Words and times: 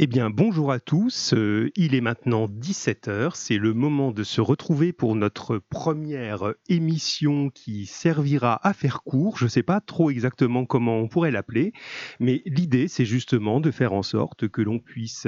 Eh 0.00 0.06
bien, 0.06 0.30
bonjour 0.30 0.70
à 0.70 0.78
tous. 0.78 1.34
Euh, 1.34 1.72
il 1.74 1.96
est 1.96 2.00
maintenant 2.00 2.46
17h. 2.46 3.32
C'est 3.34 3.58
le 3.58 3.74
moment 3.74 4.12
de 4.12 4.22
se 4.22 4.40
retrouver 4.40 4.92
pour 4.92 5.16
notre 5.16 5.58
première 5.58 6.54
émission 6.68 7.50
qui 7.50 7.84
servira 7.84 8.60
à 8.64 8.74
faire 8.74 9.02
court. 9.02 9.38
Je 9.38 9.46
ne 9.46 9.48
sais 9.48 9.64
pas 9.64 9.80
trop 9.80 10.10
exactement 10.10 10.66
comment 10.66 10.98
on 10.98 11.08
pourrait 11.08 11.32
l'appeler, 11.32 11.72
mais 12.20 12.42
l'idée, 12.46 12.86
c'est 12.86 13.04
justement 13.04 13.58
de 13.58 13.72
faire 13.72 13.92
en 13.92 14.04
sorte 14.04 14.46
que 14.46 14.62
l'on 14.62 14.78
puisse 14.78 15.26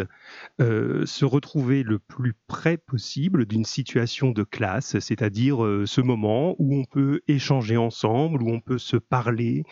euh, 0.61 1.05
se 1.05 1.25
retrouver 1.25 1.83
le 1.83 1.99
plus 1.99 2.35
près 2.47 2.77
possible 2.77 3.47
d'une 3.47 3.65
situation 3.65 4.31
de 4.31 4.45
classe, 4.45 5.01
c'est-à-dire 5.01 5.65
euh, 5.65 5.85
ce 5.85 6.01
moment 6.01 6.55
où 6.61 6.77
on 6.77 6.85
peut 6.85 7.23
échanger 7.27 7.77
ensemble, 7.77 8.41
où 8.41 8.51
on 8.51 8.61
peut 8.61 8.79
se 8.79 8.97
parler, 8.97 9.65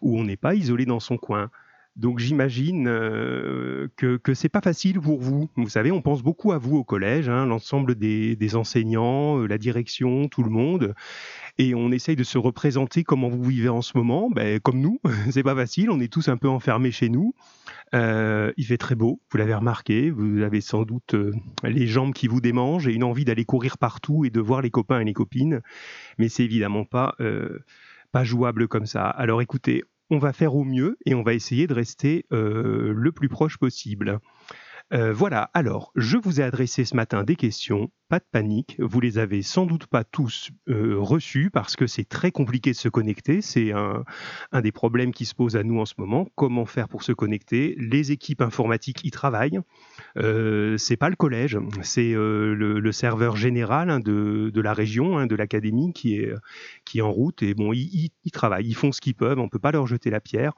où 0.00 0.18
on 0.18 0.24
n'est 0.24 0.38
pas 0.38 0.54
isolé 0.54 0.86
dans 0.86 1.00
son 1.00 1.18
coin. 1.18 1.50
Donc 1.98 2.20
j'imagine 2.20 2.86
euh, 2.86 3.88
que, 3.96 4.16
que 4.18 4.32
c'est 4.32 4.48
pas 4.48 4.60
facile 4.60 5.00
pour 5.00 5.20
vous. 5.20 5.50
Vous 5.56 5.68
savez, 5.68 5.90
on 5.90 6.00
pense 6.00 6.22
beaucoup 6.22 6.52
à 6.52 6.58
vous 6.58 6.76
au 6.76 6.84
collège, 6.84 7.28
hein, 7.28 7.44
l'ensemble 7.44 7.96
des, 7.96 8.54
enseignants, 8.54 9.40
euh, 9.40 9.46
la 9.46 9.58
direction, 9.58 10.28
tout 10.28 10.44
le 10.44 10.50
monde, 10.50 10.94
et 11.58 11.74
on 11.74 11.90
essaye 11.90 12.14
de 12.14 12.22
se 12.22 12.38
représenter 12.38 13.02
comment 13.02 13.28
vous 13.28 13.42
vivez 13.42 13.68
en 13.68 13.82
ce 13.82 13.98
moment. 13.98 14.30
Ben, 14.30 14.60
comme 14.60 14.78
nous, 14.78 15.00
c'est 15.30 15.42
pas 15.42 15.56
facile. 15.56 15.90
On 15.90 15.98
est 15.98 16.12
tous 16.12 16.28
un 16.28 16.36
peu 16.36 16.48
enfermés 16.48 16.92
chez 16.92 17.08
nous. 17.08 17.34
Euh, 17.94 18.52
il 18.56 18.64
fait 18.64 18.78
très 18.78 18.94
beau, 18.94 19.20
vous 19.32 19.38
l'avez 19.38 19.54
remarqué. 19.54 20.10
Vous 20.10 20.42
avez 20.42 20.60
sans 20.60 20.84
doute 20.84 21.16
les 21.64 21.88
jambes 21.88 22.14
qui 22.14 22.28
vous 22.28 22.40
démangent 22.40 22.86
et 22.86 22.92
une 22.92 23.02
envie 23.02 23.24
d'aller 23.24 23.44
courir 23.44 23.76
partout 23.76 24.24
et 24.24 24.30
de 24.30 24.40
voir 24.40 24.62
les 24.62 24.70
copains 24.70 25.00
et 25.00 25.04
les 25.04 25.14
copines. 25.14 25.62
Mais 26.18 26.28
c'est 26.28 26.44
évidemment 26.44 26.84
pas 26.84 27.16
pas 28.12 28.24
jouable 28.24 28.68
comme 28.68 28.86
ça. 28.86 29.06
Alors 29.06 29.42
écoutez, 29.42 29.84
on 30.10 30.18
va 30.18 30.32
faire 30.32 30.54
au 30.54 30.64
mieux 30.64 30.98
et 31.04 31.14
on 31.14 31.22
va 31.22 31.34
essayer 31.34 31.66
de 31.66 31.74
rester 31.74 32.26
euh, 32.32 32.92
le 32.94 33.12
plus 33.12 33.28
proche 33.28 33.58
possible. 33.58 34.20
Euh, 34.94 35.12
voilà, 35.12 35.50
alors, 35.52 35.92
je 35.96 36.16
vous 36.16 36.40
ai 36.40 36.44
adressé 36.44 36.86
ce 36.86 36.96
matin 36.96 37.22
des 37.22 37.36
questions, 37.36 37.90
pas 38.08 38.20
de 38.20 38.24
panique, 38.32 38.76
vous 38.78 39.00
les 39.00 39.18
avez 39.18 39.42
sans 39.42 39.66
doute 39.66 39.86
pas 39.86 40.02
tous 40.02 40.48
euh, 40.70 40.96
reçues 40.98 41.50
parce 41.50 41.76
que 41.76 41.86
c'est 41.86 42.08
très 42.08 42.30
compliqué 42.30 42.70
de 42.70 42.76
se 42.76 42.88
connecter, 42.88 43.42
c'est 43.42 43.72
un, 43.72 44.04
des 44.62 44.72
problèmes 44.72 45.12
qui 45.12 45.26
se 45.26 45.34
pose 45.34 45.56
à 45.56 45.62
nous 45.62 45.78
en 45.78 45.84
ce 45.84 45.92
moment, 45.98 46.26
comment 46.36 46.64
faire 46.64 46.88
pour 46.88 47.02
se 47.02 47.12
connecter, 47.12 47.76
les 47.78 48.12
équipes 48.12 48.40
informatiques 48.40 49.04
y 49.04 49.10
travaillent, 49.10 49.60
euh, 50.16 50.78
c'est 50.78 50.96
pas 50.96 51.10
le 51.10 51.16
collège, 51.16 51.58
c'est 51.82 52.12
le, 52.14 52.90
serveur 52.92 53.36
général 53.36 53.90
hein, 53.90 54.00
de, 54.00 54.60
la 54.60 54.72
région, 54.72 55.18
hein, 55.18 55.26
de 55.26 55.34
l'académie 55.34 55.92
qui 55.92 56.14
est, 56.14 57.02
en 57.02 57.12
route, 57.12 57.42
et 57.42 57.52
bon, 57.52 57.74
ils, 57.74 58.10
ils 58.24 58.30
travaillent, 58.30 58.66
ils 58.66 58.74
font 58.74 58.90
ce 58.90 59.02
qu'ils 59.02 59.14
peuvent, 59.14 59.38
on 59.38 59.50
peut 59.50 59.58
pas 59.58 59.72
leur 59.72 59.86
jeter 59.86 60.08
la 60.08 60.20
pierre, 60.20 60.54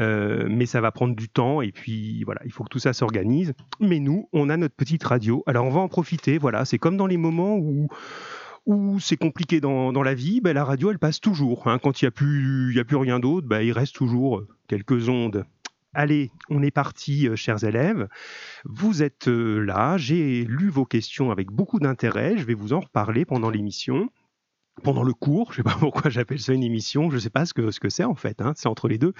euh, 0.00 0.46
mais 0.48 0.66
ça 0.66 0.80
va 0.80 0.90
prendre 0.90 1.14
du 1.14 1.28
temps 1.28 1.60
et 1.62 1.72
puis 1.72 2.24
voilà, 2.24 2.40
il 2.44 2.52
faut 2.52 2.64
que 2.64 2.68
tout 2.68 2.78
ça 2.78 2.92
s'organise. 2.92 3.52
Mais 3.80 4.00
nous, 4.00 4.28
on 4.32 4.48
a 4.48 4.56
notre 4.56 4.74
petite 4.74 5.04
radio. 5.04 5.42
Alors 5.46 5.66
on 5.66 5.70
va 5.70 5.80
en 5.80 5.88
profiter. 5.88 6.38
Voilà, 6.38 6.64
c'est 6.64 6.78
comme 6.78 6.96
dans 6.96 7.06
les 7.06 7.16
moments 7.16 7.56
où 7.56 7.88
où 8.66 9.00
c'est 9.00 9.16
compliqué 9.16 9.60
dans, 9.60 9.90
dans, 9.90 10.02
la 10.02 10.14
vie, 10.14 10.40
ben, 10.40 10.52
la 10.52 10.64
radio 10.64 10.90
elle 10.90 10.98
passe 10.98 11.18
toujours. 11.18 11.66
Hein. 11.66 11.78
Quand 11.82 12.00
il 12.00 12.04
n'y 12.04 12.08
a, 12.08 12.10
plus, 12.10 12.78
a 12.78 12.84
plus 12.84 12.96
rien 12.96 13.18
d'autre, 13.18 13.48
ben, 13.48 13.62
il 13.62 13.72
reste 13.72 13.94
toujours 13.94 14.42
quelques 14.68 15.08
ondes. 15.08 15.44
Allez, 15.92 16.30
on 16.50 16.62
est 16.62 16.70
parti, 16.70 17.26
euh, 17.26 17.34
chers 17.34 17.64
élèves. 17.64 18.06
Vous 18.64 19.02
êtes 19.02 19.26
euh, 19.26 19.58
là, 19.58 19.96
j'ai 19.96 20.44
lu 20.44 20.68
vos 20.68 20.84
questions 20.84 21.32
avec 21.32 21.50
beaucoup 21.50 21.80
d'intérêt, 21.80 22.36
je 22.36 22.44
vais 22.44 22.54
vous 22.54 22.72
en 22.72 22.80
reparler 22.80 23.24
pendant 23.24 23.50
l'émission 23.50 24.08
pendant 24.80 25.02
le 25.02 25.12
cours, 25.12 25.52
je 25.52 25.58
sais 25.58 25.62
pas 25.62 25.76
pourquoi 25.80 26.10
j'appelle 26.10 26.40
ça 26.40 26.52
une 26.52 26.62
émission, 26.62 27.10
je 27.10 27.18
sais 27.18 27.30
pas 27.30 27.46
ce 27.46 27.54
que 27.54 27.70
ce 27.70 27.80
que 27.80 27.88
c'est 27.88 28.04
en 28.04 28.14
fait, 28.14 28.40
hein, 28.40 28.52
c'est 28.56 28.68
entre 28.68 28.88
les 28.88 28.98
deux. 28.98 29.14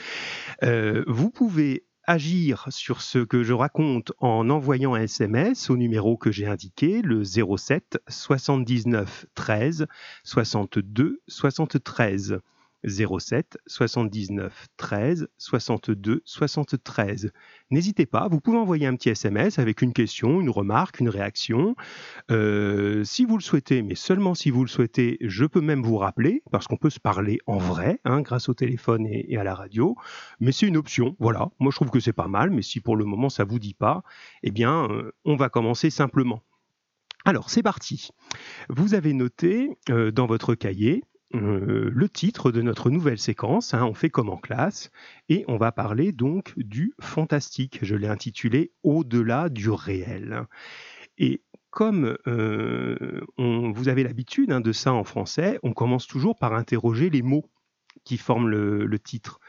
Euh, 0.63 1.05
vous 1.07 1.31
pouvez 1.31 1.85
agir 2.05 2.67
sur 2.71 3.03
ce 3.03 3.19
que 3.19 3.43
je 3.43 3.53
raconte 3.53 4.13
en 4.19 4.51
envoyant 4.51 4.95
un 4.95 5.03
SMS 5.03 5.71
au 5.71 5.77
numéro 5.77 6.17
que 6.17 6.33
j'ai 6.33 6.47
indiqué, 6.47 7.03
le 7.03 7.23
07 7.25 7.99
79 8.09 9.27
13 9.35 9.87
62 10.25 11.21
73. 11.29 12.41
07 12.87 13.59
79 13.67 14.67
13 14.77 15.29
62 15.39 16.23
73. 16.25 17.33
N'hésitez 17.71 18.07
pas, 18.07 18.29
vous 18.29 18.41
pouvez 18.41 18.59
envoyer 18.59 18.87
un 18.87 18.97
petit 18.97 19.11
SMS 19.11 19.59
avec 19.59 19.83
une 19.83 19.93
question, 19.93 20.41
une 20.41 20.51
remarque, 20.51 21.01
une 21.01 21.09
réaction. 21.09 21.77
Euh, 22.31 23.05
si 23.05 23.25
vous 23.25 23.37
le 23.37 23.43
souhaitez, 23.43 23.83
mais 23.83 23.95
seulement 23.95 24.35
si 24.35 24.51
vous 24.51 24.63
le 24.63 24.69
souhaitez, 24.69 25.19
je 25.21 25.45
peux 25.45 25.61
même 25.61 25.83
vous 25.83 25.97
rappeler, 25.97 26.43
parce 26.51 26.67
qu'on 26.67 26.77
peut 26.77 26.91
se 26.91 27.01
parler 27.01 27.39
en 27.47 27.59
vrai, 27.59 28.01
hein, 28.05 28.23
grâce 28.23 28.49
au 28.49 28.55
téléphone 28.55 29.07
et, 29.07 29.37
à 29.37 29.45
la 29.45 29.55
radio. 29.55 29.97
Mais 30.41 30.53
c'est 30.53 30.67
une 30.67 30.77
option, 30.77 31.17
voilà. 31.19 31.51
Moi, 31.59 31.71
je 31.71 31.77
trouve 31.77 31.91
que 31.91 32.01
c'est 32.01 32.13
pas 32.13 32.29
mal, 32.29 32.51
mais 32.51 32.63
si 32.63 32.81
pour 32.81 32.97
le 32.97 33.05
moment 33.05 33.29
ça 33.29 33.45
vous 33.45 33.59
dit 33.59 33.75
pas, 33.75 34.03
eh 34.43 34.51
bien, 34.51 34.89
euh, 34.91 35.13
on 35.25 35.37
va 35.37 35.49
commencer 35.49 35.91
simplement. 35.91 36.43
Alors, 37.25 37.51
c'est 37.51 37.63
parti. 37.63 38.11
Vous 38.69 38.95
avez 38.95 39.13
noté 39.13 39.77
euh, 39.91 40.11
dans 40.11 40.27
votre 40.27 40.55
cahier 40.55 41.05
euh, 41.35 41.91
le 41.95 42.09
titre 42.09 42.51
de 42.51 42.63
notre 42.63 42.91
nouvelle 42.91 43.19
séquence. 43.19 43.75
Hein, 43.75 43.85
on 43.85 43.95
fait 43.95 44.11
comme 44.11 44.29
en 44.29 44.37
classe 44.37 44.91
et 45.29 45.45
on 45.49 45.57
va 45.57 45.73
parler 45.73 46.13
donc 46.13 46.53
du 46.57 46.93
fantastique. 47.01 47.79
Je 47.83 47.95
l'ai 47.95 48.09
intitulé 48.09 48.73
Au-delà 48.83 49.49
du 49.49 49.71
réel. 49.71 50.47
Et 51.19 51.43
comme 51.71 52.17
euh, 52.27 53.21
vous 53.39 53.89
avez 53.89 54.03
l'habitude 54.03 54.51
hein, 54.51 54.61
de 54.61 54.73
ça 54.73 54.93
en 54.93 55.05
français, 55.05 55.61
on 55.63 55.73
commence 55.73 56.07
toujours 56.07 56.37
par 56.37 56.55
interroger 56.55 57.11
les 57.11 57.23
mots 57.23 57.49
qui 58.05 58.17
forment 58.17 58.49
le 58.49 58.99
titre. 58.99 59.41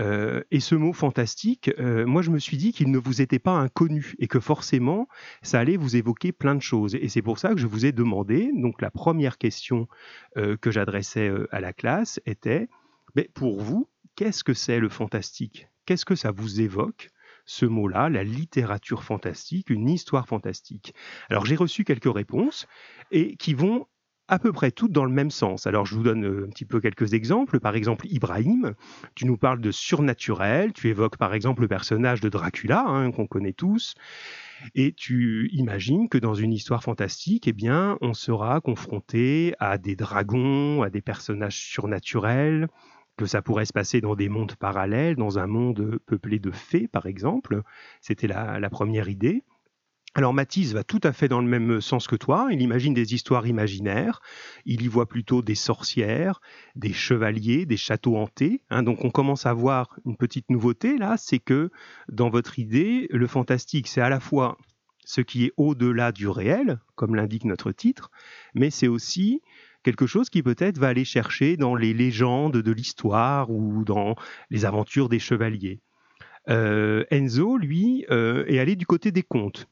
Euh, 0.00 0.42
et 0.50 0.60
ce 0.60 0.74
mot 0.74 0.92
fantastique, 0.92 1.70
euh, 1.78 2.06
moi 2.06 2.22
je 2.22 2.30
me 2.30 2.38
suis 2.38 2.56
dit 2.56 2.72
qu'il 2.72 2.90
ne 2.90 2.98
vous 2.98 3.20
était 3.20 3.38
pas 3.38 3.52
inconnu 3.52 4.14
et 4.18 4.28
que 4.28 4.40
forcément 4.40 5.08
ça 5.42 5.60
allait 5.60 5.76
vous 5.76 5.96
évoquer 5.96 6.32
plein 6.32 6.54
de 6.54 6.62
choses. 6.62 6.94
Et 6.94 7.08
c'est 7.08 7.22
pour 7.22 7.38
ça 7.38 7.54
que 7.54 7.60
je 7.60 7.66
vous 7.66 7.86
ai 7.86 7.92
demandé, 7.92 8.50
donc 8.54 8.80
la 8.80 8.90
première 8.90 9.38
question 9.38 9.88
euh, 10.36 10.56
que 10.56 10.70
j'adressais 10.70 11.30
à 11.50 11.60
la 11.60 11.72
classe 11.72 12.20
était, 12.26 12.68
mais 13.14 13.28
pour 13.34 13.60
vous, 13.60 13.88
qu'est-ce 14.16 14.42
que 14.42 14.54
c'est 14.54 14.80
le 14.80 14.88
fantastique? 14.88 15.68
Qu'est-ce 15.86 16.04
que 16.04 16.14
ça 16.14 16.30
vous 16.30 16.60
évoque 16.60 17.10
ce 17.44 17.66
mot-là, 17.66 18.08
la 18.08 18.22
littérature 18.22 19.02
fantastique, 19.02 19.70
une 19.70 19.88
histoire 19.88 20.26
fantastique? 20.26 20.94
Alors 21.28 21.44
j'ai 21.44 21.56
reçu 21.56 21.84
quelques 21.84 22.12
réponses 22.12 22.66
et 23.10 23.36
qui 23.36 23.54
vont 23.54 23.86
à 24.30 24.38
peu 24.38 24.52
près 24.52 24.70
toutes 24.70 24.92
dans 24.92 25.04
le 25.04 25.12
même 25.12 25.30
sens. 25.30 25.66
Alors 25.66 25.84
je 25.84 25.96
vous 25.96 26.04
donne 26.04 26.24
euh, 26.24 26.46
un 26.46 26.50
petit 26.50 26.64
peu 26.64 26.80
quelques 26.80 27.14
exemples. 27.14 27.58
Par 27.58 27.74
exemple, 27.74 28.06
Ibrahim, 28.08 28.74
tu 29.16 29.26
nous 29.26 29.36
parles 29.36 29.60
de 29.60 29.72
surnaturel, 29.72 30.72
tu 30.72 30.88
évoques 30.88 31.18
par 31.18 31.34
exemple 31.34 31.62
le 31.62 31.68
personnage 31.68 32.20
de 32.20 32.28
Dracula, 32.28 32.84
hein, 32.86 33.10
qu'on 33.10 33.26
connaît 33.26 33.52
tous, 33.52 33.94
et 34.76 34.92
tu 34.92 35.50
imagines 35.52 36.08
que 36.08 36.16
dans 36.16 36.34
une 36.34 36.52
histoire 36.52 36.82
fantastique, 36.82 37.48
eh 37.48 37.52
bien, 37.52 37.98
on 38.00 38.14
sera 38.14 38.60
confronté 38.60 39.54
à 39.58 39.78
des 39.78 39.96
dragons, 39.96 40.82
à 40.82 40.90
des 40.90 41.02
personnages 41.02 41.58
surnaturels, 41.58 42.68
que 43.16 43.26
ça 43.26 43.42
pourrait 43.42 43.64
se 43.64 43.72
passer 43.72 44.00
dans 44.00 44.14
des 44.14 44.28
mondes 44.28 44.54
parallèles, 44.54 45.16
dans 45.16 45.40
un 45.40 45.48
monde 45.48 45.98
peuplé 46.06 46.38
de 46.38 46.52
fées, 46.52 46.86
par 46.86 47.06
exemple. 47.06 47.62
C'était 48.00 48.28
la 48.28 48.70
première 48.70 49.08
idée. 49.08 49.42
Alors 50.14 50.34
Matisse 50.34 50.72
va 50.72 50.82
tout 50.82 50.98
à 51.04 51.12
fait 51.12 51.28
dans 51.28 51.40
le 51.40 51.46
même 51.46 51.80
sens 51.80 52.08
que 52.08 52.16
toi, 52.16 52.48
il 52.50 52.62
imagine 52.62 52.94
des 52.94 53.14
histoires 53.14 53.46
imaginaires, 53.46 54.20
il 54.64 54.82
y 54.82 54.88
voit 54.88 55.06
plutôt 55.06 55.40
des 55.40 55.54
sorcières, 55.54 56.40
des 56.74 56.92
chevaliers, 56.92 57.64
des 57.64 57.76
châteaux 57.76 58.16
hantés. 58.16 58.60
Hein. 58.70 58.82
donc 58.82 59.04
on 59.04 59.10
commence 59.10 59.46
à 59.46 59.52
voir 59.52 60.00
une 60.04 60.16
petite 60.16 60.50
nouveauté 60.50 60.98
là, 60.98 61.14
c'est 61.16 61.38
que 61.38 61.70
dans 62.10 62.28
votre 62.28 62.58
idée, 62.58 63.06
le 63.10 63.26
fantastique 63.28 63.86
c'est 63.86 64.00
à 64.00 64.08
la 64.08 64.18
fois 64.18 64.58
ce 65.04 65.20
qui 65.20 65.44
est 65.44 65.52
au-delà 65.56 66.10
du 66.10 66.26
réel, 66.26 66.80
comme 66.96 67.14
l'indique 67.14 67.44
notre 67.44 67.70
titre, 67.70 68.10
mais 68.54 68.70
c'est 68.70 68.88
aussi 68.88 69.42
quelque 69.84 70.06
chose 70.06 70.28
qui 70.28 70.42
peut-être 70.42 70.78
va 70.78 70.88
aller 70.88 71.04
chercher 71.04 71.56
dans 71.56 71.76
les 71.76 71.94
légendes 71.94 72.56
de 72.56 72.72
l'histoire 72.72 73.48
ou 73.50 73.84
dans 73.84 74.16
les 74.50 74.64
aventures 74.64 75.08
des 75.08 75.20
chevaliers. 75.20 75.80
Euh, 76.48 77.04
Enzo, 77.10 77.56
lui, 77.56 78.04
euh, 78.10 78.44
est 78.46 78.58
allé 78.58 78.74
du 78.74 78.86
côté 78.86 79.12
des 79.12 79.22
contes. 79.22 79.68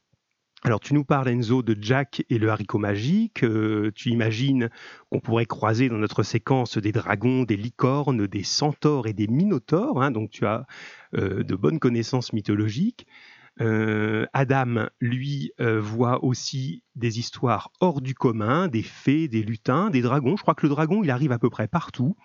Alors 0.63 0.81
tu 0.81 0.93
nous 0.93 1.05
parles 1.05 1.29
Enzo 1.29 1.63
de 1.63 1.75
Jack 1.79 2.25
et 2.29 2.37
le 2.37 2.49
haricot 2.49 2.79
magique, 2.79 3.43
euh, 3.43 3.91
tu 3.95 4.09
imagines 4.09 4.69
qu'on 5.09 5.21
pourrait 5.21 5.45
croiser 5.45 5.87
dans 5.87 5.97
notre 5.97 6.21
séquence 6.21 6.77
des 6.77 6.91
dragons, 6.91 7.43
des 7.43 7.55
licornes, 7.55 8.27
des 8.27 8.43
centaures 8.43 9.07
et 9.07 9.13
des 9.13 9.27
minotaures, 9.27 10.01
hein, 10.01 10.11
donc 10.11 10.31
tu 10.31 10.45
as 10.45 10.65
euh, 11.15 11.43
de 11.43 11.55
bonnes 11.55 11.79
connaissances 11.79 12.33
mythologiques. 12.33 13.07
Euh, 13.61 14.25
Adam, 14.33 14.87
lui, 14.99 15.51
voit 15.59 16.23
aussi 16.23 16.83
des 16.95 17.19
histoires 17.19 17.71
hors 17.79 18.01
du 18.01 18.13
commun, 18.13 18.67
des 18.67 18.83
fées, 18.83 19.27
des 19.27 19.43
lutins, 19.43 19.89
des 19.89 20.01
dragons. 20.01 20.37
Je 20.37 20.41
crois 20.41 20.55
que 20.55 20.65
le 20.65 20.69
dragon, 20.69 21.03
il 21.03 21.11
arrive 21.11 21.31
à 21.31 21.39
peu 21.39 21.49
près 21.49 21.67
partout. 21.67 22.15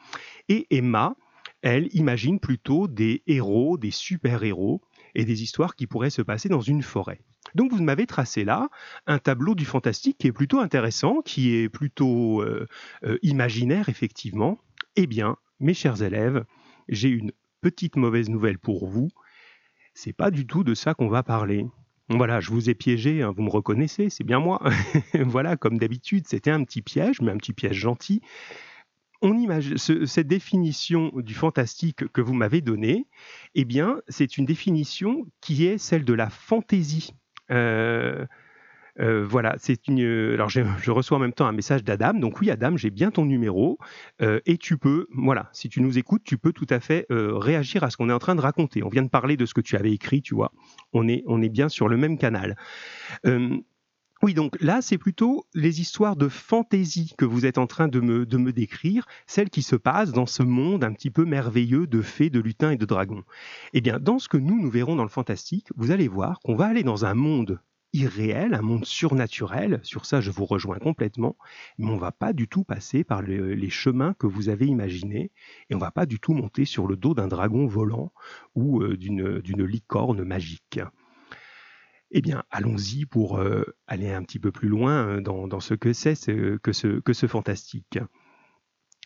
Et 0.49 0.67
Emma, 0.71 1.17
elle, 1.63 1.89
imagine 1.93 2.39
plutôt 2.39 2.89
des 2.89 3.23
héros, 3.27 3.79
des 3.79 3.91
super-héros 3.91 4.83
et 5.15 5.25
des 5.25 5.43
histoires 5.43 5.75
qui 5.75 5.87
pourraient 5.87 6.11
se 6.11 6.23
passer 6.23 6.49
dans 6.49 6.61
une 6.61 6.83
forêt. 6.83 7.21
Donc 7.55 7.73
vous 7.73 7.83
m'avez 7.83 8.07
tracé 8.07 8.45
là 8.45 8.69
un 9.07 9.19
tableau 9.19 9.55
du 9.55 9.65
fantastique 9.65 10.19
qui 10.19 10.27
est 10.27 10.33
plutôt 10.33 10.61
intéressant, 10.61 11.23
qui 11.23 11.55
est 11.55 11.69
plutôt 11.69 12.43
euh, 12.43 12.67
euh, 13.05 13.19
imaginaire 13.23 13.89
effectivement. 13.89 14.59
Eh 14.97 15.07
bien, 15.07 15.37
mes 15.61 15.75
chers 15.75 16.03
élèves, 16.03 16.45
j'ai 16.89 17.09
une 17.09 17.33
petite 17.61 17.97
mauvaise 17.97 18.29
nouvelle 18.29 18.59
pour 18.59 18.87
vous. 18.87 19.09
C'est 19.95 20.13
pas 20.13 20.31
du 20.31 20.47
tout 20.47 20.65
de 20.65 20.75
ça 20.75 20.95
qu'on 20.95 21.09
va 21.09 21.23
parler. 21.23 21.67
Voilà, 22.11 22.41
je 22.41 22.51
vous 22.51 22.69
ai 22.69 22.75
piégé, 22.75 23.23
hein, 23.23 23.33
vous 23.35 23.43
me 23.43 23.51
reconnaissez, 23.51 24.11
c'est 24.11 24.25
bien 24.25 24.39
moi. 24.39 24.61
voilà, 25.15 25.57
comme 25.57 25.79
d'habitude, 25.79 26.27
c'était 26.27 26.51
un 26.51 26.63
petit 26.65 26.83
piège, 26.83 27.21
mais 27.23 27.33
un 27.33 27.39
petit 27.39 27.55
piège 27.55 27.77
gentil. 27.77 28.21
On 29.23 29.39
imagine 29.39 29.79
cette 29.79 30.27
définition 30.27 31.11
du 31.15 31.33
fantastique 31.33 32.07
que 32.13 32.21
vous 32.21 32.35
m'avez 32.35 32.61
donnée, 32.61 33.07
eh 33.55 33.65
bien, 33.65 34.03
c'est 34.09 34.37
une 34.37 34.45
définition 34.45 35.25
qui 35.41 35.65
est 35.65 35.79
celle 35.79 36.05
de 36.05 36.13
la 36.13 36.29
fantaisie. 36.29 37.15
Euh, 37.51 38.27
euh, 39.01 39.25
voilà, 39.29 39.57
c'est 39.59 39.89
une. 39.89 40.01
Alors, 40.35 40.49
je, 40.49 40.91
reçois 40.91 41.17
en 41.17 41.21
même 41.21 41.33
temps 41.33 41.47
un 41.47 41.53
message 41.53 41.83
d'Adam. 41.83 42.15
Donc, 42.15 42.41
oui, 42.41 42.51
Adam, 42.51 42.77
j'ai 42.77 42.91
bien 42.91 43.11
ton 43.11 43.25
numéro. 43.25 43.79
Euh, 44.23 44.41
et 44.47 44.57
tu 44.57 44.79
peux, 44.79 45.07
voilà, 45.15 45.49
si 45.53 45.69
tu 45.69 45.81
nous 45.81 45.99
écoutes, 45.99 46.23
tu 46.25 46.39
peux 46.39 46.53
tout 46.53 46.67
à 46.71 46.81
fait 46.81 47.07
euh, 47.11 47.37
réagir 47.37 47.83
à 47.83 47.91
ce 47.91 47.97
qu'on 47.97 48.09
est 48.09 48.13
en 48.13 48.19
train 48.19 48.35
de 48.35 48.41
raconter. 48.41 48.83
On 48.83 48.89
vient 48.89 49.03
de 49.03 49.09
parler 49.09 49.37
de 49.37 49.47
ce 49.47 49.55
que 49.55 49.61
tu 49.61 49.77
avais 49.77 49.93
écrit, 49.93 50.23
tu 50.23 50.35
vois. 50.35 50.53
On 50.93 51.09
est 51.09 51.49
bien 51.49 51.69
sur 51.69 51.89
le 51.89 51.97
même 51.97 52.19
canal. 52.19 52.57
Oui, 54.25 54.33
donc 54.33 54.57
là, 54.63 54.81
c'est 54.81 54.97
plutôt 54.97 55.45
les 55.53 55.83
histoires 55.83 56.17
de 56.17 56.29
fantaisie 56.29 57.13
que 57.19 57.27
vous 57.27 57.45
êtes 57.45 57.59
en 57.59 57.67
train 57.67 57.89
de 57.89 58.01
me, 58.01 58.25
de 58.25 58.39
me 58.39 58.55
décrire, 58.55 59.07
celles 59.27 59.51
qui 59.51 59.61
se 59.61 59.77
passent 59.77 60.13
dans 60.13 60.25
ce 60.25 60.43
monde 60.43 60.83
un 60.83 60.95
petit 60.95 61.11
peu 61.11 61.27
merveilleux 61.27 61.87
de 61.87 62.01
fées, 62.01 62.31
de 62.31 62.41
lutins 62.41 62.71
et 62.71 62.79
de 62.79 62.87
dragons. 62.87 63.23
Eh 63.75 63.83
bien, 63.83 63.99
dans 64.01 64.19
ce 64.19 64.31
que 64.31 64.39
nous, 64.39 64.59
nous 64.59 64.71
verrons 64.71 64.97
dans 64.97 65.03
le 65.03 65.11
fantastique, 65.11 65.69
vous 65.77 65.91
allez 65.91 66.09
voir 66.09 66.41
qu'on 66.41 66.57
va 66.57 66.65
aller 66.65 66.83
dans 66.83 67.05
un 67.05 67.13
monde 67.13 67.61
irréel, 67.93 68.55
un 68.55 68.63
monde 68.63 68.87
surnaturel. 68.87 69.81
Sur 69.83 70.07
ça, 70.07 70.23
je 70.23 70.31
vous 70.31 70.47
rejoins 70.47 70.79
complètement. 70.79 71.37
Mais 71.77 71.91
on 71.91 71.99
va 71.99 72.11
pas 72.11 72.33
du 72.33 72.49
tout 72.49 72.65
passer 72.65 73.05
par 73.05 73.21
les 73.21 73.69
chemins 73.69 74.15
que 74.15 74.27
vous 74.27 74.49
avez 74.49 74.65
imaginés 74.65 75.33
et 75.69 75.75
on 75.75 75.79
va 75.79 75.91
pas 75.91 76.07
du 76.07 76.19
tout 76.19 76.33
monter 76.33 76.65
sur 76.65 76.87
le 76.87 76.97
dos 76.97 77.13
d'un 77.13 77.29
dragon 77.29 77.67
volant 77.67 78.11
ou 78.55 78.81
euh, 78.81 78.97
d'une 78.97 79.65
licorne 79.67 80.25
magique. 80.25 80.81
Eh 82.17 82.23
bien, 82.23 82.45
allons-y 82.51 83.07
pour 83.07 83.39
euh, 83.39 83.65
aller 83.89 84.13
un 84.13 84.23
petit 84.23 84.39
peu 84.39 84.53
plus 84.53 84.69
loin 84.69 85.07
euh, 85.07 85.21
dans, 85.21 85.61
ce 85.61 85.75
que 85.75 85.93
c'est 85.93 86.15
que, 86.63 86.73
ce, 86.73 87.01
que 87.01 87.13
ce 87.13 87.27
fantastique. 87.27 87.99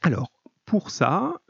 Alors, 0.02 0.30
pour 0.66 0.90
ça, 0.90 1.40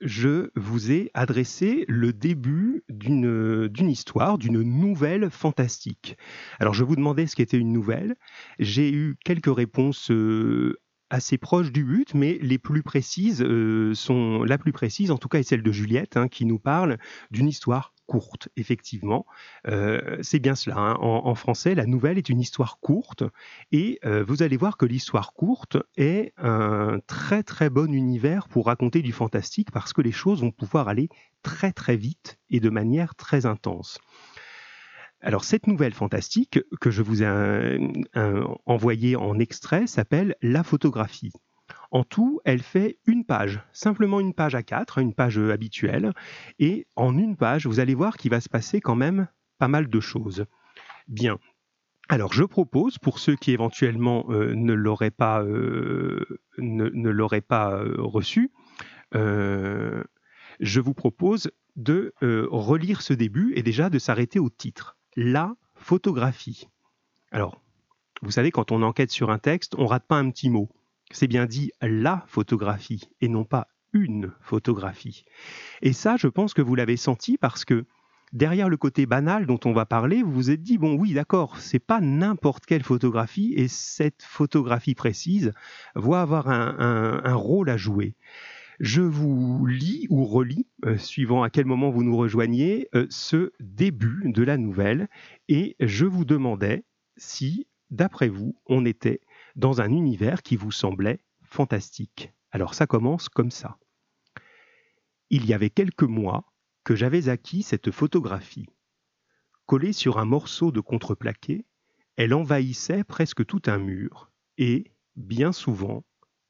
je 0.00 0.50
vous 0.54 0.92
ai 0.92 1.10
adressé 1.14 1.84
le 1.88 2.12
début 2.12 2.84
d'une 2.88 3.70
histoire, 3.88 4.38
d'une 4.38 4.62
nouvelle 4.62 5.30
fantastique. 5.30 6.16
Alors 6.58 6.74
je 6.74 6.84
vous 6.84 6.96
demandais 6.96 7.26
ce 7.26 7.36
qu'était 7.36 7.56
une 7.56 7.72
nouvelle. 7.72 8.16
J'ai 8.58 8.92
eu 8.92 9.16
quelques 9.24 9.54
réponses 9.54 10.10
euh, 10.10 10.78
assez 11.10 11.38
proches 11.38 11.72
du 11.72 11.84
but, 11.84 12.14
mais 12.14 12.38
les 12.40 12.58
plus 12.58 12.82
précises 12.82 13.42
euh, 13.42 13.94
sont 13.94 14.42
la 14.42 14.58
plus 14.58 14.72
précise, 14.72 15.10
en 15.10 15.18
tout 15.18 15.28
cas, 15.28 15.38
est 15.38 15.44
celle 15.44 15.62
de 15.62 15.72
Juliette, 15.72 16.16
hein, 16.16 16.28
qui 16.28 16.44
nous 16.44 16.58
parle 16.58 16.98
d'une 17.30 17.48
histoire 17.48 17.92
courte, 18.06 18.48
effectivement. 18.56 19.26
Euh, 19.66 20.18
c'est 20.22 20.38
bien 20.38 20.54
cela. 20.54 20.76
Hein. 20.78 20.96
En, 21.00 21.34
français, 21.34 21.74
la 21.74 21.86
nouvelle 21.86 22.18
est 22.18 22.28
une 22.28 22.40
histoire 22.40 22.78
courte 22.78 23.24
et 23.72 23.98
euh, 24.04 24.24
vous 24.26 24.42
allez 24.42 24.56
voir 24.56 24.76
que 24.76 24.86
l'histoire 24.86 25.32
courte 25.32 25.76
est 25.96 26.32
un 26.38 27.00
très 27.06 27.42
très 27.42 27.68
bon 27.68 27.92
univers 27.92 28.48
pour 28.48 28.66
raconter 28.66 29.02
du 29.02 29.12
fantastique 29.12 29.70
parce 29.72 29.92
que 29.92 30.02
les 30.02 30.12
choses 30.12 30.40
vont 30.40 30.52
pouvoir 30.52 30.88
aller 30.88 31.08
très 31.42 31.72
très 31.72 31.96
vite 31.96 32.38
et 32.48 32.60
de 32.60 32.70
manière 32.70 33.14
très 33.16 33.44
intense. 33.44 33.98
Alors 35.26 35.42
cette 35.42 35.66
nouvelle 35.66 35.92
fantastique 35.92 36.60
que 36.80 36.92
je 36.92 37.02
vous 37.02 37.24
ai 37.24 37.78
envoyée 38.64 39.16
en 39.16 39.40
extrait 39.40 39.88
s'appelle 39.88 40.36
La 40.40 40.62
photographie. 40.62 41.32
En 41.90 42.04
tout, 42.04 42.40
elle 42.44 42.62
fait 42.62 43.00
une 43.06 43.24
page, 43.24 43.60
simplement 43.72 44.20
une 44.20 44.34
page 44.34 44.54
à 44.54 44.62
quatre, 44.62 44.98
une 44.98 45.14
page 45.14 45.36
euh, 45.36 45.52
habituelle. 45.52 46.12
Et 46.60 46.86
en 46.94 47.18
une 47.18 47.36
page, 47.36 47.66
vous 47.66 47.80
allez 47.80 47.96
voir 47.96 48.18
qu'il 48.18 48.30
va 48.30 48.40
se 48.40 48.48
passer 48.48 48.80
quand 48.80 48.94
même 48.94 49.26
pas 49.58 49.66
mal 49.66 49.88
de 49.88 49.98
choses. 49.98 50.44
Bien. 51.08 51.40
Alors, 52.08 52.32
je 52.32 52.44
propose, 52.44 52.98
pour 52.98 53.18
ceux 53.18 53.34
qui 53.34 53.50
éventuellement 53.50 54.26
euh, 54.28 54.54
ne 54.54 54.74
l'auraient 54.74 55.08
euh, 55.08 56.38
pas 57.48 57.82
reçu, 57.98 58.52
je 59.12 60.80
vous 60.80 60.94
propose 60.94 61.50
de 61.74 62.14
relire 62.20 63.02
ce 63.02 63.12
début 63.12 63.54
et 63.56 63.64
déjà 63.64 63.90
de 63.90 63.98
s'arrêter 63.98 64.38
au 64.38 64.50
titre. 64.50 64.95
La 65.16 65.56
photographie. 65.74 66.68
Alors, 67.32 67.62
vous 68.22 68.30
savez, 68.30 68.50
quand 68.50 68.72
on 68.72 68.82
enquête 68.82 69.10
sur 69.10 69.30
un 69.30 69.38
texte, 69.38 69.74
on 69.78 69.86
rate 69.86 70.06
pas 70.06 70.16
un 70.16 70.30
petit 70.30 70.50
mot 70.50 70.70
c'est 71.10 71.26
bien 71.26 71.46
dit 71.46 71.72
la 71.80 72.24
photographie 72.26 73.08
et 73.20 73.28
non 73.28 73.44
pas 73.44 73.68
une 73.92 74.32
photographie. 74.40 75.24
Et 75.82 75.92
ça, 75.92 76.16
je 76.16 76.28
pense 76.28 76.52
que 76.52 76.62
vous 76.62 76.74
l'avez 76.74 76.96
senti 76.96 77.38
parce 77.38 77.64
que 77.64 77.86
derrière 78.32 78.68
le 78.68 78.76
côté 78.76 79.06
banal 79.06 79.46
dont 79.46 79.60
on 79.64 79.72
va 79.72 79.86
parler, 79.86 80.22
vous 80.22 80.32
vous 80.32 80.50
êtes 80.50 80.62
dit 80.62 80.78
bon 80.78 80.94
oui, 80.94 81.14
d'accord, 81.14 81.58
c'est 81.58 81.78
pas 81.78 82.00
n'importe 82.00 82.66
quelle 82.66 82.82
photographie 82.82 83.54
et 83.56 83.68
cette 83.68 84.22
photographie 84.22 84.94
précise 84.94 85.52
va 85.94 86.22
avoir 86.22 86.48
un, 86.48 87.34
rôle 87.34 87.70
à 87.70 87.76
jouer. 87.76 88.14
Je 88.80 89.00
vous 89.00 89.64
lis 89.66 90.06
ou 90.10 90.24
relis, 90.24 90.66
euh, 90.84 90.98
suivant 90.98 91.42
à 91.42 91.50
quel 91.50 91.64
moment 91.64 91.90
vous 91.90 92.04
nous 92.04 92.16
rejoignez, 92.16 92.88
euh, 92.94 93.06
ce 93.08 93.52
début 93.58 94.30
de 94.32 94.42
la 94.42 94.58
nouvelle 94.58 95.08
et 95.48 95.76
je 95.80 96.04
vous 96.04 96.24
demandais 96.24 96.84
si, 97.16 97.66
d'après 97.90 98.28
vous, 98.28 98.60
on 98.66 98.84
était 98.84 99.20
dans 99.54 99.80
un 99.80 99.90
univers 99.90 100.42
qui 100.42 100.56
vous 100.56 100.72
semblait 100.72 101.20
fantastique. 101.42 102.32
Alors 102.50 102.74
ça 102.74 102.86
commence 102.86 103.28
comme 103.28 103.50
ça. 103.50 103.78
Il 105.30 105.46
y 105.46 105.54
avait 105.54 105.70
quelques 105.70 106.02
mois 106.02 106.44
que 106.84 106.94
j'avais 106.94 107.28
acquis 107.28 107.62
cette 107.62 107.90
photographie. 107.90 108.66
Collée 109.64 109.92
sur 109.92 110.18
un 110.18 110.24
morceau 110.24 110.70
de 110.70 110.80
contreplaqué, 110.80 111.64
elle 112.16 112.34
envahissait 112.34 113.04
presque 113.04 113.44
tout 113.44 113.62
un 113.66 113.78
mur, 113.78 114.30
et, 114.58 114.92
bien 115.16 115.52
souvent, 115.52 116.04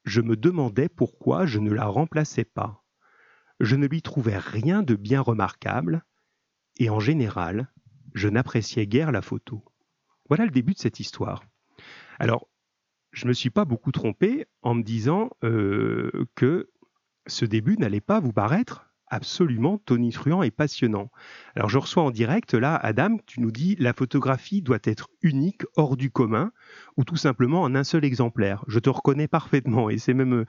je 0.07 0.21
me 0.21 0.37
demandais 0.37 0.87
pourquoi 0.87 1.45
je 1.45 1.59
ne 1.59 1.71
la 1.71 1.85
remplaçais 1.85 2.45
pas. 2.45 2.83
Je 3.59 3.75
ne 3.75 3.87
lui 3.87 4.01
trouvais 4.01 4.37
rien 4.37 4.81
de 4.81 4.95
bien 4.95 5.19
remarquable, 5.19 6.05
et 6.77 6.89
en 6.89 6.99
général, 6.99 7.73
je 8.13 8.29
n'appréciais 8.29 8.87
guère 8.87 9.11
la 9.11 9.21
photo. 9.21 9.65
Voilà 10.29 10.45
le 10.45 10.51
début 10.51 10.73
de 10.73 10.79
cette 10.79 11.01
histoire. 11.01 11.43
Alors, 12.19 12.47
je 13.11 13.25
ne 13.25 13.29
me 13.29 13.33
suis 13.33 13.49
pas 13.49 13.65
beaucoup 13.65 13.91
trompé 13.91 14.47
en 14.61 14.75
me 14.75 14.83
disant 14.83 15.29
euh, 15.43 16.25
que 16.35 16.71
ce 17.25 17.43
début 17.43 17.77
n'allait 17.77 17.99
pas 17.99 18.21
vous 18.21 18.33
paraître 18.33 18.86
absolument 19.09 19.77
tonitruant 19.77 20.43
et 20.43 20.51
passionnant. 20.51 21.09
Alors 21.55 21.69
je 21.69 21.77
reçois 21.77 22.03
en 22.03 22.11
direct 22.11 22.53
là, 22.53 22.75
Adam, 22.75 23.17
tu 23.25 23.41
nous 23.41 23.51
dis 23.51 23.75
la 23.79 23.93
photographie 23.93 24.61
doit 24.61 24.79
être 24.83 25.09
unique, 25.21 25.63
hors 25.75 25.97
du 25.97 26.11
commun, 26.11 26.51
ou 26.97 27.03
tout 27.03 27.15
simplement 27.15 27.61
en 27.61 27.75
un 27.75 27.83
seul 27.83 28.05
exemplaire. 28.05 28.63
Je 28.67 28.79
te 28.79 28.89
reconnais 28.89 29.27
parfaitement 29.27 29.89
et 29.89 29.97
c'est 29.97 30.13
même 30.13 30.33
euh, 30.33 30.45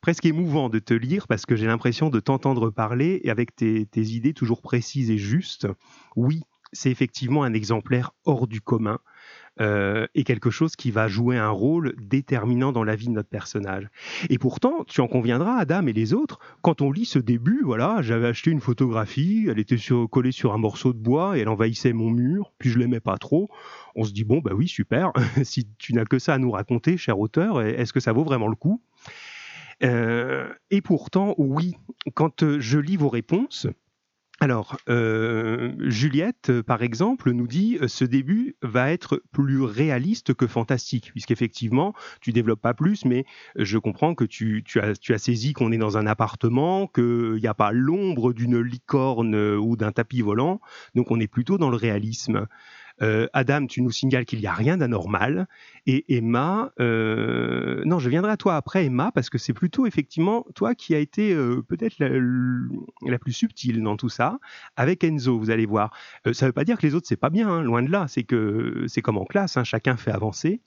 presque 0.00 0.26
émouvant 0.26 0.68
de 0.68 0.78
te 0.78 0.94
lire 0.94 1.26
parce 1.26 1.46
que 1.46 1.56
j'ai 1.56 1.66
l'impression 1.66 2.10
de 2.10 2.20
t'entendre 2.20 2.70
parler 2.70 3.20
et 3.24 3.30
avec 3.30 3.54
tes 3.54 3.86
idées 3.94 4.34
toujours 4.34 4.62
précises 4.62 5.10
et 5.10 5.18
justes. 5.18 5.68
Oui, 6.16 6.42
c'est 6.72 6.90
effectivement 6.90 7.44
un 7.44 7.54
exemplaire 7.54 8.12
hors 8.24 8.46
du 8.46 8.60
commun 8.60 8.98
euh, 9.60 10.06
est 10.14 10.24
quelque 10.24 10.50
chose 10.50 10.76
qui 10.76 10.90
va 10.90 11.08
jouer 11.08 11.36
un 11.36 11.50
rôle 11.50 11.94
déterminant 12.00 12.72
dans 12.72 12.84
la 12.84 12.96
vie 12.96 13.06
de 13.06 13.12
notre 13.12 13.28
personnage. 13.28 13.88
Et 14.30 14.38
pourtant, 14.38 14.84
tu 14.86 15.00
en 15.00 15.08
conviendras, 15.08 15.56
Adam 15.56 15.86
et 15.86 15.92
les 15.92 16.14
autres, 16.14 16.38
quand 16.62 16.80
on 16.80 16.90
lit 16.90 17.04
ce 17.04 17.18
début, 17.18 17.60
voilà, 17.62 17.98
j'avais 18.00 18.28
acheté 18.28 18.50
une 18.50 18.60
photographie, 18.60 19.46
elle 19.50 19.58
était 19.58 19.76
collée 20.10 20.32
sur 20.32 20.54
un 20.54 20.58
morceau 20.58 20.92
de 20.92 20.98
bois 20.98 21.36
et 21.36 21.40
elle 21.40 21.48
envahissait 21.48 21.92
mon 21.92 22.10
mur, 22.10 22.52
puis 22.58 22.70
je 22.70 22.78
l'aimais 22.78 23.00
pas 23.00 23.18
trop. 23.18 23.50
On 23.94 24.04
se 24.04 24.12
dit 24.12 24.24
bon 24.24 24.38
bah 24.38 24.52
oui 24.54 24.68
super, 24.68 25.12
si 25.42 25.68
tu 25.78 25.92
n'as 25.92 26.04
que 26.04 26.18
ça 26.18 26.34
à 26.34 26.38
nous 26.38 26.50
raconter, 26.50 26.96
cher 26.96 27.18
auteur, 27.18 27.60
est-ce 27.60 27.92
que 27.92 28.00
ça 28.00 28.12
vaut 28.12 28.24
vraiment 28.24 28.48
le 28.48 28.56
coup? 28.56 28.80
Euh, 29.82 30.48
Et 30.70 30.80
pourtant, 30.80 31.34
oui, 31.38 31.74
quand 32.14 32.58
je 32.58 32.78
lis 32.78 32.96
vos 32.96 33.08
réponses, 33.08 33.66
alors, 34.40 34.76
euh, 34.88 35.72
Juliette, 35.78 36.62
par 36.62 36.82
exemple, 36.82 37.30
nous 37.30 37.46
dit 37.46 37.78
euh, 37.80 37.86
ce 37.86 38.04
début 38.04 38.56
va 38.60 38.90
être 38.90 39.22
plus 39.30 39.62
réaliste 39.62 40.34
que 40.34 40.48
fantastique, 40.48 41.12
puisqu'effectivement, 41.12 41.94
tu 42.20 42.32
développes 42.32 42.60
pas 42.60 42.74
plus, 42.74 43.04
mais 43.04 43.24
je 43.54 43.78
comprends 43.78 44.16
que 44.16 44.24
tu, 44.24 44.64
as, 44.80 44.94
tu 44.98 45.14
as 45.14 45.18
saisi 45.18 45.52
qu'on 45.52 45.70
est 45.70 45.78
dans 45.78 45.96
un 45.96 46.08
appartement, 46.08 46.88
qu'il 46.88 47.38
n'y 47.40 47.46
a 47.46 47.54
pas 47.54 47.70
l'ombre 47.70 48.32
d'une 48.32 48.60
licorne 48.60 49.36
ou 49.36 49.76
d'un 49.76 49.92
tapis 49.92 50.22
volant, 50.22 50.60
donc 50.96 51.12
on 51.12 51.20
est 51.20 51.28
plutôt 51.28 51.56
dans 51.56 51.70
le 51.70 51.76
réalisme. 51.76 52.48
Euh, 53.00 53.26
Adam, 53.32 53.66
tu 53.66 53.82
nous 53.82 53.90
signales 53.90 54.24
qu'il 54.24 54.40
n'y 54.40 54.46
a 54.46 54.52
rien 54.52 54.76
d'anormal. 54.76 55.46
Et 55.86 56.16
Emma, 56.16 56.72
euh, 56.80 57.82
non, 57.84 57.98
je 57.98 58.10
viendrai 58.10 58.32
à 58.32 58.36
toi 58.36 58.56
après, 58.56 58.86
Emma, 58.86 59.10
parce 59.12 59.30
que 59.30 59.38
c'est 59.38 59.52
plutôt 59.52 59.86
effectivement 59.86 60.44
toi 60.54 60.74
qui 60.74 60.94
a 60.94 60.98
été 60.98 61.32
euh, 61.32 61.62
peut-être 61.62 61.96
la, 61.98 63.18
plus 63.18 63.32
subtile 63.32 63.82
dans 63.82 63.96
tout 63.96 64.08
ça. 64.08 64.38
Avec 64.76 65.04
Enzo, 65.04 65.38
vous 65.38 65.50
allez 65.50 65.66
voir. 65.66 65.92
ça 66.32 66.46
ne 66.46 66.48
veut 66.48 66.52
pas 66.52 66.64
dire 66.64 66.78
que 66.78 66.86
les 66.86 66.94
autres, 66.94 67.06
c'est 67.08 67.16
pas 67.16 67.30
bien, 67.30 67.48
hein, 67.48 67.62
loin 67.62 67.82
de 67.82 67.90
là. 67.90 68.06
C'est 68.08 68.24
que 68.24 68.84
c'est 68.88 69.02
comme 69.02 69.18
en 69.18 69.24
classe, 69.24 69.56
hein, 69.56 69.64
chacun 69.64 69.96
fait 69.96 70.12
avancer. 70.12 70.60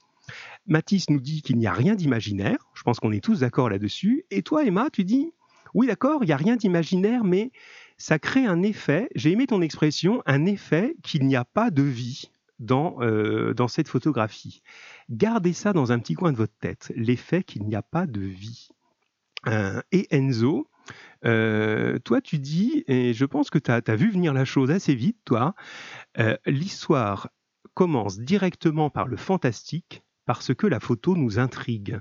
Mathis 0.66 1.08
nous 1.10 1.20
dit 1.20 1.42
qu'il 1.42 1.56
n'y 1.56 1.66
a 1.66 1.72
rien 1.72 1.94
d'imaginaire. 1.94 2.58
Je 2.74 2.82
pense 2.82 2.98
qu'on 2.98 3.12
est 3.12 3.22
tous 3.22 3.40
d'accord 3.40 3.70
là-dessus. 3.70 4.24
Et 4.30 4.42
toi, 4.42 4.64
Emma, 4.64 4.88
tu 4.92 5.04
dis, 5.04 5.32
oui, 5.74 5.86
d'accord, 5.86 6.22
il 6.22 6.26
n'y 6.26 6.32
a 6.32 6.36
rien 6.36 6.56
d'imaginaire, 6.56 7.22
mais 7.22 7.50
ça 7.98 8.18
crée 8.18 8.44
un 8.44 8.62
effet, 8.62 9.08
j'ai 9.14 9.32
aimé 9.32 9.46
ton 9.46 9.62
expression, 9.62 10.22
un 10.26 10.44
effet 10.44 10.96
qu'il 11.02 11.26
n'y 11.26 11.36
a 11.36 11.44
pas 11.44 11.70
de 11.70 11.82
vie 11.82 12.30
dans, 12.58 12.96
euh, 13.00 13.54
dans 13.54 13.68
cette 13.68 13.88
photographie. 13.88 14.62
Gardez 15.10 15.52
ça 15.52 15.72
dans 15.72 15.92
un 15.92 15.98
petit 15.98 16.14
coin 16.14 16.32
de 16.32 16.36
votre 16.36 16.56
tête, 16.60 16.92
l'effet 16.94 17.42
qu'il 17.42 17.64
n'y 17.64 17.74
a 17.74 17.82
pas 17.82 18.06
de 18.06 18.20
vie. 18.20 18.68
Euh, 19.46 19.80
et 19.92 20.06
Enzo, 20.10 20.68
euh, 21.24 21.98
toi, 22.00 22.20
tu 22.20 22.38
dis, 22.38 22.84
et 22.86 23.12
je 23.12 23.24
pense 23.24 23.50
que 23.50 23.58
tu 23.58 23.70
as, 23.70 23.96
vu 23.96 24.10
venir 24.10 24.32
la 24.32 24.44
chose 24.44 24.70
assez 24.70 24.94
vite, 24.94 25.18
toi, 25.24 25.54
l'histoire 26.46 27.30
commence 27.74 28.18
directement 28.18 28.90
par 28.90 29.06
le 29.06 29.16
fantastique 29.16 30.02
parce 30.24 30.54
que 30.54 30.66
la 30.66 30.80
photo 30.80 31.14
nous 31.14 31.38
intrigue. 31.38 32.00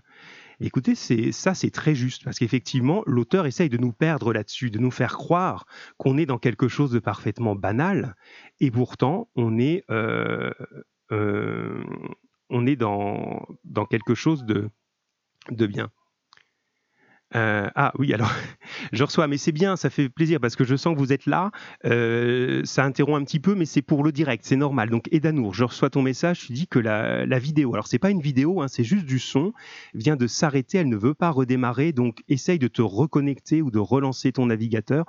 Écoutez, 0.59 0.95
ça, 0.95 1.53
c'est 1.53 1.69
très 1.69 1.95
juste 1.95 2.23
parce 2.23 2.39
qu'effectivement, 2.39 3.03
l'auteur 3.05 3.45
essaye 3.45 3.69
de 3.69 3.77
nous 3.77 3.91
perdre 3.91 4.33
là-dessus, 4.33 4.71
de 4.71 4.79
nous 4.79 4.91
faire 4.91 5.13
croire 5.17 5.65
qu'on 5.97 6.17
est 6.17 6.25
dans 6.25 6.37
quelque 6.37 6.67
chose 6.67 6.91
de 6.91 6.99
parfaitement 6.99 7.55
banal, 7.55 8.15
et 8.59 8.71
pourtant, 8.71 9.29
on 9.35 9.57
est, 9.59 9.83
euh, 9.89 10.51
euh, 11.11 11.83
on 12.49 12.65
est 12.65 12.75
dans, 12.75 13.45
quelque 13.89 14.15
chose 14.15 14.45
de 14.45 14.69
bien. 15.49 15.91
Euh, 17.33 17.67
ah 17.75 17.91
oui, 17.97 18.13
alors 18.13 18.31
je 18.93 19.03
reçois, 19.03 19.27
mais 19.27 19.37
c'est 19.37 19.51
bien, 19.51 19.75
ça 19.75 19.89
fait 19.89 20.09
plaisir 20.09 20.39
parce 20.39 20.55
que 20.55 20.63
je 20.63 20.75
sens 20.75 20.93
que 20.93 20.99
vous 20.99 21.11
êtes 21.11 21.25
là. 21.25 21.51
Euh, 21.85 22.61
ça 22.65 22.83
interrompt 22.83 23.19
un 23.19 23.25
petit 23.25 23.39
peu, 23.39 23.55
mais 23.55 23.65
c'est 23.65 23.81
pour 23.81 24.03
le 24.03 24.11
direct, 24.11 24.45
c'est 24.45 24.55
normal. 24.55 24.89
Donc 24.89 25.07
Edanour, 25.11 25.53
je 25.53 25.63
reçois 25.63 25.89
ton 25.89 26.01
message, 26.01 26.45
tu 26.45 26.53
dis 26.53 26.67
que 26.67 26.79
la, 26.79 27.39
vidéo, 27.39 27.73
alors 27.73 27.87
c'est 27.87 27.99
pas 27.99 28.11
une 28.11 28.21
vidéo, 28.21 28.61
hein, 28.61 28.67
c'est 28.67 28.83
juste 28.83 29.05
du 29.05 29.19
son, 29.19 29.53
vient 29.93 30.15
de 30.15 30.27
s'arrêter, 30.27 30.77
elle 30.77 30.89
ne 30.89 30.97
veut 30.97 31.15
pas 31.15 31.31
redémarrer, 31.31 31.91
donc 31.91 32.23
essaye 32.29 32.59
de 32.59 32.67
te 32.67 32.81
reconnecter 32.81 33.61
ou 33.61 33.71
de 33.71 33.79
relancer 33.79 34.31
ton 34.31 34.45
navigateur. 34.45 35.05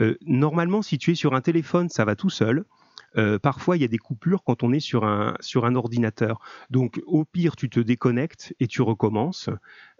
Euh, 0.00 0.16
normalement, 0.26 0.82
si 0.82 0.98
tu 0.98 1.12
es 1.12 1.14
sur 1.14 1.34
un 1.34 1.40
téléphone, 1.40 1.88
ça 1.88 2.04
va 2.04 2.14
tout 2.14 2.30
seul. 2.30 2.64
Euh, 3.16 3.38
parfois, 3.38 3.76
il 3.76 3.80
y 3.80 3.84
a 3.84 3.88
des 3.88 3.98
coupures 3.98 4.42
quand 4.44 4.62
on 4.62 4.72
est 4.72 4.80
sur 4.80 5.04
un, 5.04 5.34
sur 5.40 5.64
un 5.64 5.74
ordinateur. 5.74 6.40
Donc, 6.70 7.00
au 7.06 7.24
pire, 7.24 7.56
tu 7.56 7.70
te 7.70 7.80
déconnectes 7.80 8.54
et 8.60 8.66
tu 8.66 8.82
recommences. 8.82 9.50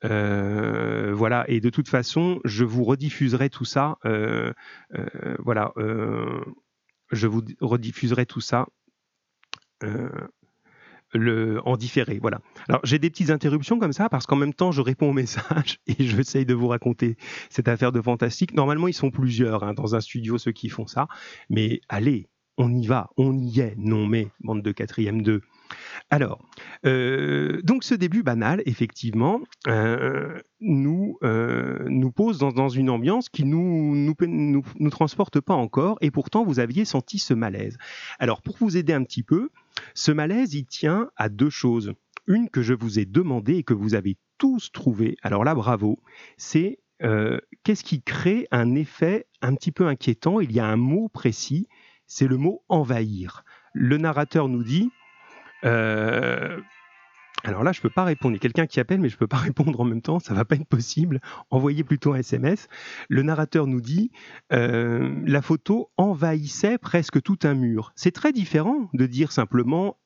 Euh, 0.05 1.13
voilà. 1.15 1.45
Et 1.49 1.61
de 1.61 1.71
toute 1.71 1.89
façon, 1.89 2.41
je 2.45 2.65
vous 2.65 2.85
rediffuserai 2.85 3.51
tout 3.51 3.65
ça. 3.65 3.99
Euh, 4.05 4.53
voilà. 5.39 5.73
je 7.11 7.27
vous 7.27 7.43
rediffuserai 7.61 8.27
tout 8.27 8.41
ça. 8.41 8.67
Le, 11.13 11.61
en 11.65 11.77
différé. 11.77 12.19
Voilà. 12.21 12.41
Alors 12.69 12.81
j'ai 12.83 12.99
des 12.99 13.09
petites 13.09 13.31
interruptions 13.31 13.79
comme 13.79 13.93
ça 13.93 14.09
parce 14.09 14.27
qu'en 14.27 14.35
même 14.35 14.53
temps 14.53 14.73
je 14.73 14.81
réponds 14.81 15.11
aux 15.11 15.13
messages 15.13 15.79
et 15.87 16.03
j'essaye 16.03 16.45
de 16.45 16.55
vous 16.55 16.67
raconter 16.67 17.17
cette 17.51 17.69
affaire 17.69 17.93
de 17.93 18.03
fantastique. 18.03 18.53
Normalement 18.53 18.89
ils 18.89 18.95
sont 18.95 19.13
plusieurs 19.13 19.63
hein, 19.63 19.75
dans 19.75 19.95
un 19.95 20.01
studio 20.01 20.39
ceux 20.39 20.51
qui 20.51 20.69
font 20.69 20.89
ça, 20.89 21.07
mais 21.51 21.81
allez, 21.89 22.27
on 22.57 22.73
y 22.75 22.87
va, 22.87 23.11
on 23.17 23.37
y 23.37 23.61
est, 23.61 23.75
non 23.77 24.07
mais, 24.07 24.29
bande 24.41 24.63
de 24.63 24.73
quatrième 24.73 25.23
2. 25.23 25.41
Alors, 26.11 26.41
euh, 26.87 27.61
donc 27.63 27.85
ce 27.85 27.95
début 27.95 28.23
banal, 28.23 28.63
effectivement, 28.67 29.41
euh, 29.67 30.39
nous, 30.61 31.19
euh, 31.25 31.85
nous 31.89 32.13
pose 32.13 32.39
dans, 32.39 32.69
une 32.69 32.91
ambiance 32.91 33.29
qui 33.29 33.45
nous 33.45 33.95
nous, 33.97 34.15
nous 34.79 34.91
transporte 34.91 35.41
pas 35.41 35.55
encore, 35.55 35.99
et 36.01 36.11
pourtant 36.11 36.45
vous 36.45 36.61
aviez 36.61 36.85
senti 36.85 37.19
ce 37.19 37.35
malaise. 37.35 37.77
Alors, 38.19 38.43
pour 38.43 38.57
vous 38.59 38.77
aider 38.77 38.93
un 38.93 39.03
petit 39.03 39.23
peu, 39.23 39.51
ce 39.95 40.13
malaise, 40.13 40.55
il 40.55 40.67
tient 40.67 41.11
à 41.17 41.29
deux 41.29 41.51
choses. 41.51 41.93
Une 42.27 42.49
que 42.49 42.63
je 42.63 42.75
vous 42.75 42.99
ai 42.99 43.05
demandé 43.05 43.57
et 43.57 43.63
que 43.65 43.75
vous 43.75 43.95
avez 43.95 44.17
tous 44.39 44.71
trouvé, 44.73 45.17
alors 45.23 45.45
là, 45.45 45.55
bravo, 45.55 45.99
c'est 46.37 46.79
qu'est-ce 47.65 47.85
qui 47.85 48.03
crée 48.03 48.47
un 48.51 48.75
effet 48.75 49.27
un 49.43 49.55
petit 49.55 49.73
peu 49.73 49.87
inquiétant? 49.87 50.41
Il 50.41 50.53
y 50.53 50.61
a 50.61 50.67
un 50.67 50.77
mot 50.77 51.11
précis 51.11 51.69
c'est 52.07 52.27
le 52.27 52.37
mot 52.37 52.63
envahir. 52.69 53.45
Le 53.73 53.97
narrateur 53.99 54.49
nous 54.49 54.63
dit, 54.63 54.91
euh, 55.65 56.61
alors 57.45 57.63
là, 57.63 57.73
je 57.73 57.81
ne 57.81 57.83
peux 57.83 57.91
pas 57.91 58.05
répondre. 58.05 58.33
Il 58.33 58.37
y 58.37 58.41
a 58.41 58.41
quelqu'un 58.41 58.67
qui 58.67 58.81
appelle, 58.81 59.01
mais 59.01 59.11
je 59.11 59.17
ne 59.17 59.19
peux 59.19 59.27
pas 59.27 59.37
répondre 59.49 59.79
en 59.79 59.85
même 59.85 60.03
temps. 60.03 60.19
Ça 60.19 60.33
ne 60.33 60.39
va 60.39 60.45
pas 60.45 60.57
être 60.57 60.67
possible. 60.67 61.21
Envoyez 61.51 61.85
plutôt 61.85 62.15
un 62.15 62.19
SMS. 62.19 62.69
Le 63.09 63.23
narrateur 63.23 63.67
nous 63.67 63.81
dit 63.81 64.11
euh, 64.53 65.15
la 65.27 65.43
photo 65.43 65.91
envahissait 65.97 66.79
presque 66.79 67.21
tout 67.23 67.39
un 67.43 67.55
mur. 67.55 67.93
C'est 67.97 68.13
très 68.13 68.33
différent 68.33 68.89
de 68.95 69.07
dire 69.07 69.33
simplement 69.33 69.99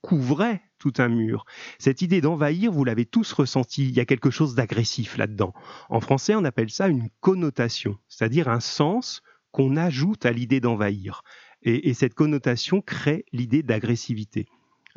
couvrait 0.00 0.62
tout 0.78 0.94
un 0.98 1.08
mur. 1.08 1.44
Cette 1.78 2.02
idée 2.02 2.20
d'envahir, 2.20 2.72
vous 2.72 2.82
l'avez 2.82 3.04
tous 3.04 3.32
ressenti. 3.32 3.88
Il 3.88 3.94
y 3.94 4.00
a 4.00 4.04
quelque 4.04 4.30
chose 4.30 4.56
d'agressif 4.56 5.16
là-dedans. 5.16 5.52
En 5.90 6.00
français, 6.00 6.34
on 6.34 6.44
appelle 6.44 6.70
ça 6.70 6.88
une 6.88 7.08
connotation, 7.20 7.98
c'est-à-dire 8.08 8.48
un 8.48 8.58
sens 8.58 9.22
qu'on 9.52 9.76
ajoute 9.76 10.26
à 10.26 10.32
l'idée 10.32 10.60
d'envahir. 10.60 11.22
Et, 11.62 11.94
cette 11.94 12.14
connotation 12.14 12.80
crée 12.80 13.24
l'idée 13.32 13.62
d'agressivité. 13.62 14.46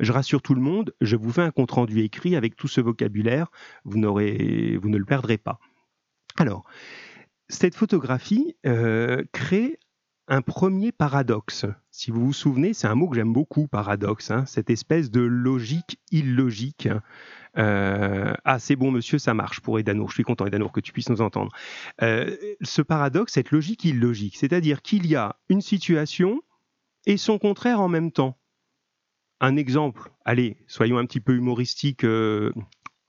Je 0.00 0.12
rassure 0.12 0.42
tout 0.42 0.54
le 0.54 0.60
monde, 0.60 0.94
je 1.00 1.14
vous 1.14 1.30
fais 1.30 1.42
un 1.42 1.52
compte-rendu 1.52 2.00
écrit 2.00 2.34
avec 2.34 2.56
tout 2.56 2.68
ce 2.68 2.80
vocabulaire, 2.80 3.50
vous, 3.84 3.98
ne 3.98 4.96
le 4.96 5.04
perdrez 5.04 5.38
pas. 5.38 5.60
Alors, 6.36 6.64
cette 7.48 7.76
photographie 7.76 8.56
euh, 8.66 9.22
crée 9.32 9.78
un 10.28 10.42
premier 10.42 10.90
paradoxe. 10.90 11.66
Si 11.90 12.10
vous 12.10 12.26
vous 12.26 12.32
souvenez, 12.32 12.74
c'est 12.74 12.88
un 12.88 12.94
mot 12.96 13.08
que 13.08 13.14
j'aime 13.14 13.32
beaucoup, 13.32 13.68
paradoxe, 13.68 14.30
hein, 14.30 14.44
cette 14.46 14.70
espèce 14.70 15.10
de 15.10 15.20
logique 15.20 16.00
illogique 16.10 16.88
euh, 17.58 18.34
ah, 18.44 18.58
c'est 18.58 18.76
bon, 18.76 18.90
monsieur, 18.90 19.18
ça 19.18 19.34
marche 19.34 19.60
pour 19.60 19.78
Edanour. 19.78 20.10
Je 20.10 20.14
suis 20.14 20.22
content, 20.22 20.46
Edanour, 20.46 20.72
que 20.72 20.80
tu 20.80 20.92
puisses 20.92 21.08
nous 21.08 21.20
entendre. 21.20 21.52
Euh, 22.02 22.36
ce 22.62 22.82
paradoxe, 22.82 23.34
cette 23.34 23.50
logique 23.50 23.84
illogique, 23.84 24.36
c'est-à-dire 24.36 24.82
qu'il 24.82 25.06
y 25.06 25.16
a 25.16 25.36
une 25.48 25.60
situation 25.60 26.42
et 27.06 27.16
son 27.16 27.38
contraire 27.38 27.80
en 27.80 27.88
même 27.88 28.12
temps. 28.12 28.38
Un 29.40 29.56
exemple, 29.56 30.10
allez, 30.24 30.56
soyons 30.66 30.98
un 30.98 31.04
petit 31.04 31.20
peu 31.20 31.34
humoristiques, 31.34 32.04
euh, 32.04 32.52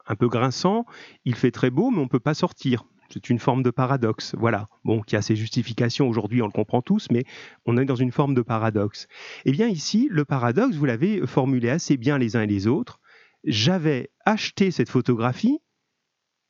un 0.07 0.15
peu 0.15 0.27
grinçant. 0.27 0.85
Il 1.25 1.35
fait 1.35 1.51
très 1.51 1.69
beau, 1.69 1.89
mais 1.89 1.99
on 1.99 2.03
ne 2.03 2.09
peut 2.09 2.19
pas 2.19 2.33
sortir. 2.33 2.83
C'est 3.09 3.29
une 3.29 3.39
forme 3.39 3.63
de 3.63 3.71
paradoxe, 3.71 4.35
voilà. 4.37 4.65
Bon, 4.83 5.01
qui 5.01 5.15
a 5.15 5.21
ses 5.21 5.37
justifications 5.37 6.09
aujourd'hui, 6.09 6.41
on 6.41 6.45
le 6.45 6.51
comprend 6.51 6.81
tous, 6.81 7.07
mais 7.09 7.23
on 7.65 7.77
est 7.77 7.85
dans 7.85 7.95
une 7.95 8.11
forme 8.11 8.33
de 8.33 8.41
paradoxe. 8.41 9.07
Eh 9.45 9.51
bien 9.53 9.69
ici, 9.69 10.09
le 10.11 10.25
paradoxe, 10.25 10.75
vous 10.75 10.85
l'avez 10.85 11.25
formulé 11.25 11.69
assez 11.69 11.95
bien 11.95 12.17
les 12.17 12.35
uns 12.35 12.41
et 12.41 12.47
les 12.47 12.67
autres 12.67 12.99
j'avais 13.47 14.11
acheté 14.25 14.71
cette 14.71 14.89
photographie 14.89 15.59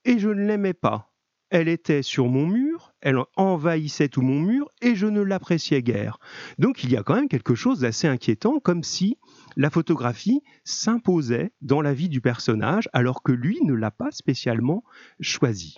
et 0.03 0.17
je 0.17 0.29
ne 0.29 0.45
l'aimais 0.45 0.73
pas. 0.73 1.13
Elle 1.49 1.69
était 1.69 2.01
sur 2.01 2.27
mon 2.27 2.45
mur, 2.45 2.93
elle 2.99 3.19
envahissait 3.37 4.09
tout 4.09 4.21
mon 4.21 4.41
mur 4.41 4.69
et 4.81 4.95
je 4.95 5.05
ne 5.05 5.21
l'appréciais 5.21 5.81
guère. 5.81 6.17
Donc 6.57 6.83
il 6.83 6.91
y 6.91 6.97
a 6.97 7.03
quand 7.03 7.15
même 7.15 7.29
quelque 7.29 7.55
chose 7.55 7.79
d'assez 7.79 8.07
inquiétant, 8.07 8.59
comme 8.59 8.83
si 8.83 9.17
la 9.55 9.69
photographie 9.69 10.41
s'imposait 10.65 11.53
dans 11.61 11.81
la 11.81 11.93
vie 11.93 12.09
du 12.09 12.19
personnage 12.19 12.89
alors 12.91 13.23
que 13.23 13.31
lui 13.31 13.61
ne 13.63 13.73
l'a 13.73 13.91
pas 13.91 14.11
spécialement 14.11 14.83
choisi. 15.21 15.77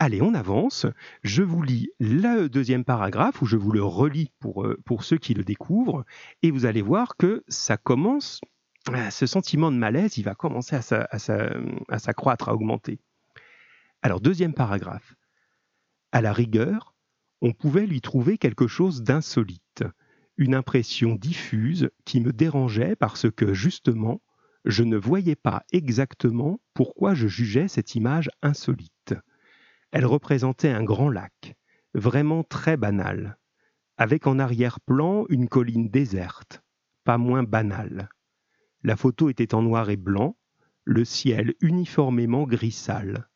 Allez, 0.00 0.20
on 0.20 0.34
avance. 0.34 0.86
Je 1.22 1.42
vous 1.42 1.62
lis 1.62 1.90
le 2.00 2.48
deuxième 2.48 2.84
paragraphe, 2.84 3.42
ou 3.42 3.46
je 3.46 3.56
vous 3.56 3.70
le 3.70 3.84
relis 3.84 4.32
pour, 4.40 4.64
euh, 4.64 4.78
ceux 5.00 5.18
qui 5.18 5.34
le 5.34 5.44
découvrent, 5.44 6.04
et 6.42 6.50
vous 6.50 6.64
allez 6.64 6.80
voir 6.80 7.16
que 7.16 7.44
ça 7.48 7.76
commence 7.76 8.40
ce 9.10 9.26
sentiment 9.26 9.70
de 9.70 9.76
malaise, 9.76 10.16
il 10.18 10.24
va 10.24 10.34
commencer 10.34 10.76
à 10.76 11.98
s'accroître, 11.98 12.48
à 12.48 12.54
augmenter. 12.54 13.00
Alors, 14.02 14.20
deuxième 14.20 14.54
paragraphe. 14.54 15.14
À 16.12 16.22
la 16.22 16.32
rigueur, 16.32 16.94
on 17.42 17.52
pouvait 17.52 17.86
lui 17.86 18.00
trouver 18.00 18.38
quelque 18.38 18.66
chose 18.66 19.02
d'insolite, 19.02 19.84
une 20.36 20.54
impression 20.54 21.14
diffuse 21.14 21.90
qui 22.04 22.20
me 22.20 22.32
dérangeait 22.32 22.96
parce 22.96 23.30
que, 23.30 23.52
justement, 23.52 24.20
je 24.64 24.82
ne 24.82 24.96
voyais 24.96 25.36
pas 25.36 25.62
exactement 25.72 26.60
pourquoi 26.74 27.14
je 27.14 27.28
jugeais 27.28 27.68
cette 27.68 27.94
image 27.94 28.30
insolite. 28.42 29.14
Elle 29.92 30.06
représentait 30.06 30.70
un 30.70 30.84
grand 30.84 31.08
lac, 31.08 31.56
vraiment 31.94 32.42
très 32.44 32.76
banal, 32.76 33.38
avec 33.96 34.26
en 34.26 34.38
arrière-plan 34.38 35.26
une 35.28 35.48
colline 35.48 35.88
déserte, 35.88 36.62
pas 37.04 37.18
moins 37.18 37.42
banale. 37.42 38.08
La 38.82 38.96
photo 38.96 39.28
était 39.28 39.54
en 39.54 39.62
noir 39.62 39.90
et 39.90 39.96
blanc, 39.96 40.36
le 40.84 41.04
ciel 41.04 41.54
uniformément 41.60 42.44
gris 42.44 42.72
sale. 42.72 43.28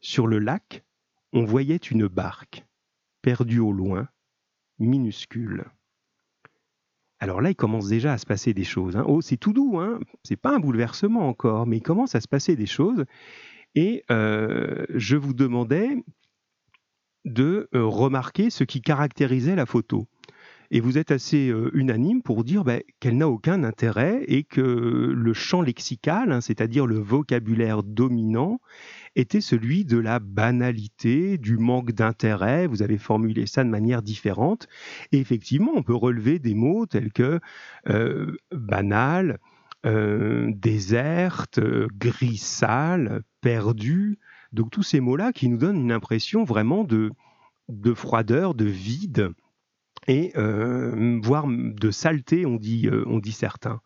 Sur 0.00 0.26
le 0.26 0.38
lac, 0.38 0.84
on 1.32 1.44
voyait 1.44 1.76
une 1.76 2.06
barque, 2.06 2.64
perdue 3.22 3.60
au 3.60 3.72
loin, 3.72 4.08
minuscule. 4.78 5.64
Alors 7.18 7.40
là, 7.40 7.50
il 7.50 7.56
commence 7.56 7.88
déjà 7.88 8.12
à 8.12 8.18
se 8.18 8.26
passer 8.26 8.52
des 8.52 8.64
choses. 8.64 8.96
Hein. 8.96 9.04
Oh, 9.06 9.22
c'est 9.22 9.38
tout 9.38 9.54
doux, 9.54 9.78
hein 9.78 9.98
c'est 10.22 10.36
pas 10.36 10.54
un 10.54 10.60
bouleversement 10.60 11.26
encore, 11.28 11.66
mais 11.66 11.78
il 11.78 11.82
commence 11.82 12.14
à 12.14 12.20
se 12.20 12.28
passer 12.28 12.54
des 12.54 12.66
choses. 12.66 13.04
Et 13.74 14.04
euh, 14.10 14.84
je 14.90 15.16
vous 15.16 15.32
demandais 15.32 16.04
de 17.24 17.68
euh, 17.74 17.84
remarquer 17.84 18.50
ce 18.50 18.64
qui 18.64 18.82
caractérisait 18.82 19.56
la 19.56 19.66
photo. 19.66 20.06
Et 20.74 20.80
vous 20.80 20.98
êtes 20.98 21.12
assez 21.12 21.50
euh, 21.50 21.70
unanime 21.72 22.20
pour 22.20 22.42
dire 22.42 22.64
ben, 22.64 22.82
qu'elle 22.98 23.16
n'a 23.16 23.28
aucun 23.28 23.62
intérêt 23.62 24.24
et 24.26 24.42
que 24.42 24.60
le 24.60 25.32
champ 25.32 25.62
lexical, 25.62 26.32
hein, 26.32 26.40
c'est-à-dire 26.40 26.84
le 26.88 26.98
vocabulaire 26.98 27.84
dominant, 27.84 28.58
était 29.14 29.40
celui 29.40 29.84
de 29.84 29.98
la 29.98 30.18
banalité, 30.18 31.38
du 31.38 31.58
manque 31.58 31.92
d'intérêt. 31.92 32.66
Vous 32.66 32.82
avez 32.82 32.98
formulé 32.98 33.46
ça 33.46 33.62
de 33.62 33.68
manière 33.68 34.02
différente. 34.02 34.66
Et 35.12 35.20
effectivement, 35.20 35.70
on 35.76 35.84
peut 35.84 35.94
relever 35.94 36.40
des 36.40 36.54
mots 36.54 36.86
tels 36.86 37.12
que 37.12 37.38
euh, 37.88 38.36
banal, 38.50 39.38
euh, 39.86 40.50
déserte, 40.56 41.60
gris 42.00 42.38
sale, 42.38 43.22
perdu. 43.40 44.18
Donc 44.52 44.72
tous 44.72 44.82
ces 44.82 44.98
mots-là 44.98 45.32
qui 45.32 45.48
nous 45.48 45.58
donnent 45.58 45.82
une 45.82 45.92
impression 45.92 46.42
vraiment 46.42 46.82
de, 46.82 47.12
de 47.68 47.94
froideur, 47.94 48.54
de 48.54 48.64
vide 48.64 49.34
et 50.06 50.32
euh, 50.36 51.20
voire 51.22 51.46
de 51.48 51.90
saleté, 51.90 52.46
on 52.46 52.56
dit, 52.56 52.88
euh, 52.88 53.04
on 53.06 53.18
dit 53.18 53.32
certains. 53.32 53.80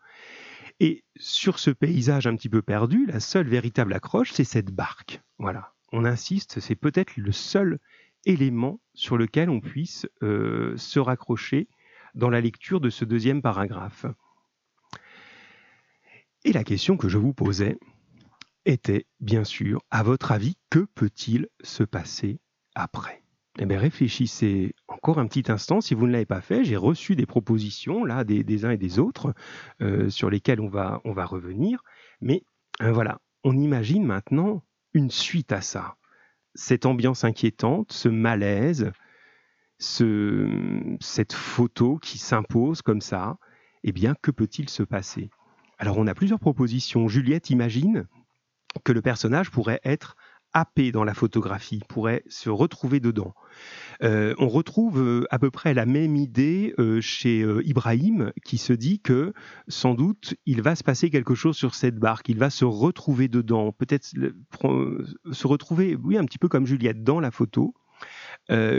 Et 0.79 1.03
sur 1.17 1.59
ce 1.59 1.71
paysage 1.71 2.27
un 2.27 2.35
petit 2.35 2.49
peu 2.49 2.61
perdu, 2.61 3.05
la 3.05 3.19
seule 3.19 3.47
véritable 3.47 3.93
accroche, 3.93 4.31
c'est 4.31 4.43
cette 4.43 4.71
barque. 4.71 5.21
Voilà, 5.37 5.73
on 5.91 6.05
insiste, 6.05 6.59
c'est 6.59 6.75
peut-être 6.75 7.17
le 7.17 7.31
seul 7.31 7.79
élément 8.25 8.79
sur 8.93 9.17
lequel 9.17 9.49
on 9.49 9.59
puisse 9.59 10.07
euh, 10.23 10.75
se 10.77 10.99
raccrocher 10.99 11.67
dans 12.15 12.29
la 12.29 12.41
lecture 12.41 12.81
de 12.81 12.89
ce 12.89 13.05
deuxième 13.05 13.41
paragraphe. 13.41 14.05
Et 16.45 16.53
la 16.53 16.63
question 16.63 16.97
que 16.97 17.09
je 17.09 17.17
vous 17.17 17.33
posais 17.33 17.77
était, 18.65 19.05
bien 19.19 19.43
sûr, 19.43 19.81
à 19.91 20.03
votre 20.03 20.31
avis, 20.31 20.57
que 20.69 20.79
peut-il 20.95 21.47
se 21.61 21.83
passer 21.83 22.39
après? 22.75 23.23
Eh 23.61 23.65
bien, 23.65 23.77
réfléchissez 23.77 24.73
encore 24.87 25.19
un 25.19 25.27
petit 25.27 25.51
instant. 25.51 25.81
Si 25.81 25.93
vous 25.93 26.07
ne 26.07 26.13
l'avez 26.13 26.25
pas 26.25 26.39
fait, 26.39 26.63
j'ai 26.63 26.77
reçu 26.77 27.15
des 27.15 27.25
propositions 27.25 28.05
là 28.05 28.23
des, 28.23 28.65
uns 28.65 28.71
et 28.71 28.77
des 28.77 28.99
autres 28.99 29.33
euh, 29.81 30.09
sur 30.09 30.29
lesquelles 30.29 30.61
on 30.61 30.69
va, 30.69 31.01
on 31.03 31.11
va 31.11 31.25
revenir. 31.25 31.83
Mais 32.21 32.43
euh, 32.81 32.93
voilà, 32.93 33.19
on 33.43 33.57
imagine 33.57 34.05
maintenant 34.05 34.63
une 34.93 35.11
suite 35.11 35.51
à 35.51 35.61
ça. 35.61 35.95
Cette 36.55 36.85
ambiance 36.85 37.25
inquiétante, 37.25 37.91
ce 37.91 38.07
malaise, 38.07 38.91
ce, 39.77 40.97
cette 41.01 41.33
photo 41.33 41.97
qui 41.97 42.17
s'impose 42.17 42.81
comme 42.81 43.01
ça. 43.01 43.37
Eh 43.83 43.91
bien, 43.91 44.15
que 44.21 44.31
peut-il 44.31 44.69
se 44.69 44.83
passer? 44.83 45.29
Alors, 45.77 45.97
on 45.97 46.07
a 46.07 46.13
plusieurs 46.13 46.39
propositions. 46.39 47.07
Juliette 47.07 47.49
imagine 47.49 48.07
que 48.83 48.91
le 48.91 49.01
personnage 49.01 49.51
pourrait 49.51 49.81
être 49.83 50.15
happé 50.53 50.91
dans 50.91 51.03
la 51.03 51.13
photographie, 51.13 51.81
pourrait 51.87 52.23
se 52.27 52.49
retrouver 52.49 52.99
dedans. 52.99 53.33
Euh, 54.01 54.33
on 54.37 54.47
retrouve 54.47 55.01
euh, 55.01 55.25
à 55.29 55.39
peu 55.39 55.51
près 55.51 55.73
la 55.73 55.85
même 55.85 56.15
idée 56.15 56.73
euh, 56.79 57.01
chez 57.01 57.45
Ibrahim, 57.63 58.31
qui 58.43 58.57
se 58.57 58.73
dit 58.73 58.99
que 58.99 59.33
sans 59.67 59.93
doute 59.93 60.35
il 60.45 60.61
va 60.61 60.75
se 60.75 60.83
passer 60.83 61.09
quelque 61.09 61.35
chose 61.35 61.57
sur 61.57 61.75
cette 61.75 61.97
barque, 61.97 62.29
il 62.29 62.37
va 62.37 62.49
se 62.49 62.65
retrouver 62.65 63.27
dedans, 63.27 63.71
peut-être 63.71 64.05
se 64.05 65.47
retrouver, 65.47 65.95
oui, 65.95 66.17
un 66.17 66.25
petit 66.25 66.37
peu 66.37 66.47
comme 66.47 66.65
Juliette 66.65 67.03
dans 67.03 67.19
la 67.19 67.31
photo. 67.31 67.73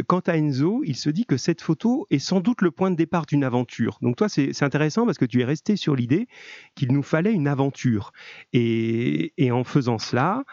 Quant 0.07 0.21
à 0.21 0.37
Enzo, 0.37 0.83
il 0.85 0.97
se 0.97 1.11
dit 1.11 1.27
que 1.27 1.37
cette 1.37 1.61
photo 1.61 2.07
est 2.11 2.19
sans 2.19 2.41
doute 2.41 2.63
le 2.63 2.71
point 2.71 2.91
de 2.91 2.97
départ 2.97 3.27
d'une 3.27 3.45
aventure. 3.45 3.99
Donc 4.03 4.17
toi, 4.17 4.29
c'est 4.29 4.63
intéressant 4.63 5.07
parce 5.07 5.19
que 5.19 5.25
tu 5.25 5.41
es 5.41 5.45
resté 5.45 5.77
sur 5.77 5.95
l'idée 5.95 6.27
qu'il 6.75 6.93
nous 6.93 7.03
fallait 7.03 7.33
une 7.33 7.49
aventure. 7.49 8.13
Et, 8.53 9.33
en 9.53 9.65
faisant 9.65 9.99
cela, 9.99 10.45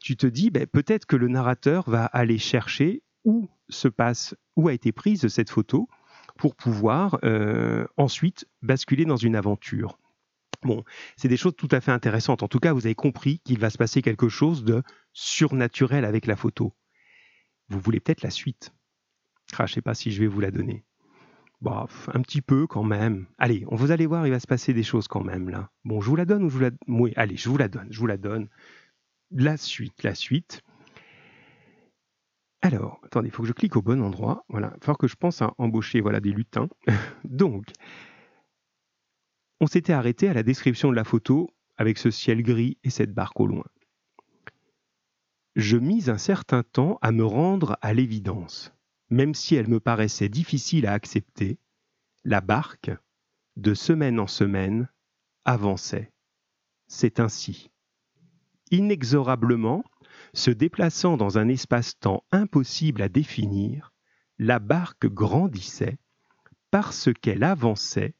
tu 0.00 0.16
te 0.16 0.26
dis, 0.26 0.50
ben, 0.50 0.66
peut-être 0.66 1.06
que 1.06 1.16
le 1.16 1.28
narrateur 1.28 1.88
va 1.88 2.06
aller 2.06 2.38
chercher 2.38 3.02
où 3.24 3.48
se 3.68 3.88
passe, 3.88 4.34
où 4.56 4.68
a 4.68 4.72
été 4.72 4.92
prise 4.92 5.28
cette 5.28 5.50
photo 5.50 5.88
pour 6.36 6.54
pouvoir 6.54 7.18
euh, 7.24 7.86
ensuite 7.96 8.46
basculer 8.62 9.04
dans 9.04 9.16
une 9.16 9.36
aventure. 9.36 9.98
Bon, 10.62 10.84
c'est 11.16 11.28
des 11.28 11.36
choses 11.36 11.54
tout 11.56 11.68
à 11.70 11.80
fait 11.80 11.92
intéressantes. 11.92 12.42
En 12.42 12.48
tout 12.48 12.58
cas, 12.58 12.72
vous 12.72 12.86
avez 12.86 12.94
compris 12.94 13.40
qu'il 13.40 13.58
va 13.58 13.70
se 13.70 13.78
passer 13.78 14.02
quelque 14.02 14.28
chose 14.28 14.64
de 14.64 14.82
surnaturel 15.12 16.04
avec 16.04 16.26
la 16.26 16.36
photo. 16.36 16.72
Vous 17.68 17.80
voulez 17.80 18.00
peut-être 18.00 18.22
la 18.22 18.30
suite. 18.30 18.72
Ah, 19.58 19.66
je 19.66 19.74
sais 19.74 19.82
pas 19.82 19.94
si 19.94 20.10
je 20.10 20.20
vais 20.20 20.26
vous 20.26 20.40
la 20.40 20.50
donner. 20.50 20.84
Bon, 21.62 21.86
un 22.12 22.20
petit 22.20 22.42
peu 22.42 22.66
quand 22.66 22.84
même. 22.84 23.26
Allez, 23.38 23.64
on 23.68 23.76
vous 23.76 23.90
allez 23.90 24.06
voir, 24.06 24.26
il 24.26 24.30
va 24.30 24.40
se 24.40 24.46
passer 24.46 24.74
des 24.74 24.82
choses 24.82 25.08
quand 25.08 25.24
même 25.24 25.48
là. 25.48 25.70
Bon, 25.84 26.00
je 26.00 26.08
vous 26.08 26.16
la 26.16 26.26
donne 26.26 26.44
ou 26.44 26.50
je 26.50 26.54
vous 26.54 26.60
la 26.60 26.70
Oui, 26.86 27.12
allez, 27.16 27.36
je 27.36 27.48
vous 27.48 27.56
la 27.56 27.68
donne, 27.68 27.88
je 27.90 27.98
vous 27.98 28.06
la 28.06 28.18
donne. 28.18 28.48
La 29.30 29.56
suite, 29.56 30.02
la 30.02 30.14
suite. 30.14 30.62
Alors, 32.60 33.00
attendez, 33.04 33.28
il 33.28 33.30
faut 33.30 33.42
que 33.42 33.48
je 33.48 33.52
clique 33.52 33.76
au 33.76 33.82
bon 33.82 34.02
endroit. 34.02 34.44
Voilà, 34.48 34.72
il 34.76 34.80
falloir 34.80 34.98
que 34.98 35.08
je 35.08 35.16
pense 35.16 35.40
à 35.40 35.54
embaucher 35.58 36.00
voilà, 36.00 36.20
des 36.20 36.32
lutins. 36.32 36.68
Donc, 37.24 37.66
on 39.60 39.66
s'était 39.66 39.92
arrêté 39.92 40.28
à 40.28 40.34
la 40.34 40.42
description 40.42 40.90
de 40.90 40.96
la 40.96 41.04
photo 41.04 41.50
avec 41.76 41.98
ce 41.98 42.10
ciel 42.10 42.42
gris 42.42 42.78
et 42.84 42.90
cette 42.90 43.14
barque 43.14 43.40
au 43.40 43.46
loin. 43.46 43.64
Je 45.56 45.78
mis 45.78 46.10
un 46.10 46.18
certain 46.18 46.62
temps 46.62 46.98
à 47.00 47.12
me 47.12 47.24
rendre 47.24 47.78
à 47.80 47.94
l'évidence, 47.94 48.74
même 49.08 49.34
si 49.34 49.54
elle 49.54 49.68
me 49.68 49.80
paraissait 49.80 50.28
difficile 50.28 50.86
à 50.86 50.92
accepter, 50.92 51.58
la 52.24 52.42
barque, 52.42 52.90
de 53.56 53.72
semaine 53.72 54.20
en 54.20 54.26
semaine, 54.26 54.90
avançait. 55.46 56.12
C'est 56.88 57.20
ainsi. 57.20 57.70
Inexorablement, 58.70 59.82
se 60.34 60.50
déplaçant 60.50 61.16
dans 61.16 61.38
un 61.38 61.48
espace-temps 61.48 62.22
impossible 62.32 63.00
à 63.00 63.08
définir, 63.08 63.94
la 64.38 64.58
barque 64.58 65.06
grandissait 65.06 65.96
parce 66.70 67.08
qu'elle 67.22 67.44
avançait, 67.44 68.14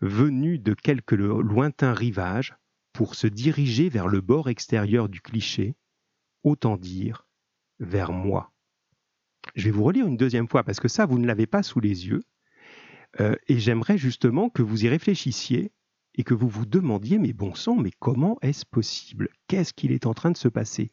venue 0.00 0.58
de 0.58 0.72
quelque 0.72 1.14
lointain 1.14 1.92
rivage, 1.92 2.56
pour 2.94 3.14
se 3.14 3.26
diriger 3.26 3.90
vers 3.90 4.08
le 4.08 4.22
bord 4.22 4.48
extérieur 4.48 5.10
du 5.10 5.20
cliché, 5.20 5.76
autant 6.42 6.76
dire 6.76 7.26
vers 7.78 8.12
moi. 8.12 8.52
Je 9.54 9.64
vais 9.64 9.70
vous 9.70 9.84
relire 9.84 10.06
une 10.06 10.16
deuxième 10.16 10.48
fois 10.48 10.64
parce 10.64 10.80
que 10.80 10.88
ça, 10.88 11.06
vous 11.06 11.18
ne 11.18 11.26
l'avez 11.26 11.46
pas 11.46 11.62
sous 11.62 11.80
les 11.80 12.06
yeux. 12.06 12.22
Euh, 13.20 13.34
et 13.48 13.58
j'aimerais 13.58 13.98
justement 13.98 14.50
que 14.50 14.62
vous 14.62 14.84
y 14.84 14.88
réfléchissiez 14.88 15.72
et 16.14 16.24
que 16.24 16.34
vous 16.34 16.48
vous 16.48 16.66
demandiez, 16.66 17.18
mais 17.18 17.32
bon 17.32 17.54
sang, 17.54 17.76
mais 17.76 17.90
comment 17.98 18.38
est-ce 18.42 18.66
possible? 18.66 19.30
Qu'est-ce 19.48 19.72
qu'il 19.72 19.92
est 19.92 20.06
en 20.06 20.14
train 20.14 20.30
de 20.30 20.36
se 20.36 20.48
passer? 20.48 20.92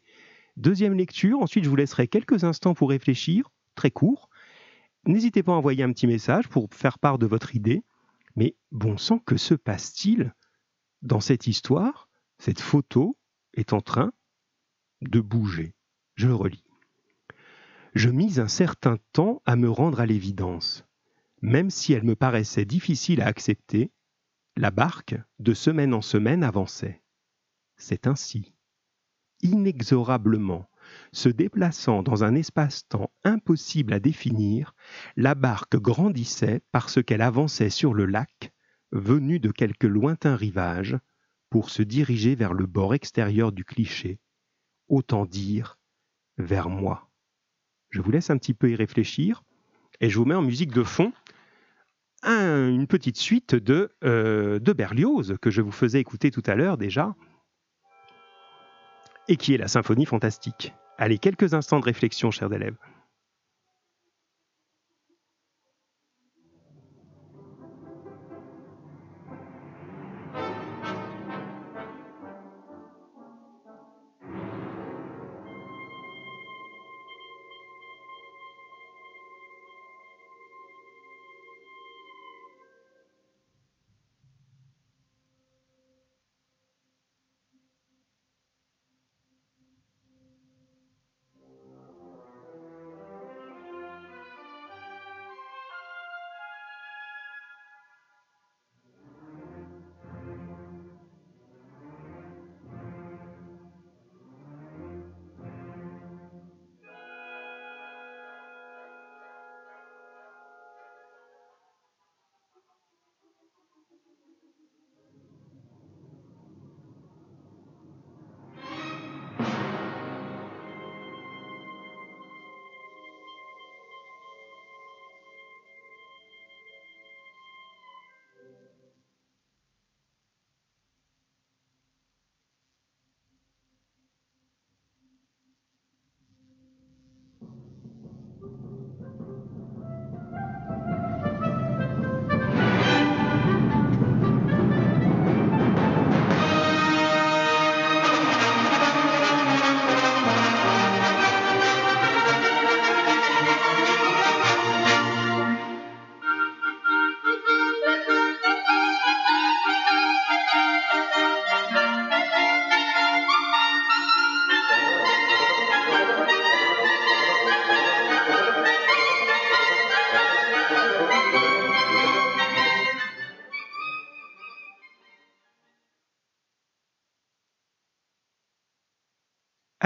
Deuxième 0.56 0.94
lecture, 0.96 1.40
ensuite 1.40 1.64
je 1.64 1.70
vous 1.70 1.76
laisserai 1.76 2.08
quelques 2.08 2.44
instants 2.44 2.74
pour 2.74 2.90
réfléchir, 2.90 3.52
très 3.76 3.92
court. 3.92 4.30
N'hésitez 5.06 5.44
pas 5.44 5.52
à 5.52 5.56
envoyer 5.56 5.84
un 5.84 5.92
petit 5.92 6.08
message 6.08 6.48
pour 6.48 6.68
faire 6.72 6.98
part 6.98 7.20
de 7.20 7.28
votre 7.28 7.56
idée. 7.56 7.84
Mais 8.36 8.56
bon 8.72 8.98
sang, 8.98 9.20
que 9.20 9.38
se 9.38 9.54
passe-t-il 9.54 10.34
dans 11.02 11.20
cette 11.20 11.48
histoire? 11.48 12.10
Cette 12.40 12.60
photo 12.60 13.18
est 13.54 13.74
en 13.74 13.82
train 13.82 14.12
de 15.02 15.20
bouger. 15.20 15.74
Je 16.16 16.28
le 16.28 16.36
relis. 16.36 16.64
Je 17.94 18.10
mis 18.10 18.40
un 18.40 18.48
certain 18.48 18.98
temps 19.12 19.42
à 19.46 19.56
me 19.56 19.70
rendre 19.70 20.00
à 20.00 20.06
l'évidence. 20.06 20.86
Même 21.42 21.70
si 21.70 21.94
elle 21.94 22.04
me 22.04 22.16
paraissait 22.16 22.66
difficile 22.66 23.22
à 23.22 23.28
accepter, 23.28 23.92
la 24.56 24.72
barque, 24.72 25.16
de 25.40 25.54
semaine 25.54 25.94
en 25.94 26.02
semaine, 26.02 26.44
avançait. 26.44 27.04
C'est 27.76 28.08
ainsi. 28.08 28.54
Inexorablement, 29.44 30.68
se 31.12 31.30
déplaçant 31.30 32.02
dans 32.02 32.24
un 32.24 32.34
espace-temps 32.34 33.12
impossible 33.24 33.94
à 33.94 34.00
définir, 34.00 34.74
la 35.16 35.36
barque 35.36 35.78
grandissait 35.78 36.62
parce 36.72 37.04
qu'elle 37.04 37.22
avançait 37.22 37.70
sur 37.70 37.94
le 37.94 38.06
lac, 38.06 38.52
venue 38.92 39.40
de 39.40 39.52
quelque 39.52 39.86
lointain 39.86 40.36
rivage, 40.36 40.98
pour 41.50 41.70
se 41.70 41.84
diriger 41.84 42.36
vers 42.36 42.54
le 42.54 42.66
bord 42.66 42.94
extérieur 42.94 43.52
du 43.52 43.64
cliché, 43.64 44.20
autant 44.88 45.26
dire 45.26 45.78
vers 46.38 46.70
moi. 46.70 47.10
Je 47.90 48.02
vous 48.02 48.12
laisse 48.12 48.30
un 48.30 48.38
petit 48.38 48.54
peu 48.54 48.70
y 48.70 48.76
réfléchir, 48.76 49.44
et 50.02 50.10
je 50.10 50.18
vous 50.18 50.26
mets 50.26 50.36
en 50.36 50.42
musique 50.42 50.72
de 50.72 50.84
fond 50.84 51.12
une 52.24 52.88
petite 52.88 53.18
suite 53.18 53.56
de, 53.56 53.90
euh, 54.04 54.60
de 54.60 54.74
Berlioz 54.74 55.38
que 55.42 55.50
je 55.50 55.62
vous 55.62 55.72
faisais 55.72 56.00
écouter 56.00 56.32
tout 56.32 56.44
à 56.46 56.56
l'heure 56.56 56.78
déjà, 56.78 57.16
et 59.28 59.38
qui 59.38 59.54
est 59.54 59.58
la 59.58 59.68
symphonie 59.68 60.06
fantastique. 60.06 60.74
Allez, 60.98 61.20
quelques 61.20 61.54
instants 61.54 61.80
de 61.80 61.86
réflexion, 61.86 62.32
chers 62.32 62.52
élèves. 62.52 62.78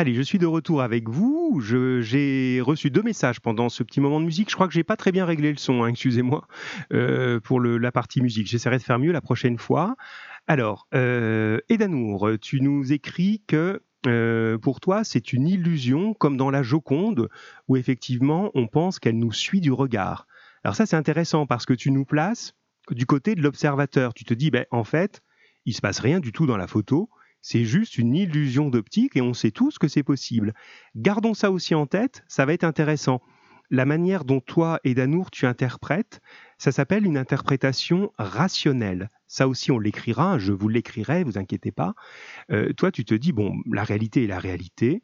Allez, 0.01 0.15
je 0.15 0.23
suis 0.23 0.39
de 0.39 0.47
retour 0.47 0.81
avec 0.81 1.09
vous. 1.09 1.61
J'ai 1.61 2.59
reçu 2.59 2.89
deux 2.89 3.03
messages 3.03 3.39
pendant 3.39 3.69
ce 3.69 3.83
petit 3.83 4.01
moment 4.01 4.19
de 4.19 4.25
musique. 4.25 4.49
Je 4.49 4.55
crois 4.55 4.67
que 4.67 4.73
j'ai 4.73 4.83
pas 4.83 4.97
très 4.97 5.11
bien 5.11 5.25
réglé 5.25 5.51
le 5.51 5.59
son, 5.59 5.83
hein, 5.83 5.89
excusez-moi, 5.89 6.47
euh, 6.91 7.39
pour 7.39 7.61
la 7.61 7.91
partie 7.91 8.19
musique. 8.19 8.47
J'essaierai 8.47 8.79
de 8.79 8.81
faire 8.81 8.97
mieux 8.97 9.11
la 9.11 9.21
prochaine 9.21 9.59
fois. 9.59 9.95
Alors, 10.47 10.87
euh, 10.95 11.59
Edanour, 11.69 12.31
tu 12.41 12.61
nous 12.61 12.91
écris 12.91 13.43
que 13.45 13.83
euh, 14.07 14.57
pour 14.57 14.79
toi, 14.79 15.03
c'est 15.03 15.33
une 15.33 15.47
illusion, 15.47 16.15
comme 16.15 16.35
dans 16.35 16.49
la 16.49 16.63
Joconde, 16.63 17.29
où 17.67 17.77
effectivement, 17.77 18.49
on 18.55 18.65
pense 18.65 18.97
qu'elle 18.97 19.19
nous 19.19 19.31
suit 19.31 19.61
du 19.61 19.71
regard. 19.71 20.25
Alors 20.63 20.75
ça, 20.75 20.87
c'est 20.87 20.95
intéressant 20.95 21.45
parce 21.45 21.67
que 21.67 21.75
tu 21.75 21.91
nous 21.91 22.05
places 22.05 22.55
du 22.89 23.05
côté 23.05 23.35
de 23.35 23.43
l'observateur. 23.43 24.15
Tu 24.15 24.25
te 24.25 24.33
dis, 24.33 24.49
ben, 24.49 24.65
en 24.71 24.83
fait, 24.83 25.21
il 25.67 25.75
se 25.75 25.81
passe 25.81 25.99
rien 25.99 26.19
du 26.19 26.31
tout 26.31 26.47
dans 26.47 26.57
la 26.57 26.65
photo 26.65 27.07
c'est 27.41 27.65
juste 27.65 27.97
une 27.97 28.15
illusion 28.15 28.69
d'optique 28.69 29.15
et 29.15 29.21
on 29.21 29.33
sait 29.33 29.51
tous 29.51 29.77
que 29.77 29.87
c'est 29.87 30.03
possible. 30.03 30.53
Gardons 30.95 31.33
ça 31.33 31.51
aussi 31.51 31.75
en 31.75 31.87
tête, 31.87 32.23
ça 32.27 32.45
va 32.45 32.53
être 32.53 32.63
intéressant. 32.63 33.21
La 33.69 33.85
manière 33.85 34.25
dont 34.25 34.41
toi 34.41 34.79
et 34.83 34.93
Danour 34.93 35.31
tu 35.31 35.45
interprètes, 35.45 36.19
ça 36.57 36.71
s'appelle 36.71 37.05
une 37.05 37.17
interprétation 37.17 38.11
rationnelle. 38.17 39.09
Ça 39.27 39.47
aussi 39.47 39.71
on 39.71 39.79
l'écrira, 39.79 40.37
je 40.37 40.51
vous 40.51 40.67
l'écrirai, 40.67 41.23
vous 41.23 41.37
inquiétez 41.37 41.71
pas. 41.71 41.93
Euh, 42.51 42.73
toi 42.73 42.91
tu 42.91 43.05
te 43.05 43.15
dis, 43.15 43.31
bon, 43.31 43.55
la 43.71 43.83
réalité 43.83 44.25
est 44.25 44.27
la 44.27 44.39
réalité, 44.39 45.03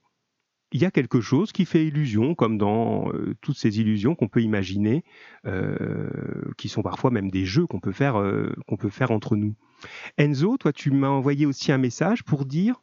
il 0.74 0.82
y 0.82 0.86
a 0.86 0.92
quelque 0.92 1.22
chose 1.22 1.54
qui 1.54 1.64
fait 1.64 1.88
illusion, 1.88 2.36
comme 2.36 2.58
dans 2.58 3.10
euh, 3.14 3.36
toutes 3.40 3.58
ces 3.58 3.80
illusions 3.80 4.16
qu'on 4.16 4.28
peut 4.28 4.42
imaginer, 4.42 5.06
euh, 5.46 6.10
qui 6.58 6.68
sont 6.68 6.82
parfois 6.82 7.10
même 7.10 7.32
des 7.32 7.46
jeux 7.46 7.66
qu'on 7.66 7.80
peut 7.80 7.94
faire, 7.94 8.22
qu'on 8.68 8.76
peut 8.76 8.90
faire 8.90 9.12
entre 9.12 9.38
nous. 9.38 9.56
Enzo, 10.18 10.58
toi, 10.58 10.74
tu 10.74 10.92
m'as 10.92 11.10
envoyé 11.10 11.46
aussi 11.46 11.72
un 11.72 11.78
message 11.78 12.24
pour 12.24 12.46
dire. 12.46 12.82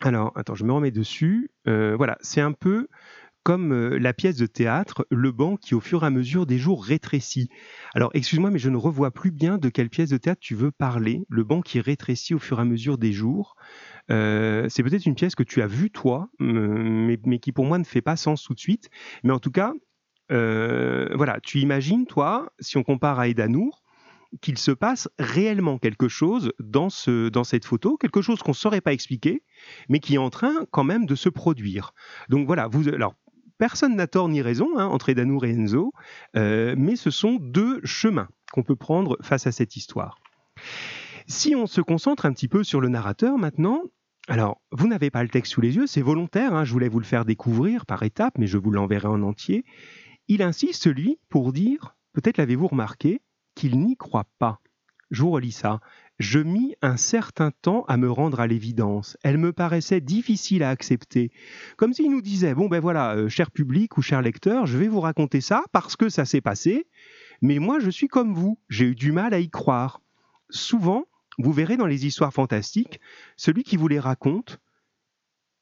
Alors, 0.00 0.32
attends, 0.36 0.54
je 0.54 0.64
me 0.64 0.72
remets 0.72 0.90
dessus. 0.90 1.50
voilà, 1.64 2.18
c'est 2.20 2.40
un 2.40 2.52
peu 2.52 2.88
comme 3.42 3.96
la 3.96 4.12
pièce 4.12 4.36
de 4.36 4.46
théâtre, 4.46 5.06
le 5.10 5.32
banc 5.32 5.56
qui 5.56 5.74
au 5.74 5.80
fur 5.80 6.04
et 6.04 6.06
à 6.06 6.10
mesure 6.10 6.46
des 6.46 6.58
jours 6.58 6.84
rétrécit. 6.84 7.48
Alors, 7.94 8.10
excuse-moi, 8.14 8.50
mais 8.50 8.58
je 8.58 8.70
ne 8.70 8.76
revois 8.76 9.10
plus 9.10 9.30
bien 9.30 9.58
de 9.58 9.68
quelle 9.68 9.90
pièce 9.90 10.10
de 10.10 10.16
théâtre 10.16 10.40
tu 10.40 10.54
veux 10.54 10.70
parler. 10.70 11.24
Le 11.28 11.42
banc 11.42 11.60
qui 11.60 11.80
rétrécit 11.80 12.34
au 12.34 12.38
fur 12.38 12.58
et 12.58 12.62
à 12.62 12.64
mesure 12.64 12.98
des 12.98 13.12
jours. 13.12 13.56
Euh, 14.10 14.68
c'est 14.68 14.82
peut-être 14.82 15.06
une 15.06 15.14
pièce 15.14 15.34
que 15.34 15.42
tu 15.42 15.62
as 15.62 15.66
vue 15.66 15.90
toi, 15.90 16.28
mais, 16.38 17.18
qui 17.40 17.52
pour 17.52 17.64
moi 17.64 17.78
ne 17.78 17.84
fait 17.84 18.02
pas 18.02 18.16
sens 18.16 18.42
tout 18.44 18.54
de 18.54 18.60
suite. 18.60 18.90
Mais 19.24 19.32
en 19.32 19.40
tout 19.40 19.50
cas, 19.50 19.72
euh, 20.30 21.08
voilà, 21.14 21.40
tu 21.42 21.58
imagines 21.58 22.06
toi, 22.06 22.52
si 22.60 22.76
on 22.76 22.84
compare 22.84 23.18
à 23.18 23.28
Edanour, 23.28 23.81
qu'il 24.40 24.58
se 24.58 24.70
passe 24.70 25.08
réellement 25.18 25.78
quelque 25.78 26.08
chose 26.08 26.52
dans, 26.58 26.90
ce, 26.90 27.28
dans 27.28 27.44
cette 27.44 27.64
photo, 27.64 27.96
quelque 27.96 28.22
chose 28.22 28.40
qu'on 28.40 28.52
ne 28.52 28.56
saurait 28.56 28.80
pas 28.80 28.92
expliquer, 28.92 29.42
mais 29.88 30.00
qui 30.00 30.14
est 30.14 30.18
en 30.18 30.30
train 30.30 30.66
quand 30.70 30.84
même 30.84 31.06
de 31.06 31.14
se 31.14 31.28
produire. 31.28 31.92
Donc 32.28 32.46
voilà, 32.46 32.68
vous, 32.68 32.88
alors 32.88 33.14
personne 33.58 33.94
n'a 33.94 34.06
tort 34.06 34.28
ni 34.28 34.42
raison 34.42 34.68
hein, 34.76 34.86
entre 34.86 35.10
Edanour 35.10 35.44
et 35.44 35.50
Enzo, 35.50 35.92
euh, 36.36 36.74
mais 36.76 36.96
ce 36.96 37.10
sont 37.10 37.38
deux 37.40 37.80
chemins 37.84 38.28
qu'on 38.52 38.62
peut 38.62 38.76
prendre 38.76 39.18
face 39.22 39.46
à 39.46 39.52
cette 39.52 39.76
histoire. 39.76 40.18
Si 41.26 41.54
on 41.54 41.66
se 41.66 41.80
concentre 41.80 42.26
un 42.26 42.32
petit 42.32 42.48
peu 42.48 42.64
sur 42.64 42.80
le 42.80 42.88
narrateur 42.88 43.38
maintenant, 43.38 43.82
alors, 44.28 44.60
vous 44.70 44.86
n'avez 44.86 45.10
pas 45.10 45.24
le 45.24 45.28
texte 45.28 45.52
sous 45.52 45.60
les 45.60 45.74
yeux, 45.74 45.88
c'est 45.88 46.00
volontaire, 46.00 46.54
hein, 46.54 46.64
je 46.64 46.72
voulais 46.72 46.88
vous 46.88 47.00
le 47.00 47.04
faire 47.04 47.24
découvrir 47.24 47.86
par 47.86 48.04
étapes, 48.04 48.38
mais 48.38 48.46
je 48.46 48.56
vous 48.56 48.70
l'enverrai 48.70 49.08
en 49.08 49.20
entier. 49.22 49.64
Il 50.28 50.42
insiste, 50.42 50.86
lui, 50.86 51.18
pour 51.28 51.52
dire, 51.52 51.96
peut-être 52.12 52.36
l'avez-vous 52.36 52.68
remarqué, 52.68 53.20
qu'il 53.54 53.78
n'y 53.80 53.96
croit 53.96 54.28
pas. 54.38 54.60
Je 55.10 55.22
vous 55.22 55.30
relis 55.30 55.52
ça. 55.52 55.80
Je 56.18 56.38
mis 56.38 56.74
un 56.82 56.96
certain 56.96 57.50
temps 57.50 57.84
à 57.88 57.96
me 57.96 58.10
rendre 58.10 58.40
à 58.40 58.46
l'évidence. 58.46 59.16
Elle 59.22 59.38
me 59.38 59.52
paraissait 59.52 60.00
difficile 60.00 60.62
à 60.62 60.70
accepter. 60.70 61.30
Comme 61.76 61.92
s'il 61.92 62.10
nous 62.10 62.22
disait, 62.22 62.54
bon 62.54 62.68
ben 62.68 62.80
voilà, 62.80 63.16
euh, 63.16 63.28
cher 63.28 63.50
public 63.50 63.98
ou 63.98 64.02
cher 64.02 64.22
lecteur, 64.22 64.66
je 64.66 64.78
vais 64.78 64.88
vous 64.88 65.00
raconter 65.00 65.40
ça 65.40 65.64
parce 65.72 65.96
que 65.96 66.08
ça 66.08 66.24
s'est 66.24 66.40
passé, 66.40 66.86
mais 67.40 67.58
moi 67.58 67.78
je 67.78 67.90
suis 67.90 68.08
comme 68.08 68.34
vous, 68.34 68.58
j'ai 68.68 68.86
eu 68.86 68.94
du 68.94 69.12
mal 69.12 69.34
à 69.34 69.40
y 69.40 69.50
croire. 69.50 70.00
Souvent, 70.48 71.06
vous 71.38 71.52
verrez 71.52 71.76
dans 71.76 71.86
les 71.86 72.06
histoires 72.06 72.32
fantastiques, 72.32 73.00
celui 73.36 73.64
qui 73.64 73.76
vous 73.76 73.88
les 73.88 74.00
raconte 74.00 74.60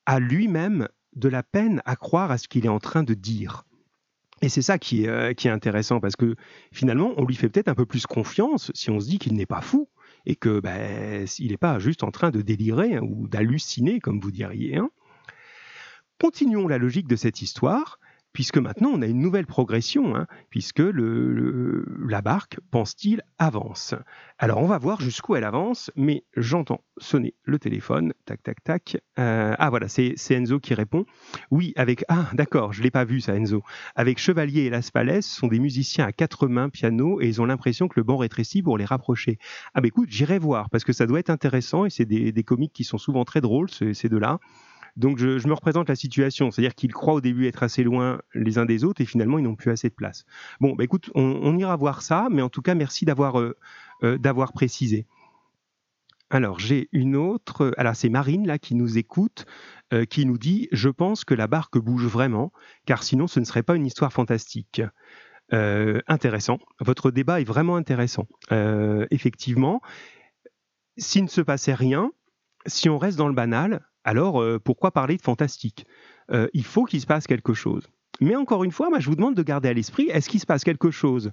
a 0.07 0.20
lui-même 0.20 0.88
de 1.14 1.29
la 1.29 1.42
peine 1.42 1.83
à 1.85 1.96
croire 1.96 2.31
à 2.31 2.38
ce 2.38 2.48
qu'il 2.48 2.66
est 2.66 2.70
en 2.70 2.81
train 2.81 3.03
de 3.03 3.14
dire. 3.14 3.64
Et 4.42 4.48
c'est 4.48 4.62
ça 4.62 4.79
qui 4.79 5.05
est, 5.05 5.09
euh, 5.09 5.35
qui 5.35 5.48
est 5.48 5.50
intéressant, 5.50 6.00
parce 6.00 6.16
que 6.16 6.35
finalement, 6.72 7.12
on 7.16 7.24
lui 7.24 7.35
fait 7.35 7.48
peut-être 7.48 7.68
un 7.68 7.74
peu 7.74 7.87
plus 7.87 8.07
confiance 8.07 8.70
si 8.74 8.90
on 8.90 9.00
se 9.00 9.07
dit 9.07 9.18
qu'il 9.18 9.35
n'est 9.35 9.46
pas 9.46 9.61
fou, 9.61 9.88
et 10.26 10.37
que 10.37 10.61
ben, 10.61 11.26
il 11.38 11.50
n'est 11.50 11.57
pas 11.57 11.79
juste 11.79 12.03
en 12.03 12.11
train 12.11 12.31
de 12.31 12.40
délirer 12.42 12.98
ou 12.98 13.29
d'halluciner, 13.29 14.00
comme 14.00 14.20
vous 14.20 14.31
diriez. 14.31 14.76
Hein. 14.76 14.90
Continuons 16.18 16.68
la 16.68 16.79
logique 16.79 17.09
de 17.09 17.16
cette 17.16 17.42
histoire 17.42 17.98
puisque 18.33 18.59
maintenant 18.59 18.90
on 18.93 19.03
a 19.03 19.07
une 19.07 19.21
nouvelle 19.21 19.47
progression, 19.47 20.16
hein, 20.16 20.27
puisque 20.51 20.83
la 20.83 22.23
barque, 22.23 22.59
pense-t-il, 22.71 23.23
avance. 23.38 23.95
Alors 24.38 24.59
on 24.59 24.66
va 24.66 24.79
voir 24.79 25.01
jusqu'où 25.01 25.35
elle 25.37 25.45
avance, 25.45 25.90
mais 25.97 26.25
j'entends 26.37 26.85
sonner 26.99 27.35
le 27.45 27.59
téléphone, 27.59 28.12
tac 28.25 28.43
tac 28.43 28.62
tac. 28.62 28.97
Euh, 29.19 29.55
ah 29.59 29.71
voilà, 29.71 29.88
c'est 29.88 30.14
Enzo 30.31 30.61
qui 30.61 30.75
répond. 30.75 31.05
Oui, 31.51 31.73
avec 31.77 32.05
ah 32.09 32.29
d'accord, 32.35 32.73
je 32.73 32.83
l'ai 32.83 32.90
pas 32.90 33.05
vu 33.05 33.21
ça 33.21 33.35
Enzo. 33.37 33.62
Avec 33.95 34.19
Chevalier 34.19 34.62
et 34.62 34.71
Las 34.71 34.90
Palais, 34.90 35.23
ce 35.23 35.35
sont 35.35 35.49
des 35.49 35.59
musiciens 35.59 36.07
à 36.07 36.12
quatre 36.12 36.47
mains 36.47 36.69
piano 36.69 37.21
et 37.21 37.29
ils 37.29 37.40
ont 37.40 37.47
l'impression 37.47 37.88
que 37.88 37.99
le 37.99 38.05
banc 38.05 38.16
rétrécit 38.16 38.62
pour 38.62 38.79
les 38.79 38.85
rapprocher. 38.85 39.38
Ah 39.75 39.81
bah 39.81 39.88
écoute, 39.88 40.09
j'irai 40.11 40.38
voir 40.38 40.71
parce 40.71 40.85
que 40.85 40.93
ça 40.93 41.07
doit 41.07 41.19
être 41.19 41.31
intéressant 41.31 41.85
et 41.85 41.90
c'est 41.90 42.05
des, 42.05 42.33
des 42.33 42.45
comiques 42.45 42.73
qui 42.73 42.85
sont 42.85 42.99
souvent 42.99 43.25
très 43.25 43.40
drôles 43.40 43.71
ces 43.71 44.09
deux-là. 44.09 44.38
Donc 44.96 45.18
je, 45.18 45.46
me 45.46 45.55
représente 45.55 45.88
la 45.88 45.96
situation, 45.96 46.50
c'est-à-dire 46.50 46.74
qu'ils 46.74 46.92
croient 46.92 47.14
au 47.14 47.20
début 47.20 47.46
être 47.46 47.62
assez 47.62 47.83
loin 47.83 48.20
les 48.35 48.59
uns 48.59 48.64
des 48.64 48.85
autres 48.85 49.00
et 49.00 49.07
finalement 49.07 49.38
ils 49.38 49.44
n'ont 49.44 49.57
plus 49.57 49.70
assez 49.70 49.88
de 49.88 49.94
place. 49.94 50.24
Bon, 50.61 50.74
bah 50.74 50.85
écoute, 50.85 51.11
on, 51.14 51.57
ira 51.57 51.76
voir 51.76 52.03
ça, 52.03 52.29
mais 52.31 52.42
en 52.42 52.48
tout 52.48 52.62
cas 52.62 52.74
merci 52.74 53.05
d'avoir 53.05 53.40
euh, 53.40 53.57
euh, 54.03 54.46
précisé. 54.55 55.07
Alors 56.31 56.61
j'ai 56.61 56.88
une 56.92 57.16
autre, 57.16 57.72
alors 57.76 57.96
c'est 57.96 58.09
Marine 58.09 58.46
là 58.46 58.59
qui 58.59 58.74
nous 58.74 58.98
écoute, 58.98 59.46
euh, 59.92 60.05
qui 60.05 60.26
nous 60.26 60.38
dit 60.38 60.68
je 60.70 60.88
pense 60.88 61.24
que 61.24 61.35
la 61.35 61.48
barque 61.48 61.79
bouge 61.79 62.07
vraiment, 62.07 62.53
car 62.87 63.03
sinon 63.03 63.26
ce 63.26 63.40
ne 63.40 63.44
serait 63.44 63.64
pas 63.64 63.76
une 63.76 63.87
histoire 63.87 64.12
fantastique. 64.12 64.83
intéressant. 65.53 66.59
Votre 66.79 67.11
débat 67.11 67.40
est 67.40 67.44
vraiment 67.44 67.74
intéressant. 67.74 68.29
effectivement, 69.11 69.81
s'il 70.96 71.24
ne 71.24 71.29
se 71.29 71.40
passait 71.40 71.74
rien, 71.74 72.12
si 72.66 72.88
on 72.88 72.98
reste 72.98 73.18
dans 73.18 73.26
le 73.26 73.35
banal, 73.35 73.81
alors 74.11 74.42
euh, 74.42 74.59
pourquoi 74.59 74.90
parler 74.90 75.16
de 75.16 75.23
fantastique? 75.23 75.87
Euh, 76.33 76.49
Il 76.53 76.64
faut 76.64 76.85
qu'il 76.85 77.01
se 77.01 77.07
passe 77.07 77.29
quelque 77.29 77.55
chose. 77.55 77.88
Mais 78.20 78.35
encore 78.35 78.64
une 78.64 78.73
fois, 78.73 78.88
je 78.99 79.09
vous 79.09 79.14
demande 79.14 79.37
de 79.37 79.42
garder 79.44 79.68
à 79.68 79.73
l'esprit, 79.73 80.09
est-ce 80.09 80.29
qu'il 80.29 80.40
se 80.40 80.46
passe 80.46 80.64
quelque 80.64 80.90
chose 80.90 81.31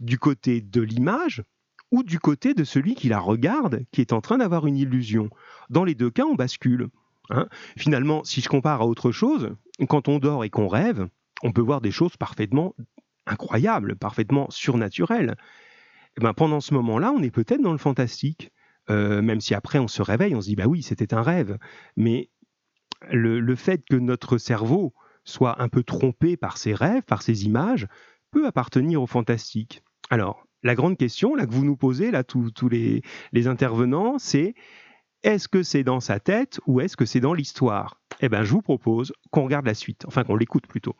du 0.00 0.16
côté 0.16 0.60
de 0.60 0.80
l'image 0.80 1.42
ou 1.90 2.04
du 2.04 2.20
côté 2.20 2.54
de 2.54 2.62
celui 2.62 2.94
qui 2.94 3.08
la 3.08 3.18
regarde, 3.18 3.82
qui 3.90 4.00
est 4.00 4.12
en 4.12 4.20
train 4.20 4.38
d'avoir 4.38 4.68
une 4.68 4.76
illusion? 4.76 5.28
Dans 5.70 5.82
les 5.82 5.96
deux 5.96 6.10
cas, 6.10 6.24
on 6.24 6.36
bascule. 6.36 6.86
Hein. 7.30 7.48
Finalement, 7.76 8.22
si 8.22 8.40
je 8.40 8.48
compare 8.48 8.80
à 8.80 8.86
autre 8.86 9.10
chose, 9.10 9.56
quand 9.88 10.06
on 10.06 10.20
dort 10.20 10.44
et 10.44 10.50
qu'on 10.50 10.68
rêve, 10.68 11.08
on 11.42 11.50
peut 11.50 11.60
voir 11.60 11.80
des 11.80 11.90
choses 11.90 12.16
parfaitement 12.16 12.76
incroyables, 13.26 13.96
parfaitement 13.96 14.48
surnaturelles. 14.50 15.34
Eh 16.16 16.20
ben, 16.20 16.32
pendant 16.32 16.60
ce 16.60 16.74
moment-là, 16.74 17.10
on 17.10 17.22
est 17.22 17.32
peut-être 17.32 17.60
dans 17.60 17.72
le 17.72 17.78
fantastique. 17.78 18.52
Euh, 18.88 19.22
même 19.22 19.40
si 19.40 19.54
après 19.54 19.78
on 19.78 19.88
se 19.88 20.02
réveille, 20.02 20.34
on 20.34 20.40
se 20.40 20.46
dit 20.46 20.56
bah 20.56 20.66
oui, 20.66 20.82
c'était 20.82 21.14
un 21.14 21.22
rêve. 21.22 21.58
Mais 21.96 22.30
le, 23.10 23.54
fait 23.54 23.82
que 23.88 23.96
notre 23.96 24.38
cerveau 24.38 24.92
soit 25.24 25.62
un 25.62 25.68
peu 25.68 25.82
trompé 25.82 26.36
par 26.36 26.56
ces 26.56 26.74
rêves, 26.74 27.02
par 27.02 27.22
ces 27.22 27.44
images, 27.44 27.86
peut 28.30 28.46
appartenir 28.46 29.02
au 29.02 29.06
fantastique. 29.06 29.82
Alors, 30.10 30.46
la 30.62 30.74
grande 30.74 30.96
question 30.96 31.34
là 31.34 31.46
que 31.46 31.52
vous 31.52 31.64
nous 31.64 31.76
posez, 31.76 32.10
là, 32.10 32.24
tous, 32.24 32.68
les, 32.68 33.02
intervenants, 33.46 34.18
c'est 34.18 34.54
est-ce 35.22 35.48
que 35.48 35.62
c'est 35.62 35.84
dans 35.84 36.00
sa 36.00 36.20
tête 36.20 36.60
ou 36.66 36.80
est-ce 36.80 36.96
que 36.96 37.04
c'est 37.04 37.20
dans 37.20 37.34
l'histoire? 37.34 38.00
Eh 38.20 38.28
bien, 38.28 38.42
je 38.42 38.52
vous 38.52 38.62
propose 38.62 39.12
qu'on 39.30 39.44
regarde 39.44 39.66
la 39.66 39.74
suite, 39.74 40.04
enfin 40.06 40.24
qu'on 40.24 40.36
l'écoute 40.36 40.66
plutôt. 40.66 40.96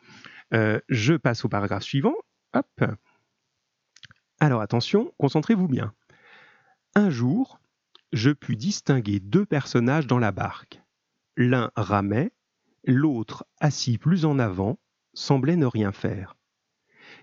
Euh, 0.53 0.79
je 0.89 1.13
passe 1.13 1.45
au 1.45 1.49
paragraphe 1.49 1.83
suivant. 1.83 2.15
Hop. 2.53 2.83
Alors 4.39 4.61
attention, 4.61 5.13
concentrez-vous 5.17 5.67
bien. 5.67 5.93
Un 6.95 7.09
jour, 7.09 7.60
je 8.11 8.31
pus 8.31 8.55
distinguer 8.55 9.19
deux 9.19 9.45
personnages 9.45 10.07
dans 10.07 10.19
la 10.19 10.31
barque. 10.31 10.81
L'un 11.37 11.71
ramait, 11.75 12.31
l'autre, 12.85 13.45
assis 13.59 13.97
plus 13.97 14.25
en 14.25 14.39
avant, 14.39 14.79
semblait 15.13 15.55
ne 15.55 15.65
rien 15.65 15.91
faire. 15.91 16.35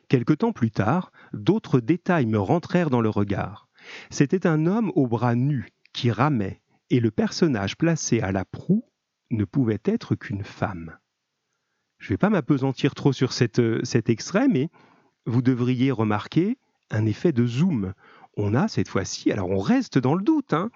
Quelque 0.09 0.33
temps 0.33 0.53
plus 0.53 0.71
tard, 0.71 1.13
d'autres 1.33 1.81
détails 1.81 2.27
me 2.27 2.39
rentrèrent 2.39 2.91
dans 2.91 3.01
le 3.01 3.11
regard. 3.11 3.69
C'était 4.11 4.47
un 4.47 4.67
homme 4.67 4.93
aux 4.95 5.07
bras 5.07 5.35
nus 5.35 5.69
qui 5.93 6.11
ramait, 6.11 6.63
et 6.91 7.01
le 7.01 7.11
personnage 7.11 7.77
placé 7.77 8.21
à 8.21 8.33
la 8.33 8.45
proue 8.45 8.85
ne 9.31 9.45
pouvait 9.45 9.81
être 9.85 10.15
qu'une 10.15 10.45
femme. 10.45 10.97
Je 11.99 12.07
ne 12.07 12.09
vais 12.11 12.19
pas 12.19 12.31
m'apesantir 12.31 12.95
trop 12.95 13.13
sur 13.13 13.33
cet 13.33 13.59
extrait, 14.09 14.49
mais 14.49 14.71
vous 15.27 15.43
devriez 15.43 15.91
remarquer 15.91 16.59
un 16.91 17.05
effet 17.05 17.33
de 17.33 17.47
zoom 17.47 17.93
on 18.39 18.55
a 18.55 18.69
cette 18.69 18.89
fois-ci, 18.89 19.33
alors 19.33 19.51
on 19.51 19.59
reste 19.59 19.99
dans 19.99 20.15
le 20.15 20.23
doute, 20.23 20.53
hein. 20.53 20.71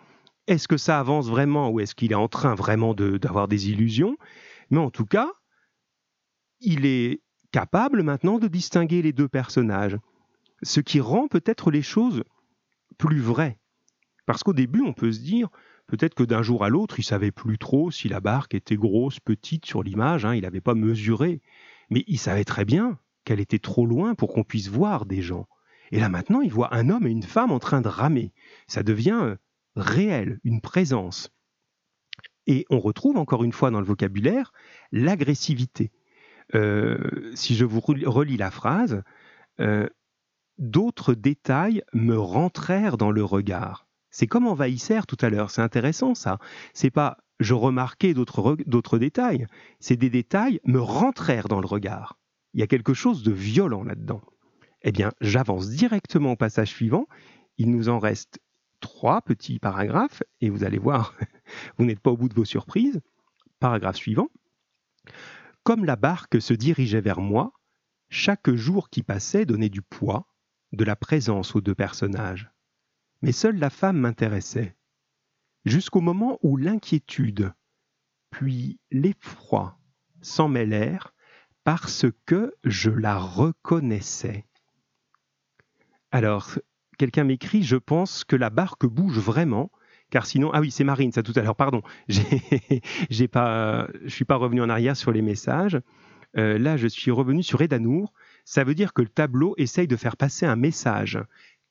est-ce 0.49 0.67
que 0.69 0.77
ça 0.77 0.99
avance 0.99 1.29
vraiment 1.29 1.71
ou 1.71 1.81
est-ce 1.81 1.95
qu'il 1.95 2.13
est 2.13 2.17
en 2.17 2.29
train 2.29 2.55
vraiment 2.55 2.93
d'avoir 2.93 3.47
des 3.49 3.71
illusions? 3.71 4.17
Mais 4.71 4.79
en 4.79 4.91
tout 4.91 5.07
cas, 5.07 5.31
il 6.61 6.85
est 6.85 7.23
capable 7.53 8.03
maintenant 8.03 8.39
de 8.39 8.49
distinguer 8.49 9.01
les 9.01 9.13
deux 9.13 9.29
personnages, 9.29 9.97
ce 10.63 10.81
qui 10.81 11.01
rend 11.01 11.29
peut-être 11.29 11.71
les 11.71 11.83
choses 11.83 12.25
plus 12.99 13.21
vraies. 13.21 13.59
Parce 14.27 14.43
qu'au 14.43 14.53
début, 14.53 14.83
on 14.83 14.93
peut 14.93 15.13
se 15.13 15.21
dire, 15.21 15.49
peut-être 15.87 16.15
que 16.15 16.25
d'un 16.25 16.43
jour 16.43 16.65
à 16.65 16.69
l'autre, 16.69 16.99
il 16.99 17.05
savait 17.05 17.33
plus 17.33 17.59
trop 17.59 17.91
si 17.91 18.09
la 18.09 18.21
barque 18.21 18.55
était 18.55 18.77
grosse, 18.77 19.21
petite 19.21 19.67
sur 19.67 19.83
l'image, 19.83 20.25
hein, 20.25 20.35
il 20.35 20.43
n'avait 20.43 20.61
pas 20.61 20.75
mesuré, 20.75 21.43
mais 21.91 22.03
il 22.09 22.19
savait 22.19 22.45
très 22.45 22.65
bien 22.65 22.99
qu'elle 23.25 23.41
était 23.41 23.59
trop 23.61 23.87
loin 23.87 24.15
pour 24.15 24.33
qu'on 24.33 24.45
puisse 24.45 24.69
voir 24.69 25.07
des 25.07 25.23
gens. 25.23 25.47
Et 25.93 26.01
là 26.01 26.09
maintenant, 26.09 26.41
il 26.41 26.51
voit 26.51 26.75
un 26.75 26.89
homme 26.89 27.07
et 27.07 27.11
une 27.11 27.23
femme 27.23 27.53
en 27.53 27.59
train 27.59 27.83
de 27.83 27.89
ramer. 27.89 28.33
Ça 28.67 28.83
devient 28.83 29.21
euh, 29.23 29.37
réel, 29.77 30.41
une 30.43 30.63
présence. 30.63 31.31
Et 32.47 32.65
on 32.71 32.81
retrouve 32.81 33.19
encore 33.19 33.45
une 33.45 33.53
fois 33.53 33.71
dans 33.71 33.79
le 33.79 33.87
vocabulaire 33.87 34.53
l'agressivité. 34.91 35.93
Euh, 36.55 37.31
si 37.35 37.55
je 37.55 37.65
vous 37.65 37.81
relis 37.81 38.37
la 38.39 38.51
phrase, 38.51 39.03
euh, 39.61 39.87
d'autres 40.59 41.15
détails 41.15 41.83
me 41.93 42.19
rentrèrent 42.19 42.97
dans 42.97 43.11
le 43.11 43.23
regard. 43.23 43.87
C'est 44.11 44.27
comme 44.27 44.47
envahissèrent 44.47 45.07
tout 45.07 45.17
à 45.21 45.31
l'heure, 45.31 45.51
c'est 45.51 45.63
intéressant 45.63 46.15
ça. 46.15 46.39
C'est 46.75 46.91
pas 46.91 47.19
je 47.39 47.55
remarquais 47.55 48.15
d'autres 48.15 48.99
détails, 48.99 49.47
c'est 49.81 49.97
des 49.97 50.11
détails 50.11 50.61
me 50.65 50.81
rentrèrent 50.81 51.49
dans 51.49 51.61
le 51.61 51.67
regard. 51.67 52.19
Il 52.55 52.61
y 52.61 52.63
a 52.63 52.67
quelque 52.67 52.95
chose 52.95 53.23
de 53.23 53.33
violent 53.33 53.83
là-dedans. 53.83 54.23
Eh 54.83 54.93
bien, 54.93 55.13
j'avance 55.21 55.69
directement 55.69 56.33
au 56.33 56.37
passage 56.37 56.69
suivant. 56.69 57.07
Il 57.59 57.71
nous 57.71 57.89
en 57.89 57.99
reste 57.99 58.41
trois 58.81 59.23
petits 59.23 59.59
paragraphes 59.59 60.23
et 60.41 60.51
vous 60.51 60.65
allez 60.65 60.79
voir, 60.79 61.15
vous 61.79 61.85
n'êtes 61.85 62.01
pas 62.01 62.11
au 62.11 62.17
bout 62.17 62.29
de 62.29 62.35
vos 62.35 62.45
surprises. 62.45 63.01
Paragraphe 63.61 63.97
suivant. 63.97 64.29
Comme 65.63 65.85
la 65.85 65.97
barque 65.97 66.43
se 66.43 66.55
dirigeait 66.55 67.01
vers 67.01 67.21
moi, 67.21 67.53
chaque 68.09 68.51
jour 68.51 68.91
qui 68.91 69.03
passait 69.03 69.47
donnait 69.47 69.69
du 69.69 69.83
poids, 69.83 70.27
de 70.73 70.85
la 70.85 70.97
présence 70.97 71.55
aux 71.55 71.61
deux 71.61 71.75
personnages. 71.75 72.51
Mais 73.23 73.33
seule 73.33 73.59
la 73.59 73.71
femme 73.71 73.99
m'intéressait, 73.99 74.77
jusqu'au 75.65 76.01
moment 76.01 76.39
où 76.43 76.57
l'inquiétude, 76.57 77.53
puis 78.31 78.81
l'effroi 78.91 79.79
s'en 80.21 80.49
mêlèrent 80.49 81.15
parce 81.63 82.07
que 82.27 82.55
je 82.65 82.91
la 82.91 83.19
reconnaissais. 83.19 84.47
Alors, 86.13 86.51
quelqu'un 86.99 87.25
m'écrit, 87.25 87.63
je 87.63 87.77
pense 87.77 88.23
que 88.23 88.37
la 88.37 88.51
barque 88.51 88.87
bouge 88.87 89.19
vraiment, 89.19 89.71
car 90.11 90.27
sinon, 90.27 90.51
ah 90.53 90.61
oui, 90.61 90.71
c'est 90.71 90.85
Marine, 90.85 91.11
ça 91.11 91.23
tout 91.23 91.33
à 91.37 91.41
l'heure, 91.41 91.57
pardon, 91.57 91.83
j'ai 92.09 93.29
pas, 93.29 93.89
je 94.05 94.15
suis 94.15 94.27
pas 94.27 94.37
revenu 94.37 94.61
en 94.61 94.69
arrière 94.69 94.97
sur 94.97 95.11
les 95.11 95.23
messages. 95.23 95.81
Euh, 96.37 96.59
là, 96.59 96.77
je 96.77 96.87
suis 96.87 97.11
revenu 97.11 97.43
sur 97.43 97.61
Edanour. 97.63 98.13
Ça 98.45 98.63
veut 98.63 98.75
dire 98.75 98.93
que 98.93 99.03
le 99.03 99.09
tableau 99.09 99.55
essaye 99.57 99.87
de 99.87 99.97
faire 99.97 100.17
passer 100.17 100.47
un 100.47 100.57
message 100.57 101.19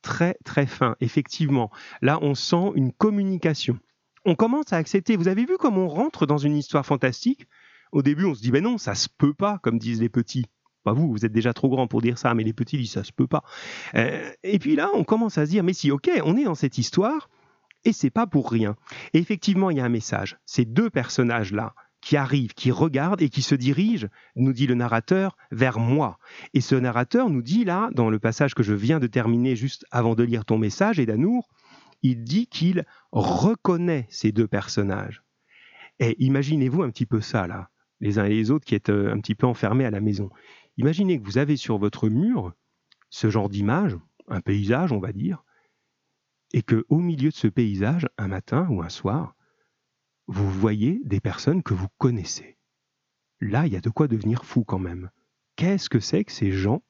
très 0.01 0.35
très 0.43 0.65
fin. 0.65 0.95
Effectivement, 1.01 1.71
là, 2.01 2.19
on 2.21 2.33
sent 2.33 2.71
une 2.75 2.91
communication. 2.91 3.79
On 4.25 4.35
commence 4.35 4.73
à 4.73 4.77
accepter. 4.77 5.15
Vous 5.15 5.27
avez 5.27 5.45
vu 5.45 5.57
comme 5.57 5.77
on 5.77 5.87
rentre 5.87 6.25
dans 6.25 6.37
une 6.37 6.57
histoire 6.57 6.85
fantastique? 6.85 7.47
Au 7.91 8.01
début, 8.01 8.25
on 8.25 8.35
se 8.35 8.41
dit, 8.41 8.51
ben 8.51 8.63
non, 8.63 8.77
ça 8.77 8.95
se 8.95 9.09
peut 9.09 9.33
pas, 9.33 9.59
comme 9.59 9.77
disent 9.79 10.01
les 10.01 10.09
petits. 10.09 10.45
Pas 10.83 10.93
vous, 10.93 11.11
vous 11.11 11.25
êtes 11.25 11.31
déjà 11.31 11.53
trop 11.53 11.69
grand 11.69 11.87
pour 11.87 12.01
dire 12.01 12.17
ça, 12.17 12.33
mais 12.33 12.43
les 12.43 12.53
petits 12.53 12.77
disent 12.77 12.91
ça 12.91 13.03
se 13.03 13.11
peut 13.11 13.27
pas. 13.27 13.43
Euh, 13.95 14.31
et 14.43 14.59
puis 14.59 14.75
là, 14.75 14.89
on 14.93 15.03
commence 15.03 15.37
à 15.37 15.45
se 15.45 15.51
dire, 15.51 15.63
mais 15.63 15.73
si, 15.73 15.91
ok, 15.91 16.09
on 16.23 16.37
est 16.37 16.45
dans 16.45 16.55
cette 16.55 16.77
histoire, 16.77 17.29
et 17.83 17.93
c'est 17.93 18.09
pas 18.09 18.27
pour 18.27 18.51
rien. 18.51 18.75
Et 19.13 19.19
effectivement, 19.19 19.69
il 19.69 19.77
y 19.77 19.79
a 19.79 19.85
un 19.85 19.89
message. 19.89 20.37
Ces 20.45 20.65
deux 20.65 20.89
personnages-là, 20.89 21.73
qui 22.01 22.17
arrivent, 22.17 22.53
qui 22.53 22.71
regardent 22.71 23.21
et 23.21 23.29
qui 23.29 23.41
se 23.41 23.55
dirigent, 23.55 24.07
nous 24.35 24.53
dit 24.53 24.67
le 24.67 24.75
narrateur, 24.75 25.37
vers 25.51 25.79
moi. 25.79 26.17
Et 26.53 26.61
ce 26.61 26.75
narrateur 26.75 27.29
nous 27.29 27.43
dit 27.43 27.63
là, 27.63 27.89
dans 27.93 28.09
le 28.09 28.19
passage 28.19 28.55
que 28.55 28.63
je 28.63 28.73
viens 28.73 28.99
de 28.99 29.07
terminer 29.07 29.55
juste 29.55 29.85
avant 29.91 30.15
de 30.15 30.23
lire 30.23 30.43
ton 30.43 30.57
message, 30.57 30.99
et 30.99 31.05
d'Anour, 31.05 31.47
il 32.01 32.23
dit 32.23 32.47
qu'il 32.47 32.85
reconnaît 33.11 34.07
ces 34.09 34.31
deux 34.31 34.47
personnages. 34.47 35.23
Et 35.99 36.15
imaginez-vous 36.23 36.81
un 36.81 36.89
petit 36.89 37.05
peu 37.05 37.21
ça, 37.21 37.45
là, 37.45 37.69
les 37.99 38.17
uns 38.17 38.25
et 38.25 38.29
les 38.29 38.49
autres 38.49 38.65
qui 38.65 38.73
êtes 38.73 38.89
euh, 38.89 39.13
un 39.13 39.19
petit 39.19 39.35
peu 39.35 39.45
enfermés 39.45 39.85
à 39.85 39.91
la 39.91 40.01
maison. 40.01 40.31
Imaginez 40.77 41.19
que 41.19 41.25
vous 41.25 41.37
avez 41.37 41.57
sur 41.57 41.77
votre 41.77 42.09
mur 42.09 42.53
ce 43.09 43.29
genre 43.29 43.49
d'image, 43.49 43.97
un 44.27 44.41
paysage, 44.41 44.91
on 44.91 44.99
va 44.99 45.11
dire, 45.11 45.43
et 46.53 46.61
que 46.61 46.85
au 46.89 46.97
milieu 46.97 47.29
de 47.29 47.35
ce 47.35 47.47
paysage, 47.47 48.07
un 48.17 48.27
matin 48.27 48.67
ou 48.69 48.81
un 48.81 48.89
soir, 48.89 49.35
vous 50.27 50.49
voyez 50.49 51.01
des 51.03 51.19
personnes 51.19 51.63
que 51.63 51.73
vous 51.73 51.87
connaissez. 51.97 52.57
Là, 53.41 53.67
il 53.67 53.73
y 53.73 53.75
a 53.75 53.81
de 53.81 53.89
quoi 53.89 54.07
devenir 54.07 54.45
fou 54.45 54.63
quand 54.63 54.79
même. 54.79 55.09
Qu'est-ce 55.55 55.89
que 55.89 55.99
c'est 55.99 56.23
que 56.23 56.31
ces 56.31 56.51
gens 56.51 56.83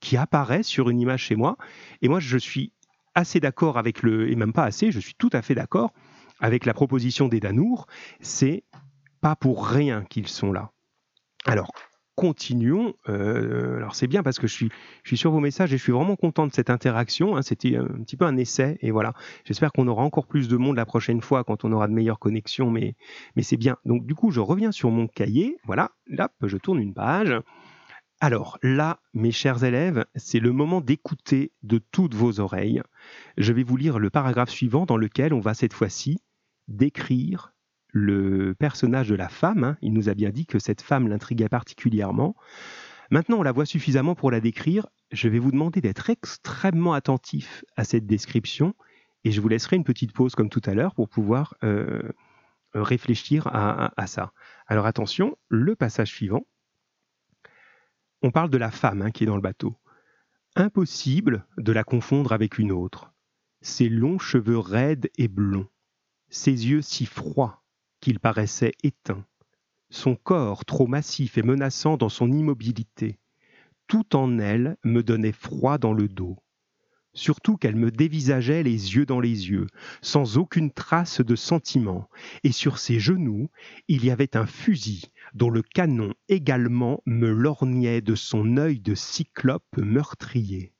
qui 0.00 0.16
apparaissent 0.16 0.68
sur 0.68 0.88
une 0.88 1.00
image 1.00 1.24
chez 1.24 1.36
moi? 1.36 1.56
Et 2.00 2.08
moi, 2.08 2.20
je 2.20 2.38
suis 2.38 2.72
assez 3.14 3.40
d'accord 3.40 3.78
avec 3.78 4.02
le, 4.02 4.30
et 4.30 4.36
même 4.36 4.52
pas 4.52 4.64
assez, 4.64 4.90
je 4.90 5.00
suis 5.00 5.14
tout 5.14 5.30
à 5.32 5.42
fait 5.42 5.54
d'accord 5.54 5.92
avec 6.40 6.64
la 6.64 6.74
proposition 6.74 7.28
des 7.28 7.40
Danours. 7.40 7.86
C'est 8.20 8.64
pas 9.20 9.36
pour 9.36 9.66
rien 9.66 10.04
qu'ils 10.04 10.28
sont 10.28 10.52
là. 10.52 10.72
Alors, 11.44 11.72
continuons. 12.14 12.94
Euh, 13.08 13.76
alors 13.76 13.94
c'est 13.94 14.06
bien 14.06 14.22
parce 14.22 14.38
que 14.38 14.46
je 14.46 14.52
suis, 14.52 14.70
je 15.02 15.08
suis 15.08 15.16
sur 15.16 15.30
vos 15.30 15.40
messages 15.40 15.72
et 15.72 15.78
je 15.78 15.82
suis 15.82 15.92
vraiment 15.92 16.16
content 16.16 16.46
de 16.46 16.52
cette 16.52 16.70
interaction. 16.70 17.36
Hein. 17.36 17.42
C'était 17.42 17.76
un 17.76 17.86
petit 18.04 18.16
peu 18.16 18.24
un 18.24 18.36
essai 18.36 18.78
et 18.80 18.90
voilà. 18.90 19.14
J'espère 19.44 19.72
qu'on 19.72 19.88
aura 19.88 20.02
encore 20.02 20.26
plus 20.26 20.48
de 20.48 20.56
monde 20.56 20.76
la 20.76 20.86
prochaine 20.86 21.20
fois 21.20 21.44
quand 21.44 21.64
on 21.64 21.72
aura 21.72 21.88
de 21.88 21.92
meilleures 21.92 22.18
connexions, 22.18 22.70
mais, 22.70 22.94
mais 23.36 23.42
c'est 23.42 23.56
bien. 23.56 23.76
Donc 23.84 24.06
du 24.06 24.14
coup, 24.14 24.30
je 24.30 24.40
reviens 24.40 24.72
sur 24.72 24.90
mon 24.90 25.06
cahier. 25.06 25.56
Voilà, 25.64 25.92
là, 26.06 26.30
je 26.42 26.56
tourne 26.56 26.80
une 26.80 26.94
page. 26.94 27.34
Alors 28.20 28.58
là, 28.62 29.00
mes 29.14 29.32
chers 29.32 29.64
élèves, 29.64 30.04
c'est 30.14 30.38
le 30.38 30.52
moment 30.52 30.80
d'écouter 30.80 31.50
de 31.64 31.78
toutes 31.90 32.14
vos 32.14 32.38
oreilles. 32.38 32.80
Je 33.36 33.52
vais 33.52 33.64
vous 33.64 33.76
lire 33.76 33.98
le 33.98 34.10
paragraphe 34.10 34.50
suivant 34.50 34.86
dans 34.86 34.96
lequel 34.96 35.34
on 35.34 35.40
va 35.40 35.54
cette 35.54 35.72
fois-ci 35.72 36.20
décrire 36.68 37.51
le 37.92 38.54
personnage 38.54 39.08
de 39.08 39.14
la 39.14 39.28
femme. 39.28 39.64
Hein. 39.64 39.76
il 39.82 39.92
nous 39.92 40.08
a 40.08 40.14
bien 40.14 40.30
dit 40.30 40.46
que 40.46 40.58
cette 40.58 40.82
femme 40.82 41.08
l'intriguait 41.08 41.48
particulièrement. 41.48 42.34
Maintenant, 43.10 43.38
on 43.38 43.42
la 43.42 43.52
voit 43.52 43.66
suffisamment 43.66 44.14
pour 44.14 44.30
la 44.30 44.40
décrire. 44.40 44.86
Je 45.12 45.28
vais 45.28 45.38
vous 45.38 45.52
demander 45.52 45.82
d'être 45.82 46.08
extrêmement 46.08 46.94
attentif 46.94 47.64
à 47.76 47.84
cette 47.84 48.06
description 48.06 48.74
et 49.24 49.30
je 49.30 49.40
vous 49.40 49.48
laisserai 49.48 49.76
une 49.76 49.84
petite 49.84 50.12
pause 50.12 50.34
comme 50.34 50.48
tout 50.48 50.62
à 50.64 50.74
l'heure 50.74 50.94
pour 50.94 51.08
pouvoir 51.08 51.54
euh, 51.62 52.10
réfléchir 52.74 53.46
à, 53.48 54.06
ça. 54.06 54.32
Alors 54.66 54.86
attention, 54.86 55.36
le 55.48 55.76
passage 55.76 56.08
suivant. 56.08 56.46
On 58.22 58.30
parle 58.30 58.50
de 58.50 58.58
la 58.58 58.70
femme 58.70 59.02
hein, 59.02 59.10
qui 59.10 59.24
est 59.24 59.26
dans 59.26 59.36
le 59.36 59.42
bateau. 59.42 59.76
Impossible 60.56 61.46
de 61.58 61.72
la 61.72 61.84
confondre 61.84 62.32
avec 62.32 62.58
une 62.58 62.72
autre. 62.72 63.12
Ses 63.60 63.88
longs 63.88 64.18
cheveux 64.18 64.58
raides 64.58 65.10
et 65.18 65.28
blonds, 65.28 65.68
ses 66.30 66.68
yeux 66.68 66.82
si 66.82 67.06
froids 67.06 67.61
qu'il 68.02 68.18
paraissait 68.20 68.74
éteint, 68.82 69.24
son 69.88 70.16
corps 70.16 70.66
trop 70.66 70.86
massif 70.86 71.38
et 71.38 71.42
menaçant 71.42 71.96
dans 71.96 72.10
son 72.10 72.30
immobilité, 72.30 73.18
tout 73.86 74.16
en 74.16 74.38
elle 74.38 74.76
me 74.84 75.02
donnait 75.02 75.32
froid 75.32 75.78
dans 75.78 75.94
le 75.94 76.08
dos. 76.08 76.36
Surtout 77.14 77.56
qu'elle 77.56 77.76
me 77.76 77.90
dévisageait 77.90 78.62
les 78.62 78.96
yeux 78.96 79.04
dans 79.04 79.20
les 79.20 79.50
yeux, 79.50 79.66
sans 80.00 80.38
aucune 80.38 80.72
trace 80.72 81.20
de 81.20 81.36
sentiment, 81.36 82.08
et 82.42 82.52
sur 82.52 82.78
ses 82.78 82.98
genoux 82.98 83.50
il 83.86 84.04
y 84.04 84.10
avait 84.10 84.36
un 84.36 84.46
fusil 84.46 85.04
dont 85.34 85.50
le 85.50 85.62
canon 85.62 86.14
également 86.28 87.02
me 87.06 87.30
lorgnait 87.30 88.00
de 88.00 88.14
son 88.14 88.56
œil 88.56 88.80
de 88.80 88.94
cyclope 88.94 89.76
meurtrier. 89.76 90.72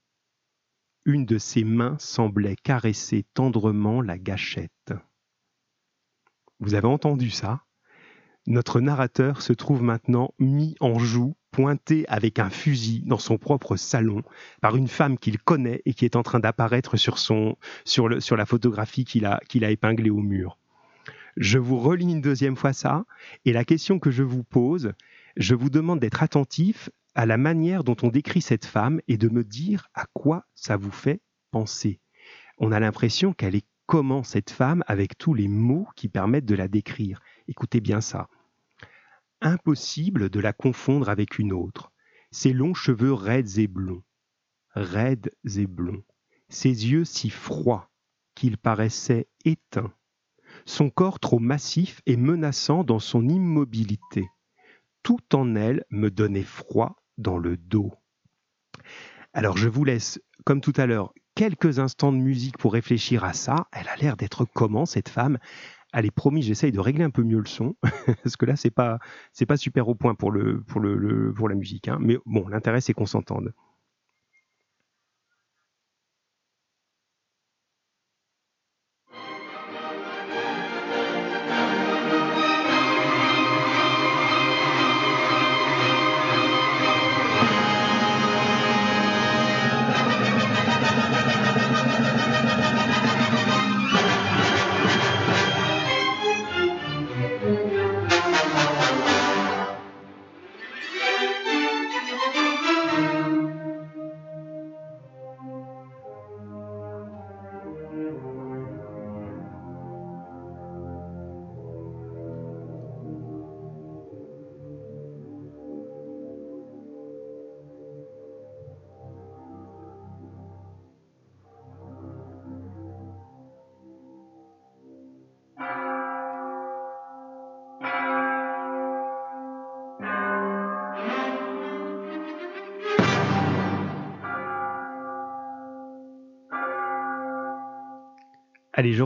Une 1.05 1.27
de 1.27 1.37
ses 1.37 1.65
mains 1.65 1.99
semblait 1.99 2.57
caresser 2.57 3.27
tendrement 3.35 4.01
la 4.01 4.19
gâchette. 4.19 4.82
Vous 6.63 6.75
avez 6.75 6.87
entendu 6.87 7.31
ça 7.31 7.65
Notre 8.47 8.81
narrateur 8.81 9.43
se 9.43 9.53
trouve 9.53 9.83
maintenant 9.83 10.33
mis 10.39 10.77
en 10.79 10.97
joue, 10.97 11.35
pointé 11.51 12.07
avec 12.07 12.39
un 12.39 12.51
fusil 12.51 13.03
dans 13.05 13.19
son 13.19 13.37
propre 13.37 13.75
salon 13.75 14.23
par 14.61 14.77
une 14.77 14.87
femme 14.87 15.19
qu'il 15.19 15.41
connaît 15.41 15.83
et 15.87 15.93
qui 15.93 16.05
est 16.05 16.15
en 16.15 16.23
train 16.23 16.39
d'apparaître 16.39 16.97
sur, 16.97 17.19
sur, 17.19 17.57
sur 17.85 18.37
la 18.37 18.47
photographie 18.47 19.05
qu'il 19.05 19.27
a, 19.27 19.41
qu'il 19.49 19.65
a 19.65 19.73
épinglée 19.73 20.09
au 20.09 20.21
mur. 20.21 20.57
Je 21.37 21.59
vous 21.59 21.81
relis 21.81 22.13
une 22.13 22.21
deuxième 22.21 22.57
fois 22.57 22.73
ça, 22.73 23.07
et 23.45 23.53
la 23.53 23.65
question 23.65 23.99
que 23.99 24.13
je 24.13 24.23
vous 24.23 24.45
pose, 24.45 24.93
je 25.37 25.57
vous 25.57 25.69
demande 25.69 25.99
d'être 25.99 26.23
attentif 26.23 26.91
à 27.17 27.27
la 27.27 27.39
manière 27.39 27.83
dont 27.83 27.97
on 28.03 28.09
décrit 28.09 28.41
cette 28.41 28.67
femme 28.67 29.01
et 29.09 29.17
de 29.17 29.29
me 29.29 29.43
dire 29.43 29.89
à 29.95 30.05
quoi 30.15 30.47
ça 30.55 30.77
vous 30.77 30.93
fait 30.93 31.23
penser. 31.51 31.99
On 32.59 32.71
a 32.71 32.79
l'impression 32.79 33.33
qu'elle 33.33 33.57
est 33.57 33.67
comment 33.87 34.23
cette 34.23 34.51
femme 34.51 34.85
avec 34.87 35.19
tous 35.19 35.35
les 35.35 35.49
mots 35.49 35.89
qui 35.97 36.09
permettent 36.09 36.47
de 36.47 36.55
la 36.55 36.69
décrire. 36.69 37.21
Écoutez 37.49 37.81
bien 37.81 38.01
ça. 38.01 38.29
Impossible 39.41 40.31
de 40.31 40.41
la 40.41 40.53
confondre 40.53 41.09
avec 41.09 41.39
une 41.39 41.53
autre. 41.53 41.91
Ses 42.31 42.53
longs 42.53 42.75
cheveux 42.75 43.13
raides 43.13 43.59
et 43.59 43.67
blonds. 43.67 44.03
Raides 44.75 45.33
et 45.57 45.67
blonds. 45.67 46.05
Ses 46.49 46.91
yeux 46.91 47.05
si 47.05 47.29
froids 47.29 47.91
qu'ils 48.35 48.59
paraissaient 48.59 49.29
éteints. 49.45 49.93
Son 50.65 50.91
corps 50.91 51.19
trop 51.19 51.39
massif 51.39 52.01
et 52.07 52.17
menaçant 52.17 52.85
dans 52.85 52.99
son 52.99 53.29
immobilité. 53.29 54.29
tout 55.03 55.35
en 55.35 55.55
elle 55.57 55.85
me 55.91 56.11
donnait 56.11 56.45
froid 56.45 56.97
dans 57.19 57.39
le 57.39 57.57
dos. 57.57 57.93
Alors 59.33 59.57
je 59.57 59.69
vous 59.69 59.85
laisse, 59.85 60.21
comme 60.45 60.61
tout 60.61 60.73
à 60.77 60.87
l'heure, 60.87 61.13
quelques 61.35 61.79
instants 61.79 62.13
de 62.13 62.19
musique 62.19 62.59
pour 62.59 62.73
réfléchir 62.73 63.25
à 63.25 63.33
ça. 63.33 63.67
Elle 63.73 63.89
a 63.89 63.97
l'air 63.97 64.17
d'être 64.17 64.45
comment 64.45 64.87
cette 64.87 65.09
femme? 65.09 65.39
Allez, 65.93 66.11
promis, 66.11 66.43
j'essaye 66.43 66.73
de 66.73 66.81
régler 66.81 67.05
un 67.05 67.11
peu 67.11 67.23
mieux 67.23 67.39
le 67.39 67.47
son, 67.47 67.77
parce 68.23 68.37
que 68.37 68.47
là, 68.47 68.57
c'est 68.57 68.71
pas, 68.71 68.99
c'est 69.33 69.45
pas 69.45 69.59
super 69.59 69.89
au 69.89 69.95
point 69.95 70.15
pour, 70.15 70.31
le, 70.31 70.63
pour, 70.63 70.81
le, 70.81 71.33
pour 71.35 71.49
la 71.49 71.55
musique. 71.55 71.89
Hein. 71.89 71.99
Mais 72.01 72.17
bon, 72.25 72.49
l'intérêt, 72.49 72.81
c'est 72.81 72.95
qu'on 72.95 73.07
s'entende. 73.07 73.53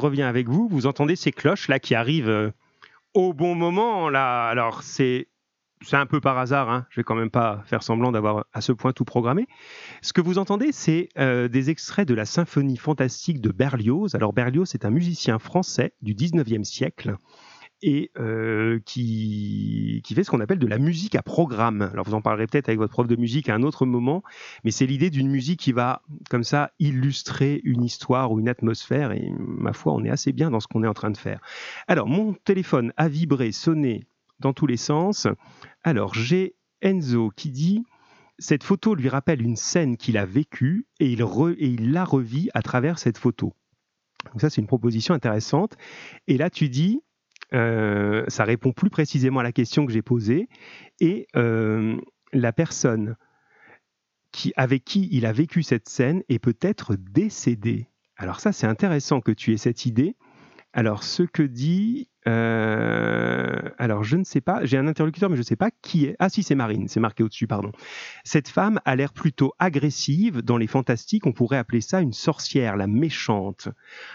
Reviens 0.07 0.29
avec 0.29 0.49
vous. 0.49 0.69
Vous 0.69 0.87
entendez 0.87 1.17
ces 1.17 1.33
cloches 1.33 1.67
là 1.67 1.81
qui 1.81 1.97
arrivent 1.97 2.29
euh, 2.29 2.53
au 3.13 3.33
bon 3.33 3.57
moment 3.57 4.09
là. 4.09 4.47
Alors 4.47 4.85
c'est 4.85 5.27
c'est 5.83 5.97
un 5.97 6.07
peu 6.07 6.21
par 6.21 6.39
hasard. 6.39 6.71
Hein. 6.71 6.87
Je 6.91 7.01
vais 7.01 7.05
quand 7.05 7.17
même 7.17 7.31
pas 7.31 7.65
faire 7.67 7.83
semblant 7.83 8.13
d'avoir 8.13 8.47
à 8.53 8.61
ce 8.61 8.71
point 8.71 8.93
tout 8.93 9.05
programmé. 9.05 9.49
Ce 10.03 10.13
que 10.13 10.21
vous 10.21 10.39
entendez, 10.39 10.71
c'est 10.71 11.09
euh, 11.19 11.49
des 11.49 11.71
extraits 11.71 12.07
de 12.07 12.15
la 12.15 12.25
symphonie 12.25 12.77
fantastique 12.77 13.41
de 13.41 13.51
Berlioz. 13.51 14.15
Alors 14.15 14.33
Berlioz, 14.33 14.67
c'est 14.71 14.85
un 14.85 14.91
musicien 14.91 15.41
français 15.41 15.93
du 16.03 16.15
19e 16.15 16.63
siècle 16.63 17.17
et 17.83 18.11
euh, 18.19 18.81
qui, 18.85 20.03
fait 20.15 20.25
ce 20.25 20.31
qu'on 20.31 20.41
appelle 20.41 20.59
de 20.59 20.67
la 20.67 20.79
musique 20.79 21.15
à 21.15 21.23
programme. 21.23 21.83
Alors 21.83 22.05
vous 22.07 22.15
en 22.15 22.23
parlerez 22.23 22.47
peut-être 22.47 22.69
avec 22.69 22.79
votre 22.79 22.93
prof 22.93 23.07
de 23.07 23.17
musique 23.17 23.49
à 23.49 23.55
un 23.55 23.63
autre 23.63 23.87
moment, 23.87 24.23
mais 24.65 24.71
c'est 24.71 24.87
l'idée 24.87 25.11
d'une 25.11 25.29
musique 25.29 25.61
qui 25.61 25.73
va 25.73 26.03
comme 26.31 26.45
ça 26.45 26.73
illustrer 26.79 27.61
une 27.65 27.85
histoire 27.85 28.33
ou 28.33 28.41
une 28.41 28.49
atmosphère, 28.49 29.13
et 29.13 29.31
ma 29.39 29.73
foi, 29.73 29.93
on 29.93 30.05
est 30.05 30.11
assez 30.11 30.33
bien 30.33 30.51
dans 30.51 30.61
ce 30.61 30.67
qu'on 30.67 30.83
est 30.85 30.89
en 30.89 30.95
train 30.95 31.11
de 31.11 31.19
faire. 31.19 31.41
Alors 31.87 32.09
mon 32.09 32.35
téléphone 32.45 32.93
a 32.97 33.09
vibré, 33.09 33.53
sonné 33.53 34.05
dans 34.41 34.53
tous 34.53 34.67
les 34.67 34.77
sens. 34.77 35.27
Alors 35.83 36.15
j'ai 36.15 36.55
Enzo 36.83 37.31
qui 37.35 37.51
dit... 37.51 37.85
Cette 38.39 38.65
photo 38.65 38.95
lui 38.95 39.09
rappelle 39.09 39.41
une 39.41 39.57
scène 39.57 39.97
qu'il 39.97 40.19
a 40.19 40.27
vécue 40.27 40.87
et 41.01 41.11
il, 41.11 41.23
et 41.23 41.67
il 41.69 41.93
la 41.93 42.05
revit 42.05 42.51
à 42.53 42.61
travers 42.61 42.99
cette 42.99 43.17
photo. 43.17 43.55
Donc 44.27 44.41
ça, 44.41 44.51
c'est 44.51 44.61
une 44.61 44.67
proposition 44.67 45.15
intéressante. 45.15 45.77
Et 46.27 46.37
là, 46.37 46.51
tu 46.51 46.69
dis, 46.69 47.01
euh, 47.55 48.25
ça 48.29 48.45
répond 48.45 48.73
plus 48.73 48.91
précisément 48.91 49.41
à 49.41 49.43
la 49.43 49.53
question 49.53 49.87
que 49.87 49.93
j'ai 49.93 50.03
posée. 50.03 50.49
Et 51.01 51.27
euh, 51.37 51.97
la 52.33 52.53
personne 52.53 53.17
qui, 54.33 54.53
avec 54.57 54.85
qui 54.85 55.09
il 55.13 55.27
a 55.27 55.33
vécu 55.33 55.63
cette 55.63 55.89
scène 55.89 56.23
est 56.29 56.39
peut-être 56.39 56.97
décédée. 56.97 57.89
Alors 58.17 58.41
ça, 58.41 58.53
c'est 58.53 58.67
intéressant 58.67 59.21
que 59.21 59.33
tu 59.33 59.53
aies 59.53 59.59
cette 59.59 59.87
idée. 59.87 60.17
Alors, 60.77 61.05
ce 61.05 61.23
que 61.23 61.43
dit 61.43 62.11
euh, 62.29 63.57
alors, 63.79 64.05
je 64.05 64.17
ne 64.17 64.25
sais 64.25 64.43
pas, 64.43 64.63
j'ai 64.65 64.77
un 64.77 64.87
interlocuteur, 64.87 65.31
mais 65.31 65.37
je 65.37 65.41
ne 65.41 65.47
sais 65.47 65.57
pas 65.57 65.71
qui 65.71 66.05
est. 66.05 66.17
Ah, 66.19 66.29
si, 66.29 66.43
c'est 66.43 66.55
Marine, 66.55 66.87
c'est 66.87 67.01
marqué 67.01 67.23
au-dessus, 67.23 67.47
pardon. 67.47 67.73
Cette 68.25 68.49
femme 68.49 68.79
a 68.85 68.95
l'air 68.95 69.15
plutôt 69.15 69.55
agressive. 69.59 70.43
Dans 70.43 70.59
les 70.59 70.67
fantastiques, 70.67 71.27
on 71.27 71.33
pourrait 71.33 71.57
appeler 71.57 71.81
ça 71.81 72.03
une 72.03 72.13
sorcière, 72.13 72.77
la 72.77 72.89
méchante. 72.89 73.69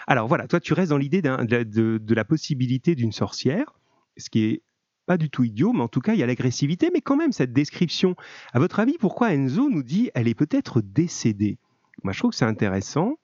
Alors 0.06 0.28
voilà, 0.28 0.46
toi, 0.46 0.60
tu 0.60 0.72
restes 0.72 0.90
dans 0.90 0.98
l'idée 0.98 1.20
de, 1.20 1.64
de, 1.64 2.14
la 2.14 2.24
possibilité 2.24 2.94
d'une 2.94 3.12
sorcière, 3.12 3.74
ce 4.16 4.30
qui 4.30 4.44
est 4.44 4.62
pas 5.06 5.16
du 5.16 5.30
tout 5.30 5.42
idiot, 5.42 5.72
mais 5.72 5.82
en 5.82 5.88
tout 5.88 6.00
cas, 6.00 6.12
il 6.12 6.20
y 6.20 6.22
a 6.22 6.26
l'agressivité, 6.26 6.90
mais 6.94 7.00
quand 7.00 7.16
même, 7.16 7.32
cette 7.32 7.52
description. 7.52 8.14
À 8.52 8.60
votre 8.60 8.78
avis, 8.78 8.98
pourquoi 9.00 9.34
Enzo 9.34 9.68
nous 9.68 9.82
dit 9.82 10.10
elle 10.14 10.28
est 10.28 10.34
peut-être 10.34 10.80
décédée? 10.80 11.58
Moi, 12.04 12.12
je 12.12 12.20
trouve 12.20 12.30
que 12.30 12.36
c'est 12.36 12.44
intéressant. 12.44 13.16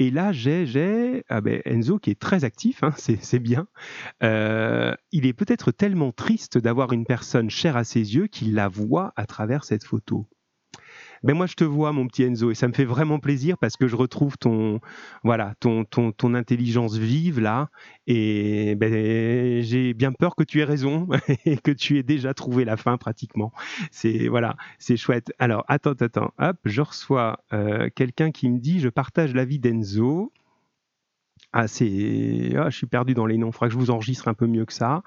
Et 0.00 0.10
là, 0.10 0.32
j'ai 0.32 1.24
ah 1.28 1.42
ben, 1.42 1.60
Enzo 1.66 1.98
qui 1.98 2.08
est 2.08 2.18
très 2.18 2.44
actif, 2.44 2.82
hein, 2.82 2.94
c'est 2.96 3.38
bien. 3.38 3.68
Euh, 4.22 4.94
il 5.12 5.26
est 5.26 5.34
peut-être 5.34 5.72
tellement 5.72 6.10
triste 6.10 6.56
d'avoir 6.56 6.94
une 6.94 7.04
personne 7.04 7.50
chère 7.50 7.76
à 7.76 7.84
ses 7.84 8.14
yeux 8.14 8.26
qu'il 8.26 8.54
la 8.54 8.68
voit 8.68 9.12
à 9.16 9.26
travers 9.26 9.62
cette 9.62 9.84
photo. 9.84 10.26
Ben 11.22 11.34
moi 11.36 11.46
je 11.46 11.54
te 11.54 11.64
vois 11.64 11.92
mon 11.92 12.06
petit 12.06 12.22
Enzo 12.22 12.50
et 12.50 12.54
ça 12.54 12.66
me 12.66 12.72
fait 12.72 12.86
vraiment 12.86 13.18
plaisir 13.18 13.58
parce 13.58 13.76
que 13.76 13.86
je 13.86 13.94
retrouve 13.94 14.38
ton 14.38 14.80
voilà 15.22 15.54
ton 15.60 15.84
ton, 15.84 16.12
ton 16.12 16.34
intelligence 16.34 16.96
vive 16.96 17.40
là 17.40 17.68
et 18.06 18.74
ben, 18.76 19.62
j'ai 19.62 19.92
bien 19.92 20.12
peur 20.12 20.34
que 20.34 20.44
tu 20.44 20.60
aies 20.60 20.64
raison 20.64 21.08
et 21.44 21.58
que 21.58 21.72
tu 21.72 21.98
aies 21.98 22.02
déjà 22.02 22.32
trouvé 22.32 22.64
la 22.64 22.76
fin 22.76 22.96
pratiquement. 22.96 23.52
C'est 23.90 24.28
voilà 24.28 24.56
c'est 24.78 24.96
chouette. 24.96 25.32
Alors 25.38 25.64
attends 25.68 25.92
attends 25.92 26.32
hop 26.38 26.56
je 26.64 26.80
reçois 26.80 27.44
euh, 27.52 27.90
quelqu'un 27.94 28.30
qui 28.30 28.48
me 28.48 28.58
dit 28.58 28.80
je 28.80 28.88
partage 28.88 29.34
l'avis 29.34 29.58
d'Enzo. 29.58 30.32
Ah, 31.52 31.66
c'est. 31.66 32.52
Ah, 32.56 32.70
je 32.70 32.76
suis 32.76 32.86
perdu 32.86 33.14
dans 33.14 33.26
les 33.26 33.36
noms. 33.36 33.48
Il 33.48 33.52
faudra 33.52 33.66
que 33.66 33.72
je 33.72 33.78
vous 33.78 33.90
enregistre 33.90 34.28
un 34.28 34.34
peu 34.34 34.46
mieux 34.46 34.64
que 34.64 34.72
ça. 34.72 35.02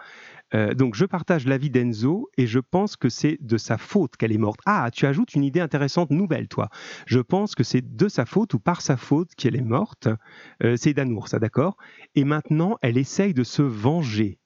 Euh, 0.54 0.74
donc, 0.74 0.94
je 0.94 1.06
partage 1.06 1.48
l'avis 1.48 1.70
d'Enzo 1.70 2.30
et 2.38 2.48
je 2.48 2.60
pense 2.60 2.96
que 2.96 3.10
c'est 3.10 3.38
de 3.42 3.58
sa 3.58 3.78
faute 3.78 4.18
qu'elle 4.18 4.32
est 4.32 4.38
morte. 4.38 4.60
Ah, 4.66 4.90
tu 4.92 5.06
ajoutes 5.06 5.34
une 5.36 5.44
idée 5.44 5.62
intéressante, 5.62 6.12
nouvelle, 6.12 6.48
toi. 6.48 6.70
Je 7.06 7.20
pense 7.20 7.56
que 7.56 7.64
c'est 7.64 7.96
de 7.96 8.08
sa 8.08 8.26
faute 8.26 8.54
ou 8.54 8.60
par 8.60 8.82
sa 8.82 8.98
faute 8.98 9.34
qu'elle 9.36 9.56
est 9.56 9.62
morte. 9.62 10.10
Euh, 10.64 10.76
c'est 10.78 10.94
Danour, 10.94 11.28
ça, 11.28 11.40
d'accord? 11.40 11.78
Et 12.16 12.24
maintenant, 12.24 12.78
elle 12.82 12.98
essaye 12.98 13.34
de 13.34 13.44
se 13.44 13.62
venger. 13.62 14.38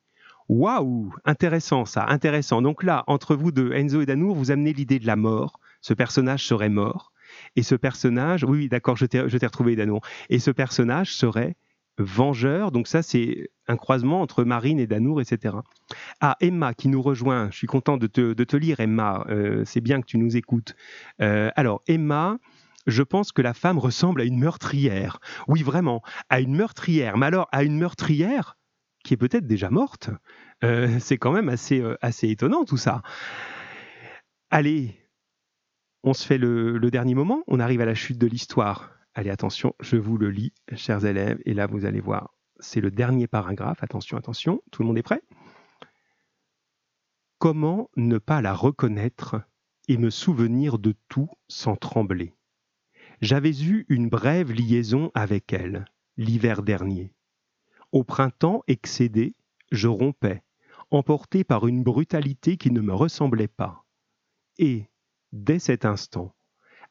Waouh 0.49 1.13
Intéressant, 1.25 1.83
ça, 1.83 2.05
intéressant. 2.07 2.61
Donc 2.61 2.83
là, 2.83 3.03
entre 3.07 3.35
vous 3.35 3.51
deux, 3.51 3.73
Enzo 3.73 4.01
et 4.01 4.05
Danour, 4.05 4.35
vous 4.35 4.51
amenez 4.51 4.71
l'idée 4.71 4.99
de 4.99 5.07
la 5.07 5.17
mort. 5.17 5.59
Ce 5.81 5.93
personnage 5.93 6.45
serait 6.45 6.69
mort. 6.69 7.11
Et 7.57 7.63
ce 7.63 7.75
personnage, 7.75 8.45
oui, 8.45 8.69
d'accord, 8.69 8.95
je 8.95 9.05
t'ai 9.05 9.19
retrouvé, 9.21 9.75
Danour. 9.75 10.01
Et 10.29 10.39
ce 10.39 10.51
personnage 10.51 11.13
serait 11.13 11.57
Vengeur. 11.97 12.71
Donc 12.71 12.87
ça, 12.87 13.01
c'est 13.01 13.49
un 13.67 13.77
croisement 13.77 14.21
entre 14.21 14.43
Marine 14.43 14.79
et 14.79 14.87
Danour, 14.87 15.21
etc. 15.21 15.55
Ah, 16.19 16.35
Emma 16.39 16.73
qui 16.73 16.87
nous 16.89 17.01
rejoint. 17.01 17.49
Je 17.51 17.57
suis 17.57 17.67
content 17.67 17.97
de 17.97 18.07
te, 18.07 18.57
lire, 18.57 18.79
Emma. 18.79 19.25
Euh, 19.29 19.63
c'est 19.65 19.81
bien 19.81 20.01
que 20.01 20.05
tu 20.05 20.17
nous 20.17 20.37
écoutes. 20.37 20.75
Euh, 21.21 21.49
alors, 21.55 21.81
Emma, 21.87 22.37
je 22.85 23.03
pense 23.03 23.31
que 23.31 23.41
la 23.41 23.53
femme 23.53 23.77
ressemble 23.77 24.21
à 24.21 24.23
une 24.25 24.39
meurtrière. 24.39 25.19
Oui, 25.47 25.63
vraiment, 25.63 26.01
à 26.29 26.39
une 26.39 26.55
meurtrière. 26.55 27.17
Mais 27.17 27.25
alors, 27.25 27.47
à 27.51 27.63
une 27.63 27.77
meurtrière 27.77 28.57
qui 29.03 29.13
est 29.13 29.17
peut-être 29.17 29.47
déjà 29.47 29.69
morte. 29.69 30.09
Euh, 30.63 30.97
c'est 30.99 31.17
quand 31.17 31.31
même 31.31 31.49
assez, 31.49 31.83
assez 32.01 32.29
étonnant 32.29 32.65
tout 32.65 32.77
ça. 32.77 33.01
Allez, 34.49 34.95
on 36.03 36.13
se 36.13 36.25
fait 36.25 36.37
le 36.37 36.89
dernier 36.91 37.15
moment. 37.15 37.43
On 37.47 37.59
arrive 37.59 37.81
à 37.81 37.85
la 37.85 37.95
chute 37.95 38.17
de 38.17 38.27
l'histoire. 38.27 38.96
Allez, 39.17 39.31
attention, 39.31 39.73
je 39.79 39.97
vous 39.97 40.19
le 40.19 40.29
lis, 40.29 40.53
chers 40.75 41.03
élèves, 41.03 41.41
et 41.43 41.55
là 41.55 41.65
vous 41.65 41.85
allez 41.85 42.01
voir, 42.01 42.35
c'est 42.59 42.81
le 42.81 42.91
dernier 42.91 43.25
paragraphe. 43.25 43.81
Attention, 43.81 44.15
attention, 44.15 44.61
tout 44.69 44.83
le 44.83 44.87
monde 44.87 44.99
est 44.99 45.01
prêt? 45.01 45.23
Comment 47.39 47.89
ne 47.95 48.19
pas 48.19 48.43
la 48.43 48.53
reconnaître 48.53 49.41
et 49.87 49.97
me 49.97 50.11
souvenir 50.11 50.77
de 50.77 50.93
tout 51.09 51.31
sans 51.47 51.75
trembler? 51.75 52.35
J'avais 53.19 53.59
eu 53.63 53.87
une 53.89 54.07
brève 54.07 54.51
liaison 54.51 55.09
avec 55.15 55.51
elle, 55.51 55.85
l'hiver 56.17 56.61
dernier. 56.61 57.11
Au 57.91 58.03
printemps 58.03 58.61
excédé, 58.67 59.33
je 59.71 59.87
rompais, 59.87 60.43
emporté 60.91 61.43
par 61.43 61.65
une 61.65 61.81
brutalité 61.81 62.57
qui 62.57 62.69
ne 62.69 62.81
me 62.81 62.93
ressemblait 62.93 63.47
pas. 63.47 63.83
Et, 64.59 64.85
dès 65.31 65.57
cet 65.57 65.85
instant, 65.85 66.35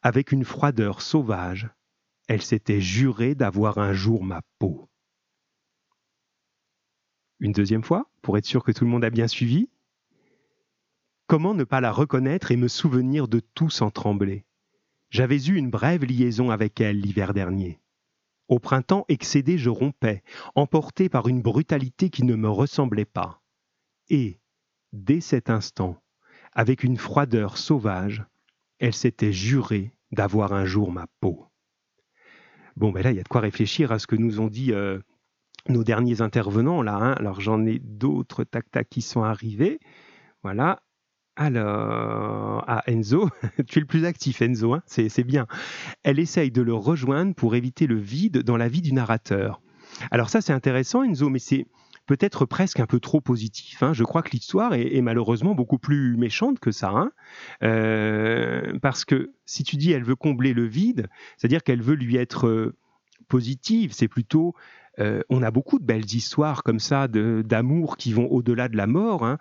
avec 0.03 0.33
une 0.33 0.45
froideur 0.45 1.03
sauvage, 1.03 1.69
elle 2.29 2.43
s'était 2.43 2.81
jurée 2.81 3.35
d'avoir 3.35 3.79
un 3.79 3.93
jour 3.93 4.25
ma 4.25 4.43
peau. 4.59 4.89
Une 7.39 7.53
deuxième 7.53 7.85
fois, 7.85 8.11
pour 8.23 8.39
être 8.39 8.47
sûr 8.47 8.65
que 8.65 8.73
tout 8.73 8.85
le 8.85 8.91
monde 8.91 9.05
a 9.05 9.11
bien 9.11 9.29
suivi. 9.29 9.69
Comment 11.27 11.55
ne 11.55 11.65
pas 11.65 11.81
la 11.81 11.93
reconnaître 11.93 12.51
et 12.51 12.57
me 12.57 12.69
souvenir 12.69 13.29
de 13.29 13.41
tout 13.41 13.71
sans 13.71 13.91
trembler? 13.91 14.45
J'avais 15.11 15.45
eu 15.47 15.57
une 15.57 15.71
brève 15.71 16.05
liaison 16.05 16.51
avec 16.51 16.81
elle 16.81 17.01
l'hiver 17.01 17.35
dernier. 17.35 17.81
Au 18.49 18.59
printemps 18.59 19.05
excédé, 19.09 19.59
je 19.59 19.71
rompais, 19.71 20.23
emporté 20.55 21.09
par 21.09 21.29
une 21.29 21.43
brutalité 21.43 22.11
qui 22.11 22.23
ne 22.25 22.37
me 22.37 22.49
ressemblait 22.49 23.05
pas. 23.05 23.43
Et, 24.09 24.41
dès 24.93 25.21
cet 25.21 25.51
instant, 25.51 26.01
avec 26.53 26.85
une 26.85 26.97
froideur 26.97 27.59
sauvage, 27.59 28.25
elle 28.79 28.95
s'était 28.95 29.33
jurée 29.33 29.93
d'avoir 30.13 30.53
un 30.53 30.65
jour 30.65 30.93
ma 30.93 31.07
peau. 31.21 31.49
Bon, 32.77 32.91
ben 32.91 33.03
là, 33.03 33.11
il 33.11 33.17
y 33.17 33.21
a 33.21 33.23
de 33.23 33.29
quoi 33.29 33.41
réfléchir 33.41 33.93
à 33.93 33.99
ce 33.99 34.07
que 34.07 34.17
nous 34.17 34.41
ont 34.41 34.49
dit 34.49 34.73
euh, 34.73 34.99
nos 35.69 35.85
derniers 35.85 36.21
intervenants, 36.21 36.83
là. 36.83 36.97
Hein. 36.97 37.13
Alors, 37.13 37.41
j'en 37.41 37.65
ai 37.65 37.79
d'autres, 37.79 38.45
tac-tac, 38.45 38.89
qui 38.89 39.03
sont 39.03 39.23
arrivés. 39.23 39.79
Voilà. 40.43 40.83
Alors, 41.37 42.65
ah, 42.67 42.83
Enzo, 42.87 43.29
tu 43.67 43.79
es 43.79 43.81
le 43.81 43.87
plus 43.87 44.05
actif, 44.05 44.41
Enzo, 44.41 44.73
hein 44.73 44.83
c'est 44.87 45.25
bien. 45.25 45.47
Elle 46.03 46.19
essaye 46.19 46.51
de 46.51 46.63
le 46.63 46.73
rejoindre 46.73 47.35
pour 47.35 47.55
éviter 47.55 47.87
le 47.87 47.97
vide 47.97 48.43
dans 48.43 48.57
la 48.57 48.69
vie 48.69 48.81
du 48.81 48.95
narrateur. 48.95 49.61
Alors 50.11 50.31
ça, 50.31 50.41
c'est 50.41 50.55
intéressant, 50.55 51.03
Enzo, 51.03 51.29
mais 51.29 51.39
c'est 51.39 51.67
peut-être 52.07 52.47
presque 52.47 52.81
un 52.81 52.87
peu 52.87 53.01
trop 53.01 53.21
positif. 53.21 53.83
Hein. 53.83 53.93
Je 53.93 54.05
crois 54.05 54.23
que 54.23 54.31
l'histoire 54.31 54.75
est, 54.75 55.01
malheureusement 55.03 55.55
beaucoup 55.55 55.79
plus 55.79 56.17
méchante 56.17 56.59
que 56.59 56.71
ça. 56.71 56.91
Hein. 56.91 57.11
Euh, 57.63 58.79
parce 58.81 59.05
que 59.05 59.33
si 59.45 59.65
tu 59.65 59.77
dis 59.77 59.93
elle 59.93 60.05
veut 60.05 60.17
combler 60.17 60.55
le 60.55 60.65
vide, 60.65 61.09
c'est-à-dire 61.37 61.63
qu'elle 61.63 61.83
veut 61.83 61.95
lui 61.95 62.17
être 62.17 62.47
euh, 62.47 62.77
positive, 63.29 63.93
c'est 63.93 64.09
plutôt 64.09 64.55
euh, 64.99 65.21
on 65.29 65.43
a 65.43 65.51
beaucoup 65.51 65.79
de 65.79 65.85
belles 65.85 66.15
histoires 66.15 66.63
comme 66.63 66.79
ça 66.79 67.07
d'amour 67.07 67.99
qui 67.99 68.15
vont 68.15 68.29
au-delà 68.29 68.69
de 68.71 68.79
la 68.79 68.87
mort, 68.87 69.27
hein, 69.27 69.37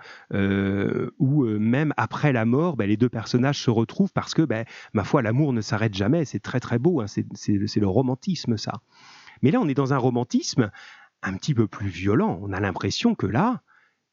où 1.17 1.45
même 1.45 1.93
après 1.95 2.33
la 2.33 2.43
mort, 2.43 2.75
ben, 2.75 2.89
les 2.89 2.97
deux 2.97 3.07
personnages 3.07 3.59
se 3.59 3.69
retrouvent 3.69 4.11
parce 4.11 4.33
que, 4.33 4.41
ben, 4.41 4.65
ma 4.93 5.05
foi, 5.05 5.21
l'amour 5.21 5.53
ne 5.53 5.61
s'arrête 5.61 5.93
jamais. 5.93 6.25
C'est 6.25 6.41
très 6.41 6.59
très 6.59 6.77
beau. 6.77 6.99
Hein, 6.99 7.05
c'est 7.07 7.79
le 7.79 7.87
romantisme 7.87 8.57
ça. 8.57 8.73
Mais 9.41 9.51
là, 9.51 9.59
on 9.61 9.67
est 9.67 9.73
dans 9.73 9.93
un 9.93 9.97
romantisme 9.97 10.71
un 11.25 11.35
petit 11.35 11.53
peu 11.53 11.67
plus 11.67 11.87
violent. 11.87 12.39
On 12.41 12.53
a 12.53 12.59
l'impression 12.59 13.15
que 13.15 13.25
là, 13.25 13.61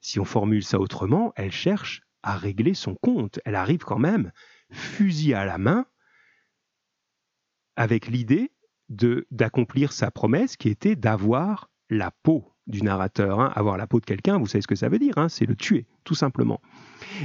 si 0.00 0.18
on 0.18 0.24
formule 0.24 0.64
ça 0.64 0.80
autrement, 0.80 1.32
elle 1.36 1.52
cherche 1.52 2.02
à 2.22 2.36
régler 2.36 2.74
son 2.74 2.94
compte. 2.94 3.38
Elle 3.44 3.54
arrive 3.54 3.84
quand 3.84 3.98
même, 3.98 4.32
fusil 4.70 5.34
à 5.34 5.44
la 5.44 5.58
main, 5.58 5.86
avec 7.76 8.06
l'idée 8.06 8.52
d'accomplir 8.88 9.92
sa 9.92 10.10
promesse 10.10 10.56
qui 10.56 10.68
était 10.68 10.96
d'avoir 10.96 11.70
la 11.88 12.10
peau 12.10 12.54
du 12.66 12.82
narrateur. 12.82 13.40
Hein. 13.40 13.52
Avoir 13.54 13.76
la 13.76 13.86
peau 13.86 14.00
de 14.00 14.04
quelqu'un, 14.04 14.38
vous 14.38 14.46
savez 14.46 14.62
ce 14.62 14.66
que 14.66 14.74
ça 14.74 14.88
veut 14.88 14.98
dire, 14.98 15.16
hein, 15.18 15.28
c'est 15.28 15.46
le 15.46 15.56
tuer, 15.56 15.86
tout 16.04 16.14
simplement. 16.14 16.60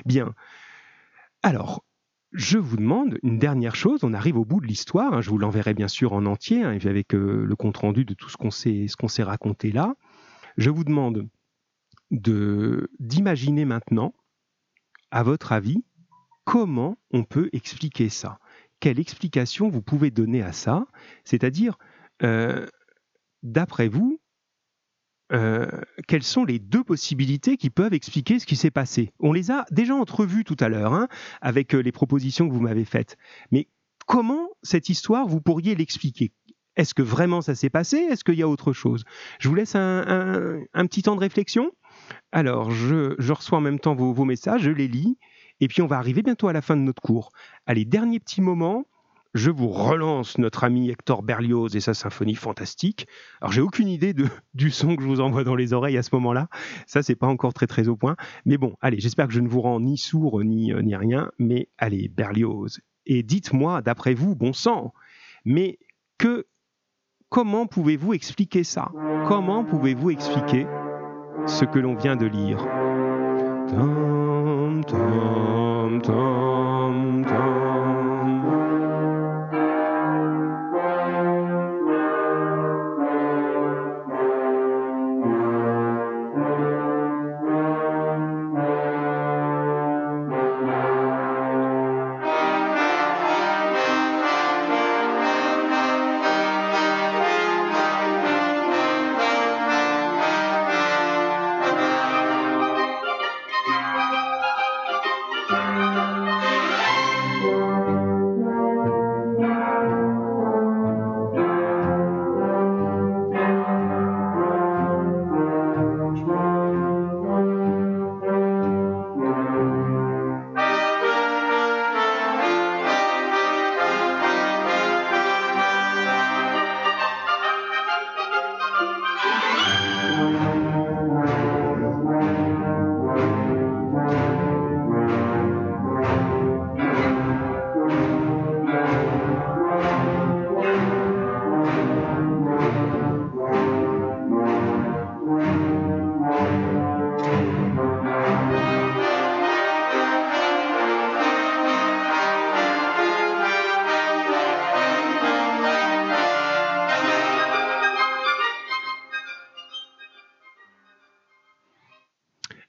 Bien. 0.06 0.34
Alors, 1.44 1.84
je 2.34 2.58
vous 2.58 2.78
demande 2.78 3.18
une 3.24 3.40
dernière 3.40 3.76
chose, 3.76 4.04
on 4.04 4.14
arrive 4.14 4.38
au 4.38 4.46
bout 4.46 4.60
de 4.60 4.68
l'histoire, 4.68 5.14
hein. 5.14 5.22
je 5.22 5.30
vous 5.30 5.38
l'enverrai 5.38 5.74
bien 5.74 5.88
sûr 5.88 6.14
en 6.14 6.26
entier, 6.26 6.64
avec 6.64 7.14
euh, 7.14 7.46
le 7.46 7.56
compte-rendu 7.56 8.06
de 8.06 8.14
tout 8.14 8.30
ce 8.30 8.38
qu'on 8.38 8.52
s'est 8.52 9.24
raconté 9.24 9.72
là. 9.72 9.96
Je 10.58 10.70
vous 10.70 10.84
demande 10.84 11.28
d'imaginer 12.12 13.66
maintenant, 13.66 14.14
à 15.12 15.24
votre 15.24 15.52
avis, 15.52 15.84
comment 16.46 16.98
on 17.12 17.24
peut 17.24 17.50
expliquer 17.54 18.10
ça? 18.10 18.40
Quelle 18.80 19.00
explication 19.00 19.70
vous 19.70 19.82
pouvez 19.82 20.12
donner 20.12 20.42
à 20.42 20.52
ça? 20.52 20.86
C'est-à-dire, 21.24 21.78
euh, 22.24 22.68
d'après 23.44 23.88
vous, 23.88 24.20
euh, 25.34 25.68
quelles 26.08 26.24
sont 26.24 26.46
les 26.46 26.60
deux 26.60 26.84
possibilités 26.84 27.58
qui 27.58 27.70
peuvent 27.70 27.94
expliquer 27.94 28.40
ce 28.40 28.46
qui 28.46 28.56
s'est 28.56 28.72
passé? 28.72 29.12
On 29.20 29.34
les 29.34 29.52
a 29.52 29.66
déjà 29.72 29.96
entrevues 29.96 30.44
tout 30.44 30.56
à 30.60 30.70
l'heure, 30.70 30.94
hein, 30.94 31.08
avec 31.42 31.76
euh, 31.76 31.80
les 31.80 31.92
propositions 31.92 32.48
que 32.48 32.54
vous 32.54 32.62
m'avez 32.62 32.86
faites. 32.86 33.18
Mais 33.52 33.68
comment 34.06 34.50
cette 34.64 34.90
histoire, 34.90 35.28
vous 35.28 35.42
pourriez 35.42 35.76
l'expliquer? 35.76 36.32
Est-ce 36.76 36.94
que 36.94 37.02
vraiment 37.02 37.42
ça 37.42 37.56
s'est 37.56 37.70
passé? 37.70 37.98
Est-ce 37.98 38.24
qu'il 38.24 38.36
y 38.36 38.44
a 38.44 38.48
autre 38.48 38.72
chose? 38.72 39.04
Je 39.40 39.50
vous 39.50 39.56
laisse 39.56 39.76
un, 39.76 40.62
petit 40.74 41.02
temps 41.02 41.16
de 41.16 41.22
réflexion. 41.22 41.72
Alors, 42.32 42.70
je, 42.70 43.32
reçois 43.32 43.58
en 43.58 43.62
même 43.62 43.80
temps 43.80 43.96
vos 43.96 44.26
messages, 44.26 44.62
je 44.62 44.70
les 44.70 44.88
lis, 44.88 45.18
et 45.60 45.68
puis 45.68 45.82
on 45.82 45.88
va 45.88 45.98
arriver 45.98 46.22
bientôt 46.22 46.48
à 46.48 46.54
la 46.54 46.62
fin 46.62 46.76
de 46.76 46.82
notre 46.82 47.02
cours. 47.02 47.32
Allez, 47.66 47.86
dernier 47.86 48.20
petit 48.20 48.42
moment, 48.42 48.86
je 49.38 49.52
vous 49.52 49.70
relance 49.70 50.38
notre 50.40 50.64
ami 50.64 50.90
Hector 50.90 51.22
Berlioz 51.22 51.76
et 51.76 51.80
sa 51.80 51.94
symphonie 51.94 52.36
fantastique. 52.36 53.08
Alors 53.40 53.52
j'ai 53.52 53.62
aucune 53.62 53.88
idée 53.88 54.14
du 54.56 54.72
son 54.72 54.96
que 54.96 55.04
je 55.04 55.08
vous 55.08 55.22
envoie 55.22 55.44
dans 55.44 55.56
les 55.56 55.74
oreilles 55.74 55.98
à 55.98 56.04
ce 56.04 56.10
moment-là. 56.14 56.50
Ça 56.88 57.04
c'est 57.04 57.16
pas 57.16 57.28
encore 57.28 57.54
très 57.54 57.68
très 57.68 57.88
au 57.88 57.96
point. 57.96 58.16
Mais 58.46 58.58
bon, 58.58 58.76
allez, 58.82 59.00
j'espère 59.00 59.28
que 59.28 59.34
je 59.34 59.40
ne 59.40 59.48
vous 59.48 59.62
rends 59.62 59.80
ni 59.80 59.98
sourd 59.98 60.44
ni, 60.44 60.74
euh, 60.74 60.82
rien. 60.98 61.32
Mais 61.38 61.70
allez, 61.78 62.10
Berlioz. 62.10 62.80
Et 63.06 63.24
dites-moi, 63.24 63.82
d'après 63.82 64.14
vous, 64.16 64.36
bon 64.36 64.54
sang, 64.54 64.94
mais 65.46 65.78
que 66.18 66.48
comment 67.30 67.68
pouvez-vous 67.68 68.14
expliquer 68.14 68.64
ça? 68.64 68.92
Comment 69.28 69.64
pouvez-vous 69.64 70.10
expliquer 70.10 70.66
ce 71.46 71.64
que 71.64 71.80
l'on 71.80 71.96
vient 71.96 72.16
de 72.16 72.26
lire? 72.26 72.58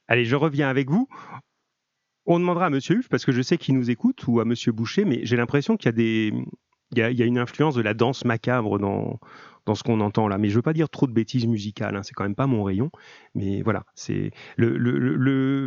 Allez, 0.09 0.25
je 0.25 0.37
reviens 0.37 0.69
avec 0.69 0.91
vous. 0.91 1.09
On 2.27 2.39
demandera 2.39 2.67
à 2.67 2.71
Monsieur 2.71 2.97
Huff, 2.97 3.09
parce 3.09 3.25
que 3.25 3.33
je 3.33 3.41
sais 3.41 3.57
qu'il 3.57 3.75
nous 3.75 3.91
écoute, 3.91 4.27
ou 4.27 4.41
à 4.41 4.45
Monsieur 4.45 4.73
Boucher, 4.73 5.05
mais 5.05 5.21
j'ai 5.23 5.37
l'impression 5.37 5.77
qu'il 5.77 5.87
y 5.87 5.89
a 5.89 5.93
des, 5.93 6.33
il 6.93 6.99
y, 6.99 7.23
a, 7.23 7.27
une 7.27 7.39
influence 7.39 7.75
de 7.75 7.83
la 7.83 7.95
danse 7.95 8.25
macabre 8.25 8.79
dans, 8.79 9.21
ce 9.75 9.83
qu'on 9.83 10.01
entend 10.01 10.29
là. 10.29 10.39
Mais 10.39 10.49
je 10.49 10.55
veux 10.55 10.63
pas 10.63 10.73
dire 10.73 10.89
trop 10.89 11.07
de 11.07 11.13
bêtises 11.13 11.47
musicales, 11.47 11.97
hein, 11.97 12.03
c'est 12.03 12.15
quand 12.15 12.23
même 12.23 12.35
pas 12.35 12.47
mon 12.47 12.65
rayon. 12.65 12.91
Mais 13.35 13.61
voilà, 13.61 13.85
c'est 13.95 14.31
le, 14.57 15.67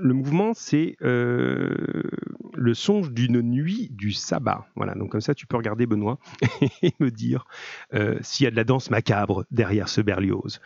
mouvement, 0.00 0.54
c'est 0.54 0.96
euh, 1.02 1.74
le 2.54 2.74
songe 2.74 3.10
d'une 3.10 3.42
nuit 3.42 3.88
du 3.90 4.12
sabbat. 4.12 4.66
Voilà, 4.76 4.94
donc 4.94 5.10
comme 5.10 5.20
ça, 5.20 5.34
tu 5.34 5.48
peux 5.48 5.56
regarder 5.56 5.86
Benoît 5.86 6.18
et 6.82 6.92
me 7.00 7.10
dire 7.10 7.44
euh, 7.94 8.16
s'il 8.20 8.44
y 8.44 8.46
a 8.46 8.52
de 8.52 8.56
la 8.56 8.64
danse 8.64 8.90
macabre 8.90 9.44
derrière 9.50 9.88
ce 9.88 10.00
Berlioz. 10.00 10.60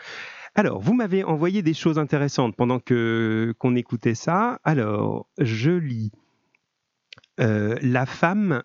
Alors, 0.56 0.80
vous 0.80 0.94
m'avez 0.94 1.24
envoyé 1.24 1.62
des 1.62 1.74
choses 1.74 1.98
intéressantes 1.98 2.54
pendant 2.54 2.78
que 2.78 3.54
qu'on 3.58 3.74
écoutait 3.74 4.14
ça. 4.14 4.60
Alors, 4.62 5.26
je 5.38 5.72
lis. 5.72 6.12
Euh, 7.40 7.76
la 7.82 8.06
femme 8.06 8.62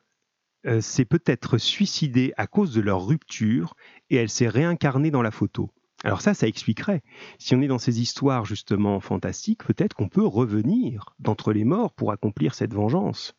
euh, 0.67 0.81
s'est 0.81 1.05
peut-être 1.05 1.57
suicidée 1.57 2.31
à 2.37 2.45
cause 2.45 2.73
de 2.73 2.81
leur 2.81 3.07
rupture 3.07 3.75
et 4.11 4.17
elle 4.17 4.29
s'est 4.29 4.47
réincarnée 4.47 5.09
dans 5.09 5.23
la 5.23 5.31
photo. 5.31 5.71
Alors 6.03 6.21
ça, 6.21 6.33
ça 6.33 6.47
expliquerait. 6.47 7.01
Si 7.39 7.55
on 7.55 7.61
est 7.61 7.67
dans 7.67 7.79
ces 7.79 8.01
histoires 8.01 8.45
justement 8.45 8.99
fantastiques, 8.99 9.63
peut-être 9.63 9.95
qu'on 9.95 10.09
peut 10.09 10.25
revenir 10.25 11.15
d'entre 11.19 11.53
les 11.53 11.65
morts 11.65 11.93
pour 11.93 12.11
accomplir 12.11 12.53
cette 12.53 12.73
vengeance. 12.73 13.35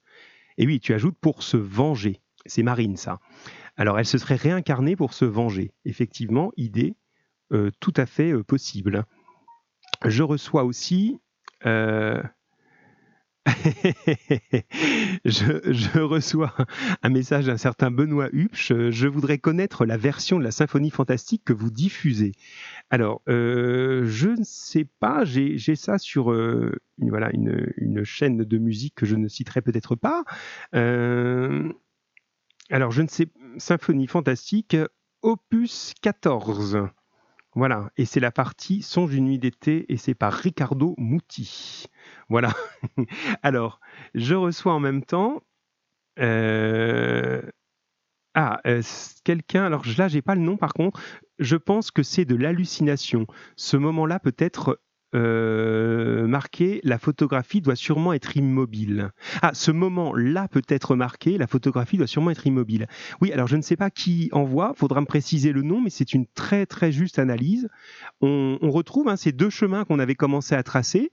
Et 0.58 0.66
oui, 0.66 0.80
tu 0.80 0.92
ajoutes 0.92 1.18
pour 1.20 1.42
se 1.42 1.56
venger. 1.56 2.20
C'est 2.46 2.62
Marine, 2.62 2.96
ça. 2.96 3.20
Alors 3.76 3.98
elle 3.98 4.06
se 4.06 4.18
serait 4.18 4.34
réincarnée 4.36 4.96
pour 4.96 5.14
se 5.14 5.24
venger. 5.24 5.72
Effectivement, 5.84 6.52
idée 6.56 6.96
tout 7.80 7.94
à 7.96 8.06
fait 8.06 8.32
euh, 8.32 8.42
possible. 8.42 9.04
Je 10.04 10.22
reçois 10.22 10.64
aussi... 10.64 11.18
Euh, 11.66 12.22
je, 15.24 16.00
reçois 16.00 16.54
un 17.02 17.08
message 17.08 17.46
d'un 17.46 17.56
certain 17.56 17.90
Benoît 17.90 18.28
Hupsch. 18.32 18.72
Je 18.72 19.08
voudrais 19.08 19.38
connaître 19.38 19.86
la 19.86 19.96
version 19.96 20.38
de 20.38 20.44
la 20.44 20.50
symphonie 20.50 20.90
fantastique 20.90 21.42
que 21.44 21.52
vous 21.52 21.70
diffusez. 21.70 22.32
Alors, 22.90 23.22
euh, 23.28 24.04
je 24.06 24.28
ne 24.28 24.44
sais 24.44 24.86
pas. 25.00 25.24
J'ai 25.24 25.76
ça 25.76 25.98
sur 25.98 26.32
euh, 26.32 26.78
une, 26.98 27.10
voilà, 27.10 27.30
une, 27.32 28.04
chaîne 28.04 28.38
de 28.38 28.58
musique 28.58 28.94
que 28.94 29.06
je 29.06 29.16
ne 29.16 29.28
citerai 29.28 29.62
peut-être 29.62 29.96
pas. 29.96 30.24
Euh, 30.74 31.72
alors, 32.70 32.90
je 32.90 33.02
ne 33.02 33.08
sais. 33.08 33.28
Symphonie 33.58 34.06
fantastique, 34.06 34.76
opus 35.22 35.94
14. 36.02 36.88
Voilà, 37.54 37.90
et 37.96 38.04
c'est 38.04 38.20
la 38.20 38.30
partie 38.30 38.82
Songe 38.82 39.10
d'une 39.10 39.24
nuit 39.24 39.38
d'été, 39.38 39.92
et 39.92 39.96
c'est 39.96 40.14
par 40.14 40.32
Ricardo 40.32 40.94
Muti. 40.98 41.86
Voilà. 42.28 42.52
Alors, 43.42 43.80
je 44.14 44.34
reçois 44.34 44.72
en 44.72 44.80
même 44.80 45.04
temps. 45.04 45.42
Euh, 46.20 47.42
ah, 48.34 48.60
euh, 48.66 48.82
quelqu'un. 49.24 49.64
Alors 49.64 49.82
là, 49.98 50.06
j'ai 50.08 50.22
pas 50.22 50.34
le 50.36 50.40
nom 50.42 50.56
par 50.56 50.72
contre. 50.74 51.00
Je 51.38 51.56
pense 51.56 51.90
que 51.90 52.02
c'est 52.02 52.24
de 52.24 52.36
l'hallucination. 52.36 53.26
Ce 53.56 53.76
moment-là 53.76 54.20
peut 54.20 54.34
être 54.38 54.80
euh, 55.14 56.26
marqué, 56.26 56.80
la 56.84 56.98
photographie 56.98 57.60
doit 57.60 57.76
sûrement 57.76 58.12
être 58.12 58.36
immobile. 58.36 59.10
Ah, 59.42 59.52
ce 59.54 59.70
moment-là 59.70 60.48
peut 60.48 60.62
être 60.68 60.94
marqué, 60.94 61.36
la 61.36 61.46
photographie 61.46 61.96
doit 61.96 62.06
sûrement 62.06 62.30
être 62.30 62.46
immobile. 62.46 62.86
Oui, 63.20 63.32
alors 63.32 63.48
je 63.48 63.56
ne 63.56 63.62
sais 63.62 63.76
pas 63.76 63.90
qui 63.90 64.28
envoie, 64.32 64.72
faudra 64.76 65.00
me 65.00 65.06
préciser 65.06 65.52
le 65.52 65.62
nom, 65.62 65.80
mais 65.80 65.90
c'est 65.90 66.14
une 66.14 66.26
très 66.26 66.66
très 66.66 66.92
juste 66.92 67.18
analyse. 67.18 67.68
On, 68.20 68.58
retrouve 68.62 69.08
hein, 69.08 69.16
ces 69.16 69.32
deux 69.32 69.50
chemins 69.50 69.84
qu'on 69.84 69.98
avait 69.98 70.14
commencé 70.14 70.54
à 70.54 70.62
tracer. 70.62 71.10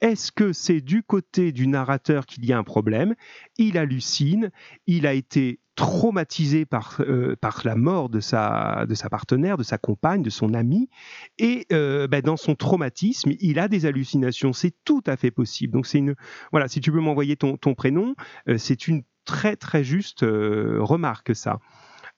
Est-ce 0.00 0.32
que 0.32 0.52
c'est 0.52 0.80
du 0.80 1.02
côté 1.02 1.52
du 1.52 1.66
narrateur 1.66 2.24
qu'il 2.24 2.46
y 2.46 2.52
a 2.52 2.58
un 2.58 2.62
problème? 2.62 3.14
Il 3.58 3.76
hallucine, 3.76 4.50
il 4.86 5.06
a 5.06 5.12
été 5.12 5.58
traumatisé 5.80 6.66
par, 6.66 7.00
euh, 7.00 7.36
par 7.40 7.62
la 7.64 7.74
mort 7.74 8.10
de 8.10 8.20
sa, 8.20 8.84
de 8.86 8.94
sa 8.94 9.08
partenaire, 9.08 9.56
de 9.56 9.62
sa 9.62 9.78
compagne, 9.78 10.22
de 10.22 10.28
son 10.28 10.52
ami, 10.52 10.90
et 11.38 11.66
euh, 11.72 12.06
ben, 12.06 12.20
dans 12.20 12.36
son 12.36 12.54
traumatisme, 12.54 13.32
il 13.40 13.58
a 13.58 13.66
des 13.66 13.86
hallucinations. 13.86 14.52
C'est 14.52 14.74
tout 14.84 15.02
à 15.06 15.16
fait 15.16 15.30
possible. 15.30 15.72
Donc 15.72 15.86
c'est 15.86 15.96
une, 15.96 16.16
voilà, 16.50 16.68
si 16.68 16.82
tu 16.82 16.92
peux 16.92 17.00
m'envoyer 17.00 17.34
ton, 17.34 17.56
ton 17.56 17.74
prénom, 17.74 18.14
euh, 18.46 18.58
c'est 18.58 18.88
une 18.88 19.04
très 19.24 19.56
très 19.56 19.82
juste 19.82 20.20
remarque 20.20 21.34
ça. 21.34 21.60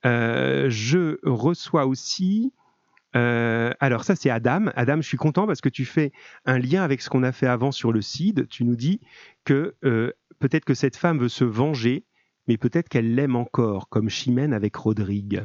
je 0.02 1.18
reçois 1.22 1.86
aussi 1.86 2.52
alors 3.14 4.04
ça 4.04 4.16
c'est 4.16 4.30
Adam. 4.30 4.70
Adam, 4.74 4.96
je 4.96 5.06
suis 5.08 5.18
content 5.18 5.46
parce 5.46 5.60
que 5.60 5.68
tu 5.68 5.84
fais 5.84 6.12
un 6.46 6.58
lien 6.58 6.82
avec 6.82 7.02
ce 7.02 7.10
qu'on 7.10 7.22
a 7.22 7.32
fait 7.32 7.48
avant 7.48 7.70
sur 7.70 7.92
le 7.92 8.00
CID. 8.00 8.48
Tu 8.48 8.64
nous 8.64 8.76
dis 8.76 9.00
que 9.44 9.74
peut-être 10.38 10.64
que 10.64 10.74
cette 10.74 10.96
femme 10.96 11.18
veut 11.18 11.28
se 11.28 11.44
venger, 11.44 12.06
mais 12.49 12.57
peut-être 12.57 12.88
qu'elle 12.88 13.14
l'aime 13.14 13.36
encore, 13.36 13.88
comme 13.88 14.09
Chimène 14.09 14.53
avec 14.53 14.76
Rodrigue. 14.76 15.45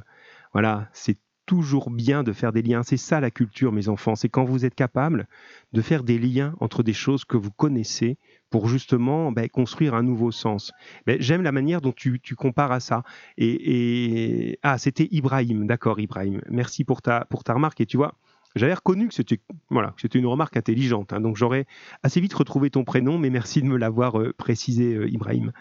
Voilà, 0.54 0.90
c'est 0.94 1.18
toujours 1.48 1.90
bien 1.90 2.24
de 2.24 2.34
faire 2.34 2.52
des 2.52 2.62
liens. 2.62 2.84
C'est 2.84 2.98
ça 2.98 3.20
la 3.20 3.32
culture, 3.32 3.72
mes 3.72 3.90
enfants. 3.90 4.16
C'est 4.16 4.30
quand 4.30 4.44
vous 4.44 4.66
êtes 4.66 4.76
capable 4.76 5.28
de 5.74 5.82
faire 5.82 6.04
des 6.04 6.20
liens 6.20 6.54
entre 6.60 6.84
des 6.84 6.94
choses 6.94 7.26
que 7.26 7.38
vous 7.38 7.52
connaissez 7.52 8.18
pour 8.50 8.68
justement 8.68 9.32
ben, 9.32 9.48
construire 9.50 9.96
un 9.96 10.04
nouveau 10.04 10.32
sens. 10.32 10.72
Ben, 11.08 11.18
j'aime 11.20 11.42
la 11.42 11.52
manière 11.52 11.82
dont 11.82 11.94
tu, 11.94 12.20
compares 12.36 12.72
à 12.72 12.80
ça. 12.80 13.04
Et, 13.38 14.60
ah, 14.62 14.78
c'était 14.78 15.08
Ibrahim, 15.10 15.66
d'accord, 15.66 16.00
Ibrahim. 16.00 16.42
Merci 16.50 16.84
pour 16.84 17.02
ta 17.02 17.26
pour 17.26 17.44
ta 17.44 17.54
remarque. 17.54 17.82
Et 17.82 17.86
tu 17.86 17.98
vois, 17.98 18.16
j'avais 18.58 18.74
reconnu 18.74 19.08
que 19.08 19.14
c'était 19.14 19.40
voilà, 19.70 19.94
une 20.14 20.26
remarque 20.26 20.58
intelligente. 20.58 21.14
Hein. 21.14 21.22
donc 21.22 21.38
j'aurais 21.38 21.66
assez 22.04 22.20
vite 22.20 22.34
retrouvé 22.34 22.70
ton 22.70 22.84
prénom, 22.84 23.18
mais 23.18 23.30
merci 23.30 23.62
de 23.62 23.68
me 23.68 23.78
l'avoir 23.78 24.20
euh, 24.20 24.34
précisé, 24.38 24.94
euh, 24.94 25.10
Ibrahim. 25.10 25.52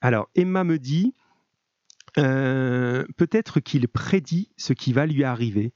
Alors 0.00 0.28
Emma 0.34 0.64
me 0.64 0.78
dit 0.78 1.14
euh, 2.18 3.04
peut-être 3.16 3.60
qu'il 3.60 3.88
prédit 3.88 4.50
ce 4.56 4.72
qui 4.72 4.92
va 4.92 5.06
lui 5.06 5.24
arriver. 5.24 5.72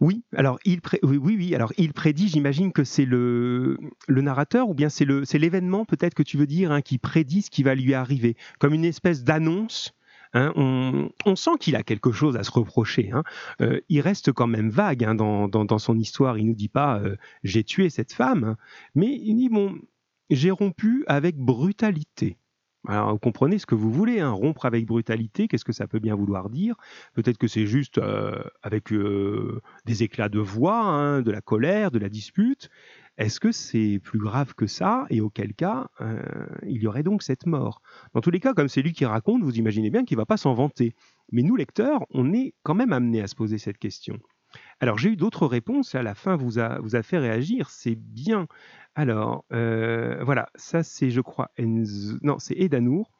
Oui, 0.00 0.24
alors 0.36 0.58
il 0.64 0.80
oui, 1.02 1.18
oui, 1.36 1.54
alors 1.54 1.72
il 1.78 1.92
prédit. 1.92 2.28
J'imagine 2.28 2.72
que 2.72 2.84
c'est 2.84 3.04
le, 3.04 3.78
le 4.06 4.22
narrateur 4.22 4.68
ou 4.68 4.74
bien 4.74 4.88
c'est 4.88 5.04
l'événement 5.38 5.84
peut-être 5.84 6.14
que 6.14 6.22
tu 6.22 6.36
veux 6.36 6.46
dire 6.46 6.72
hein, 6.72 6.82
qui 6.82 6.98
prédit 6.98 7.42
ce 7.42 7.50
qui 7.50 7.62
va 7.62 7.74
lui 7.74 7.94
arriver, 7.94 8.36
comme 8.58 8.74
une 8.74 8.84
espèce 8.84 9.24
d'annonce. 9.24 9.94
Hein. 10.34 10.52
on, 10.56 11.36
sent 11.36 11.52
qu'il 11.60 11.76
a 11.76 11.82
quelque 11.82 12.12
chose 12.12 12.36
à 12.36 12.42
se 12.42 12.50
reprocher. 12.50 13.10
Hein. 13.12 13.22
Euh, 13.60 13.80
il 13.88 14.00
reste 14.00 14.32
quand 14.32 14.46
même 14.46 14.68
vague 14.68 15.04
dans, 15.14 15.48
dans, 15.48 15.78
son 15.78 15.98
histoire. 15.98 16.38
Il 16.38 16.46
nous 16.46 16.54
dit 16.54 16.68
pas 16.68 16.98
euh, 16.98 17.16
j'ai 17.42 17.64
tué 17.64 17.88
cette 17.90 18.12
femme, 18.12 18.56
mais 18.94 19.06
il 19.06 19.36
dit 19.36 19.48
bon 19.48 19.78
j'ai 20.30 20.50
rompu 20.50 21.04
avec 21.06 21.36
brutalité. 21.36 22.38
Alors, 22.86 23.12
vous 23.12 23.18
comprenez 23.18 23.58
ce 23.58 23.64
que 23.64 23.74
vous 23.74 23.90
voulez, 23.90 24.20
hein, 24.20 24.30
rompre 24.30 24.66
avec 24.66 24.84
brutalité, 24.84 25.48
qu'est-ce 25.48 25.64
que 25.64 25.72
ça 25.72 25.86
peut 25.86 26.00
bien 26.00 26.14
vouloir 26.14 26.50
dire? 26.50 26.76
Peut-être 27.14 27.38
que 27.38 27.48
c'est 27.48 27.64
juste 27.64 27.96
euh, 27.96 28.42
avec 28.62 28.92
des 29.86 30.02
éclats 30.02 30.28
de 30.28 30.38
voix, 30.38 30.80
hein, 30.82 31.22
de 31.22 31.30
la 31.30 31.40
colère, 31.40 31.90
de 31.90 31.98
la 31.98 32.10
dispute. 32.10 32.68
Est-ce 33.16 33.38
que 33.38 33.52
c'est 33.52 34.00
plus 34.02 34.18
grave 34.18 34.54
que 34.54 34.66
ça? 34.66 35.06
Et 35.08 35.20
auquel 35.20 35.54
cas, 35.54 35.88
euh, 36.00 36.20
il 36.66 36.82
y 36.82 36.86
aurait 36.86 37.04
donc 37.04 37.22
cette 37.22 37.46
mort. 37.46 37.80
Dans 38.12 38.20
tous 38.20 38.30
les 38.30 38.40
cas, 38.40 38.54
comme 38.54 38.68
c'est 38.68 38.82
lui 38.82 38.92
qui 38.92 39.04
raconte, 39.04 39.42
vous 39.42 39.56
imaginez 39.56 39.90
bien 39.90 40.04
qu'il 40.04 40.16
ne 40.16 40.20
va 40.20 40.26
pas 40.26 40.36
s'en 40.36 40.54
vanter. 40.54 40.94
Mais 41.30 41.42
nous, 41.42 41.54
lecteurs, 41.54 42.04
on 42.10 42.32
est 42.32 42.54
quand 42.64 42.74
même 42.74 42.92
amenés 42.92 43.22
à 43.22 43.28
se 43.28 43.36
poser 43.36 43.58
cette 43.58 43.78
question. 43.78 44.18
Alors 44.80 44.98
j'ai 44.98 45.10
eu 45.10 45.16
d'autres 45.16 45.46
réponses, 45.46 45.94
à 45.94 46.02
la 46.02 46.14
fin 46.14 46.36
vous 46.36 46.58
a, 46.58 47.02
fait 47.02 47.18
réagir, 47.18 47.70
c'est 47.70 47.96
bien. 47.96 48.46
Alors, 48.94 49.44
euh, 49.52 50.22
voilà, 50.24 50.48
ça 50.54 50.82
c'est, 50.82 51.10
je 51.10 51.20
crois, 51.20 51.50
non, 51.58 52.38
c'est 52.38 52.54
Edanour. 52.54 53.10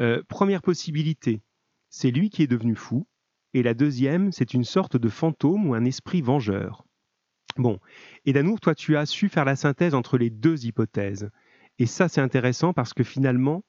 Euh, 0.00 0.22
première 0.28 0.62
possibilité, 0.62 1.42
c'est 1.88 2.10
lui 2.10 2.30
qui 2.30 2.42
est 2.42 2.46
devenu 2.46 2.74
fou. 2.74 3.06
Et 3.52 3.62
la 3.62 3.74
deuxième, 3.74 4.30
c'est 4.30 4.54
une 4.54 4.64
sorte 4.64 4.96
de 4.96 5.08
fantôme 5.08 5.66
ou 5.66 5.74
un 5.74 5.84
esprit 5.84 6.22
vengeur. 6.22 6.84
Bon, 7.56 7.78
Edanour, 8.26 8.60
toi, 8.60 8.74
tu 8.74 8.96
as 8.96 9.06
su 9.06 9.28
faire 9.28 9.44
la 9.44 9.56
synthèse 9.56 9.94
entre 9.94 10.18
les 10.18 10.30
deux 10.30 10.64
hypothèses. 10.64 11.30
Et 11.78 11.86
ça, 11.86 12.08
c'est 12.08 12.20
intéressant 12.20 12.72
parce 12.72 12.94
que 12.94 13.04
finalement, 13.04 13.64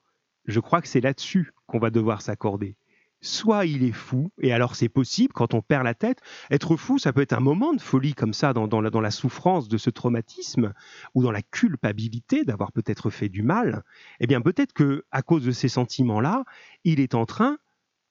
je 0.45 0.59
crois 0.59 0.81
que 0.81 0.87
c'est 0.87 1.01
là-dessus 1.01 1.51
qu'on 1.67 1.79
va 1.79 1.89
devoir 1.89 2.21
s'accorder 2.21 2.75
soit 3.21 3.65
il 3.65 3.83
est 3.83 3.91
fou, 3.91 4.31
et 4.41 4.51
alors 4.51 4.75
c'est 4.75 4.89
possible 4.89 5.33
quand 5.33 5.53
on 5.53 5.61
perd 5.61 5.83
la 5.83 5.93
tête. 5.93 6.19
Être 6.49 6.75
fou, 6.75 6.97
ça 6.97 7.13
peut 7.13 7.21
être 7.21 7.33
un 7.33 7.39
moment 7.39 7.73
de 7.73 7.81
folie 7.81 8.13
comme 8.13 8.33
ça, 8.33 8.53
dans, 8.53 8.81
la, 8.81 9.11
souffrance 9.11 9.67
de 9.67 9.77
ce 9.77 9.89
traumatisme, 9.89 10.73
ou 11.13 11.23
dans 11.23 11.31
la 11.31 11.41
culpabilité 11.41 12.43
d'avoir 12.43 12.71
peut-être 12.71 13.09
fait 13.09 13.29
du 13.29 13.43
mal. 13.43 13.83
Eh 14.19 14.27
bien, 14.27 14.41
peut-être 14.41 14.73
que 14.73 15.05
à 15.11 15.21
cause 15.21 15.45
de 15.45 15.51
ces 15.51 15.69
sentiments-là, 15.69 16.43
il 16.83 16.99
est 16.99 17.15
en 17.15 17.25
train 17.25 17.57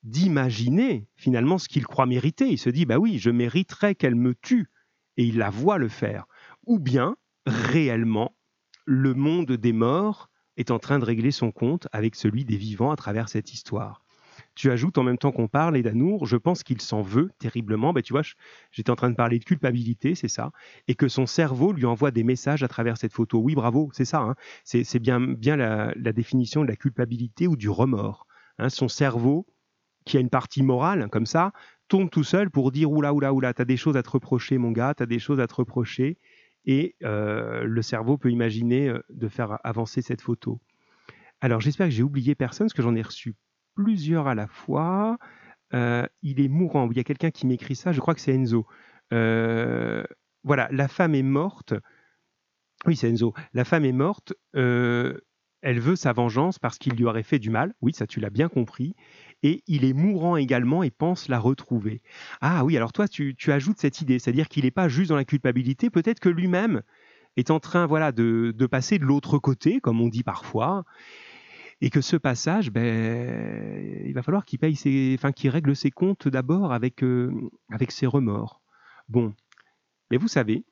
d'imaginer 0.03 1.07
finalement 1.17 1.59
ce 1.59 1.69
qu'il 1.69 1.85
croit 1.85 2.07
mériter. 2.07 2.49
Il 2.49 2.59
se 2.59 2.71
dit, 2.71 2.87
bah 2.87 2.99
oui, 2.99 3.19
je 3.19 3.31
mériterais 3.31 3.95
qu'elle 3.95 4.15
me 4.15 4.35
tue, 4.35 4.69
et 5.21 5.25
il 5.25 5.37
la 5.37 5.51
voit 5.51 5.77
le 5.77 5.89
faire. 5.89 6.25
Ou 6.67 6.79
bien, 6.79 7.15
réellement, 7.45 8.35
le 8.87 9.13
monde 9.13 9.53
des 9.53 9.75
morts 9.75 10.31
est 10.57 10.71
en 10.71 10.79
train 10.79 10.99
de 10.99 11.05
régler 11.05 11.31
son 11.31 11.53
compte 11.53 11.89
avec 11.93 12.15
celui 12.15 12.47
des 12.47 12.57
vivants 12.57 12.91
à 12.91 12.97
travers 12.97 13.29
cette 13.29 13.53
histoire. 13.53 14.03
Tu 14.55 14.71
ajoutes 14.71 14.97
en 14.97 15.03
même 15.03 15.19
temps 15.19 15.31
qu'on 15.31 15.47
parle, 15.47 15.77
et 15.77 15.83
d'Anour, 15.83 16.25
je 16.25 16.39
pense 16.39 16.63
qu'il 16.63 16.81
s'en 16.81 17.03
veut 17.03 17.31
terriblement. 17.39 17.93
Ben, 17.93 18.03
tu 18.03 18.15
vois, 18.15 18.23
j'étais 18.71 18.89
en 18.89 18.97
train 18.97 19.11
de 19.11 19.15
parler 19.15 19.39
de 19.39 19.45
culpabilité, 19.45 20.15
c'est 20.15 20.29
ça, 20.29 20.53
et 20.89 20.95
que 20.95 21.07
son 21.07 21.27
cerveau 21.27 21.75
lui 21.75 21.85
envoie 21.85 22.13
des 22.13 22.25
messages 22.25 22.63
à 22.63 22.69
travers 22.69 22.97
cette 22.97 23.13
photo. 23.13 23.41
Oui, 23.41 23.55
bravo, 23.55 23.91
c'est 23.93 24.07
ça. 24.07 24.21
Hein. 24.21 24.37
C'est 24.65 25.01
bien, 25.01 25.21
bien 25.21 25.57
la, 25.57 26.13
définition 26.15 26.63
de 26.63 26.69
la 26.69 26.77
culpabilité 26.77 27.47
ou 27.47 27.57
du 27.57 27.69
remords. 27.69 28.27
Hein. 28.59 28.71
Son 28.71 28.89
cerveau, 28.89 29.47
qui 30.07 30.17
a 30.17 30.21
une 30.21 30.31
partie 30.31 30.63
morale, 30.63 31.11
comme 31.11 31.27
ça, 31.27 31.53
tombe 31.91 32.09
tout 32.09 32.25
seul 32.25 32.51
pour 32.51 32.71
dire 32.71 32.91
oula, 32.91 33.13
oula, 33.13 33.35
oula, 33.35 33.53
t'as 33.53 33.67
des 33.67 33.77
choses 33.77 33.97
à 33.97 34.03
te 34.03 34.11
reprocher, 34.11 34.57
mon 34.57 34.71
gars, 34.71 34.95
t'as 34.95 35.07
des 35.07 35.19
choses 35.19 35.41
à 35.41 35.47
te 35.47 35.55
reprocher. 35.55 36.17
Et 36.65 36.95
euh, 37.03 37.65
le 37.65 37.83
cerveau 37.83 38.17
peut 38.17 38.31
imaginer 38.31 38.89
euh, 38.89 39.03
de 39.11 39.29
faire 39.29 39.59
avancer 39.65 40.01
cette 40.01 40.23
photo. 40.23 40.61
Alors 41.41 41.61
j'espère 41.61 41.89
que 41.89 41.93
j'ai 41.93 42.05
oublié 42.05 42.35
personne, 42.35 42.67
parce 42.69 42.75
que 42.75 42.83
j'en 42.83 42.95
ai 42.95 43.03
reçu 43.03 43.35
plusieurs 43.75 44.29
à 44.29 44.35
la 44.35 44.47
fois. 44.47 45.19
Euh, 45.75 46.07
il 46.23 46.41
est 46.41 46.49
mourant. 46.49 46.89
Il 46.91 46.97
y 46.97 47.01
a 47.01 47.05
quelqu'un 47.05 47.31
qui 47.31 47.47
m'écrit 47.47 47.75
ça, 47.75 47.93
je 47.93 48.01
crois 48.01 48.15
que 48.15 48.21
c'est 48.21 48.35
Enzo. 48.35 48.67
Voilà, 49.11 50.69
la 50.71 50.89
femme 50.89 51.15
est 51.15 51.23
morte. 51.23 51.75
Oui, 52.87 52.97
c'est 52.97 53.11
Enzo. 53.11 53.35
La 53.53 53.65
femme 53.65 53.85
est 53.85 53.93
morte. 53.93 54.33
Elle 54.55 55.81
veut 55.81 55.97
sa 55.97 56.13
vengeance 56.13 56.59
parce 56.59 56.79
qu'il 56.79 56.95
lui 56.95 57.05
aurait 57.05 57.23
fait 57.23 57.39
du 57.39 57.51
mal. 57.51 57.75
Oui, 57.81 57.93
ça 57.93 58.07
tu 58.07 58.21
l'as 58.21 58.31
bien 58.31 58.49
compris. 58.49 58.95
Et 59.43 59.63
il 59.67 59.85
est 59.85 59.93
mourant 59.93 60.37
également 60.37 60.83
et 60.83 60.91
pense 60.91 61.29
la 61.29 61.39
retrouver. 61.39 62.03
Ah 62.41 62.65
oui, 62.65 62.77
alors 62.77 62.93
toi, 62.93 63.09
tu, 63.09 63.35
ajoutes 63.49 63.79
cette 63.79 64.01
idée, 64.01 64.19
c'est-à-dire 64.19 64.49
qu'il 64.49 64.65
n'est 64.65 64.71
pas 64.71 64.89
juste 64.89 65.11
dans 65.11 65.17
la 65.17 65.25
culpabilité, 65.25 65.91
peut-être 65.91 66.21
que 66.21 66.29
lui-même 66.29 66.83
est 67.37 67.51
en 67.51 67.61
train 67.61 67.87
voilà, 67.87 68.13
de, 68.13 68.53
passer 68.71 68.99
de 68.99 69.05
l'autre 69.05 69.39
côté, 69.39 69.81
comme 69.81 70.01
on 70.01 70.09
dit 70.09 70.23
parfois, 70.23 70.85
et 71.81 71.89
que 71.89 72.01
ce 72.01 72.17
passage, 72.17 72.71
ben, 72.71 74.05
il 74.05 74.13
va 74.13 74.23
falloir 74.23 74.45
qu'il 74.45 74.59
ses, 74.77 75.19
règle 75.45 75.75
ses 75.75 75.91
comptes 75.91 76.29
d'abord 76.29 76.73
avec, 76.73 77.03
euh, 77.03 77.33
avec 77.71 77.91
ses 77.91 78.07
remords. 78.07 78.61
Bon, 79.09 79.35
mais 80.11 80.19
vous 80.19 80.29
savez, 80.29 80.65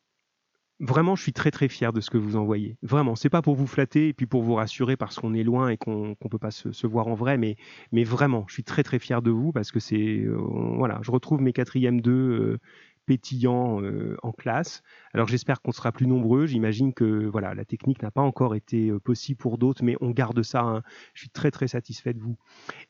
Vraiment, 0.80 1.16
je 1.16 1.22
suis 1.22 1.32
très 1.32 1.50
très 1.50 1.68
fier 1.68 1.92
de 1.92 2.00
ce 2.00 2.08
que 2.08 2.18
vous 2.18 2.36
envoyez. 2.36 2.76
Vraiment, 2.82 3.16
c'est 3.16 3.30
pas 3.30 3.42
pour 3.42 3.56
vous 3.56 3.66
flatter 3.66 4.08
et 4.08 4.12
puis 4.12 4.26
pour 4.26 4.42
vous 4.42 4.54
rassurer 4.54 4.96
parce 4.96 5.16
qu'on 5.18 5.34
est 5.34 5.42
loin 5.42 5.70
et 5.70 5.76
qu'on 5.76 6.10
ne 6.10 6.28
peut 6.28 6.38
pas 6.38 6.52
se, 6.52 6.86
voir 6.86 7.08
en 7.08 7.14
vrai, 7.14 7.36
mais, 7.36 7.56
mais 7.90 8.04
vraiment, 8.04 8.44
je 8.46 8.54
suis 8.54 8.64
très 8.64 8.84
très 8.84 9.00
fier 9.00 9.20
de 9.20 9.32
vous 9.32 9.50
parce 9.50 9.72
que 9.72 9.80
c'est 9.80 10.20
euh, 10.20 10.36
voilà, 10.76 11.00
je 11.02 11.10
retrouve 11.10 11.40
mes 11.40 11.52
quatrièmes 11.52 12.00
deux 12.00 12.12
euh, 12.12 12.58
pétillants 13.06 13.82
euh, 13.82 14.16
en 14.22 14.30
classe. 14.30 14.82
Alors 15.14 15.26
j'espère 15.26 15.62
qu'on 15.62 15.72
sera 15.72 15.90
plus 15.90 16.06
nombreux. 16.06 16.46
J'imagine 16.46 16.94
que 16.94 17.26
voilà, 17.26 17.54
la 17.54 17.64
technique 17.64 18.02
n'a 18.02 18.12
pas 18.12 18.22
encore 18.22 18.54
été 18.54 18.92
possible 19.02 19.38
pour 19.38 19.58
d'autres, 19.58 19.82
mais 19.82 19.96
on 20.00 20.10
garde 20.10 20.42
ça. 20.44 20.60
Hein. 20.60 20.82
Je 21.14 21.22
suis 21.22 21.30
très 21.30 21.50
très 21.50 21.66
satisfait 21.66 22.14
de 22.14 22.20
vous. 22.20 22.36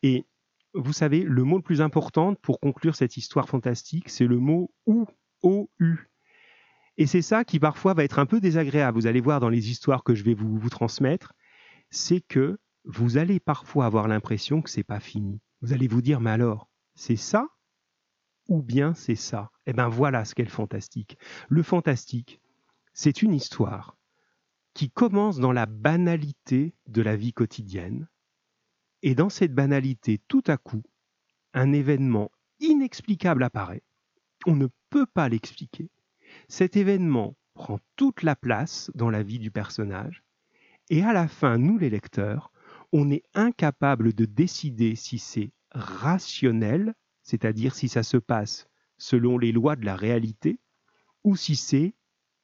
Et 0.03 0.26
vous 0.74 0.93
savez, 0.93 1.22
le 1.22 1.43
mot 1.43 1.57
le 1.57 1.62
plus 1.62 1.80
important 1.80 2.34
pour 2.34 2.61
conclure 2.61 2.97
cette 2.97 3.16
histoire 3.16 3.49
fantastique, 3.49 4.11
c'est 4.11 4.26
le 4.26 4.39
mot 4.39 4.70
ou. 4.84 5.07
O-U. 5.43 6.07
Et 6.99 7.07
c'est 7.07 7.22
ça 7.22 7.44
qui 7.44 7.61
parfois 7.61 7.94
va 7.94 8.03
être 8.03 8.18
un 8.18 8.26
peu 8.26 8.40
désagréable. 8.40 8.99
Vous 8.99 9.07
allez 9.07 9.20
voir 9.20 9.38
dans 9.38 9.49
les 9.49 9.70
histoires 9.70 10.03
que 10.03 10.16
je 10.16 10.24
vais 10.24 10.34
vous, 10.34 10.68
transmettre, 10.68 11.32
c'est 11.90 12.20
que 12.20 12.59
vous 12.84 13.18
allez 13.18 13.38
parfois 13.38 13.86
avoir 13.86 14.09
l'impression 14.09 14.62
que 14.62 14.68
c'est 14.68 14.82
pas 14.82 14.99
fini. 14.99 15.40
Vous 15.62 15.72
allez 15.72 15.86
vous 15.86 16.03
dire, 16.03 16.20
mais 16.20 16.30
alors, 16.30 16.68
c'est 16.96 17.16
ça 17.16 17.46
ou 18.49 18.62
bien 18.62 18.94
c'est 18.94 19.14
ça? 19.14 19.51
Eh 19.66 19.72
bien 19.72 19.88
voilà 19.88 20.24
ce 20.24 20.34
qu'est 20.34 20.42
le 20.42 20.51
fantastique. 20.51 21.18
Le 21.49 21.62
fantastique, 21.62 22.40
c'est 22.94 23.22
une 23.22 23.34
histoire 23.34 23.96
qui 24.74 24.90
commence 24.90 25.38
dans 25.38 25.53
la 25.53 25.66
banalité 25.66 26.74
de 26.88 27.03
la 27.03 27.14
vie 27.14 27.32
quotidienne. 27.32 28.09
Et 29.03 29.14
dans 29.14 29.28
cette 29.28 29.55
banalité, 29.55 30.20
tout 30.26 30.42
à 30.49 30.57
coup, 30.57 30.82
un 31.55 31.72
événement 31.72 32.32
inexplicable 32.59 33.44
apparaît. 33.44 33.84
On 34.46 34.57
ne 34.57 34.66
peut 34.90 35.07
pas 35.07 35.28
l'expliquer. 35.28 35.90
Cet 36.47 36.76
événement 36.76 37.36
prend 37.55 37.80
toute 37.97 38.22
la 38.22 38.36
place 38.36 38.91
dans 38.95 39.11
la 39.11 39.22
vie 39.22 39.39
du 39.39 39.51
personnage, 39.51 40.22
et 40.91 41.03
à 41.03 41.12
la 41.12 41.28
fin, 41.28 41.59
nous 41.59 41.78
les 41.78 41.91
lecteurs, 41.91 42.53
on 42.93 43.11
est 43.11 43.24
incapable 43.34 44.12
de 44.14 44.24
décider 44.24 44.95
si 44.95 45.18
c'est 45.18 45.51
rationnel, 45.72 46.95
c'est-à-dire 47.22 47.74
si 47.74 47.89
ça 47.89 48.03
se 48.03 48.16
passe 48.16 48.68
selon 48.97 49.39
les 49.39 49.53
lois 49.53 49.76
de 49.76 49.84
la 49.84 49.97
réalité, 49.97 50.59
ou 51.24 51.36
si 51.36 51.57
c'est 51.57 51.95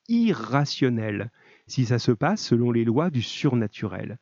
irrationnel, 0.08 1.30
si 1.66 1.86
ça 1.86 1.98
se 1.98 2.12
passe 2.12 2.42
selon 2.42 2.70
les 2.70 2.84
lois 2.84 3.10
du 3.10 3.22
surnaturel. 3.22 4.18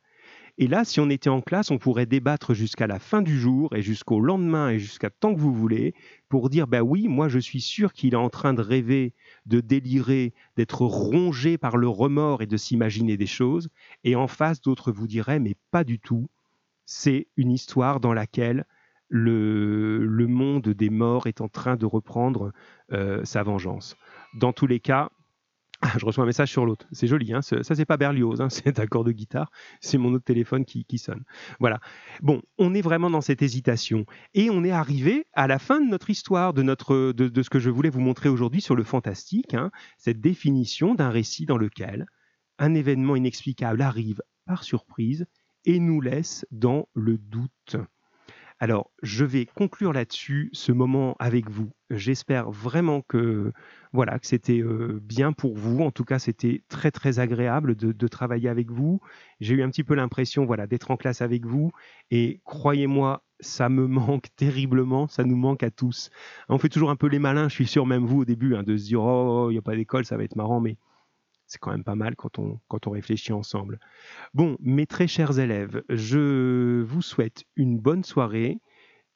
Et 0.59 0.67
là, 0.67 0.85
si 0.85 0.99
on 0.99 1.09
était 1.09 1.31
en 1.31 1.41
classe, 1.41 1.71
on 1.71 1.79
pourrait 1.79 2.05
débattre 2.05 2.53
jusqu'à 2.53 2.85
la 2.85 2.99
fin 2.99 3.23
du 3.23 3.39
jour 3.39 3.75
et 3.75 3.81
jusqu'au 3.81 4.19
lendemain 4.19 4.69
et 4.69 4.79
jusqu'à 4.79 5.09
tant 5.09 5.33
que 5.33 5.39
vous 5.39 5.53
voulez 5.53 5.95
pour 6.29 6.49
dire, 6.49 6.67
ben 6.67 6.81
oui, 6.81 7.07
moi 7.07 7.27
je 7.27 7.39
suis 7.39 7.61
sûr 7.61 7.91
qu'il 7.91 8.13
est 8.13 8.17
en 8.17 8.29
train 8.29 8.53
de 8.53 8.61
rêver, 8.61 9.13
de 9.45 9.59
délirer, 9.59 10.33
d'être 10.55 10.81
rongé 10.85 11.57
par 11.57 11.77
le 11.77 11.87
remords 11.87 12.41
et 12.41 12.47
de 12.47 12.57
s'imaginer 12.57 13.17
des 13.17 13.27
choses. 13.27 13.69
Et 14.03 14.15
en 14.15 14.27
face, 14.27 14.61
d'autres 14.61 14.91
vous 14.91 15.07
diraient, 15.07 15.39
mais 15.39 15.55
pas 15.71 15.83
du 15.83 15.99
tout. 15.99 16.29
C'est 16.85 17.27
une 17.37 17.51
histoire 17.51 17.99
dans 17.99 18.13
laquelle 18.13 18.65
le, 19.09 20.25
monde 20.27 20.69
des 20.69 20.89
morts 20.89 21.27
est 21.27 21.41
en 21.41 21.47
train 21.47 21.75
de 21.75 21.85
reprendre 21.85 22.51
euh, 22.91 23.23
sa 23.25 23.43
vengeance. 23.43 23.95
Dans 24.33 24.53
tous 24.53 24.67
les 24.67 24.79
cas, 24.79 25.11
je 25.99 26.05
reçois 26.05 26.23
un 26.23 26.27
message 26.27 26.51
sur 26.51 26.65
l'autre. 26.65 26.87
C'est 26.91 27.07
joli, 27.07 27.33
hein 27.33 27.41
ça 27.41 27.63
c'est 27.63 27.85
pas 27.85 27.97
Berlioz, 27.97 28.41
hein, 28.41 28.49
c'est 28.49 28.79
un 28.79 28.83
accord 28.83 29.03
de 29.03 29.11
guitare, 29.11 29.51
c'est 29.81 29.97
mon 29.97 30.13
autre 30.13 30.25
téléphone 30.25 30.65
qui, 30.65 30.85
sonne. 30.97 31.23
Voilà. 31.59 31.79
Bon, 32.21 32.41
on 32.57 32.73
est 32.73 32.81
vraiment 32.81 33.09
dans 33.09 33.21
cette 33.21 33.41
hésitation 33.41 34.05
et 34.33 34.49
on 34.49 34.63
est 34.63 34.71
arrivé 34.71 35.25
à 35.33 35.47
la 35.47 35.59
fin 35.59 35.81
de 35.81 35.89
notre 35.89 36.09
histoire, 36.09 36.53
de, 36.53 36.61
notre, 36.61 37.11
de, 37.11 37.41
ce 37.41 37.49
que 37.49 37.59
je 37.59 37.69
voulais 37.69 37.89
vous 37.89 37.99
montrer 37.99 38.29
aujourd'hui 38.29 38.61
sur 38.61 38.75
le 38.75 38.83
fantastique, 38.83 39.53
hein, 39.53 39.71
cette 39.97 40.21
définition 40.21 40.95
d'un 40.95 41.09
récit 41.09 41.45
dans 41.45 41.57
lequel 41.57 42.05
un 42.59 42.75
événement 42.75 43.15
inexplicable 43.15 43.81
arrive 43.81 44.21
par 44.45 44.63
surprise 44.63 45.25
et 45.65 45.79
nous 45.79 46.01
laisse 46.01 46.45
dans 46.51 46.87
le 46.93 47.17
doute. 47.17 47.77
Alors, 48.59 48.91
je 49.01 49.25
vais 49.25 49.45
conclure 49.45 49.93
là-dessus 49.93 50.49
ce 50.53 50.71
moment 50.71 51.15
avec 51.19 51.49
vous. 51.49 51.71
J'espère 51.89 52.49
vraiment 52.51 53.01
que 53.01 53.51
voilà 53.91 54.19
que 54.19 54.27
c'était 54.27 54.61
euh, 54.61 54.99
bien 55.03 55.33
pour 55.33 55.55
vous. 55.57 55.81
En 55.81 55.91
tout 55.91 56.05
cas, 56.05 56.19
c'était 56.19 56.63
très 56.69 56.91
très 56.91 57.19
agréable 57.19 57.75
de, 57.75 58.07
travailler 58.07 58.49
avec 58.49 58.71
vous. 58.71 59.01
J'ai 59.39 59.55
eu 59.55 59.63
un 59.63 59.69
petit 59.69 59.83
peu 59.83 59.95
l'impression 59.95 60.45
voilà 60.45 60.67
d'être 60.67 60.91
en 60.91 60.97
classe 60.97 61.21
avec 61.21 61.45
vous. 61.45 61.71
Et 62.11 62.41
croyez-moi, 62.45 63.23
ça 63.39 63.69
me 63.69 63.87
manque 63.87 64.27
terriblement. 64.35 65.07
Ça 65.07 65.23
nous 65.23 65.37
manque 65.37 65.63
à 65.63 65.71
tous. 65.71 66.09
On 66.49 66.57
fait 66.57 66.69
toujours 66.69 66.89
un 66.89 66.95
peu 66.95 67.07
les 67.07 67.19
malins. 67.19 67.49
Je 67.49 67.55
suis 67.55 67.67
sûr 67.67 67.85
même 67.85 68.05
vous 68.05 68.21
au 68.21 68.25
début 68.25 68.55
hein, 68.55 68.63
de 68.63 68.77
se 68.77 68.85
dire 68.85 69.01
oh 69.01 69.49
il 69.49 69.53
n'y 69.53 69.59
a 69.59 69.63
pas 69.63 69.75
d'école, 69.75 70.05
ça 70.05 70.17
va 70.17 70.23
être 70.23 70.35
marrant, 70.35 70.59
mais 70.59 70.77
c'est 71.53 71.59
quand 71.59 71.71
même 71.71 71.83
pas 71.83 71.93
mal 71.93 72.15
quand 72.15 72.39
on, 72.39 72.59
quand 72.67 72.87
on 72.87 72.91
réfléchit 72.91 73.31
ensemble. 73.31 73.79
Bon, 74.33 74.57
mes 74.59 74.87
très 74.87 75.07
chers 75.07 75.37
élèves, 75.37 75.83
je 75.87 76.81
vous 76.81 77.03
souhaite 77.03 77.43
une 77.55 77.77
bonne 77.77 78.03
soirée. 78.03 78.59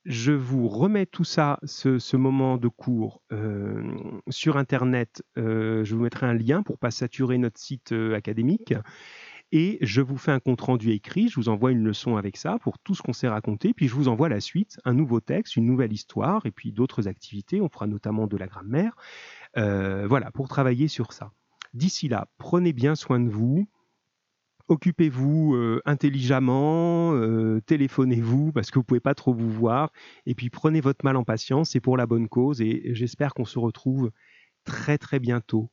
Je 0.05 0.31
vous 0.31 0.67
remets 0.67 1.07
tout 1.07 1.23
ça, 1.23 1.59
ce, 1.63 2.15
moment 2.15 2.57
de 2.57 2.67
cours, 2.67 3.23
euh, 3.31 3.91
sur 4.29 4.57
Internet. 4.57 5.23
Euh, 5.39 5.83
je 5.83 5.95
vous 5.95 6.03
mettrai 6.03 6.27
un 6.27 6.35
lien 6.35 6.61
pour 6.61 6.77
pas 6.77 6.91
saturer 6.91 7.39
notre 7.39 7.59
site 7.59 7.91
euh, 7.91 8.15
académique. 8.15 8.75
Et 9.51 9.79
je 9.81 10.01
vous 10.01 10.17
fais 10.17 10.31
un 10.31 10.39
compte-rendu 10.39 10.91
écrit, 10.91 11.29
je 11.29 11.35
vous 11.37 11.49
envoie 11.49 11.71
une 11.71 11.83
leçon 11.83 12.17
avec 12.17 12.37
ça 12.37 12.59
pour 12.59 12.77
tout 12.77 12.93
ce 12.93 13.01
qu'on 13.01 13.13
s'est 13.13 13.29
raconté, 13.29 13.73
puis 13.73 13.87
je 13.87 13.95
vous 13.95 14.09
envoie 14.09 14.29
la 14.29 14.41
suite, 14.41 14.77
un 14.85 14.93
nouveau 14.93 15.21
texte, 15.21 15.55
une 15.55 15.65
nouvelle 15.65 15.93
histoire, 15.93 16.45
et 16.45 16.51
puis 16.51 16.71
d'autres 16.71 17.07
activités. 17.07 17.61
On 17.61 17.69
fera 17.69 17.87
notamment 17.87 18.27
de 18.27 18.37
la 18.37 18.45
grammaire. 18.45 18.95
voilà, 19.55 20.29
pour 20.31 20.47
travailler 20.49 20.87
sur 20.87 21.13
ça. 21.13 21.31
D'ici 21.73 22.07
là, 22.07 22.27
prenez 22.37 22.73
bien 22.73 22.95
soin 22.95 23.19
de 23.19 23.29
vous. 23.29 23.67
Occupez-vous 24.69 25.55
euh, 25.55 25.81
intelligemment, 25.85 27.13
euh, 27.13 27.61
téléphonez-vous 27.65 28.51
parce 28.51 28.69
que 28.69 28.75
vous 28.75 28.81
ne 28.81 28.85
pouvez 28.85 28.99
pas 28.99 29.15
trop 29.15 29.33
vous 29.33 29.49
voir. 29.51 29.91
Et 30.25 30.35
puis 30.35 30.49
prenez 30.49 30.81
votre 30.81 31.05
mal 31.05 31.15
en 31.15 31.23
patience, 31.23 31.71
c'est 31.71 31.79
pour 31.79 31.95
la 31.95 32.05
bonne 32.05 32.27
cause. 32.27 32.61
Et 32.61 32.93
j'espère 32.93 33.33
qu'on 33.33 33.45
se 33.45 33.59
retrouve 33.59 34.11
très 34.65 34.97
très 34.97 35.19
bientôt. 35.19 35.71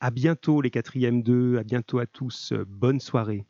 À 0.00 0.10
bientôt 0.10 0.62
les 0.62 0.70
quatrièmes 0.70 1.22
deux, 1.22 1.58
à 1.58 1.64
bientôt 1.64 1.98
à 1.98 2.06
tous. 2.06 2.54
Bonne 2.66 3.00
soirée. 3.00 3.44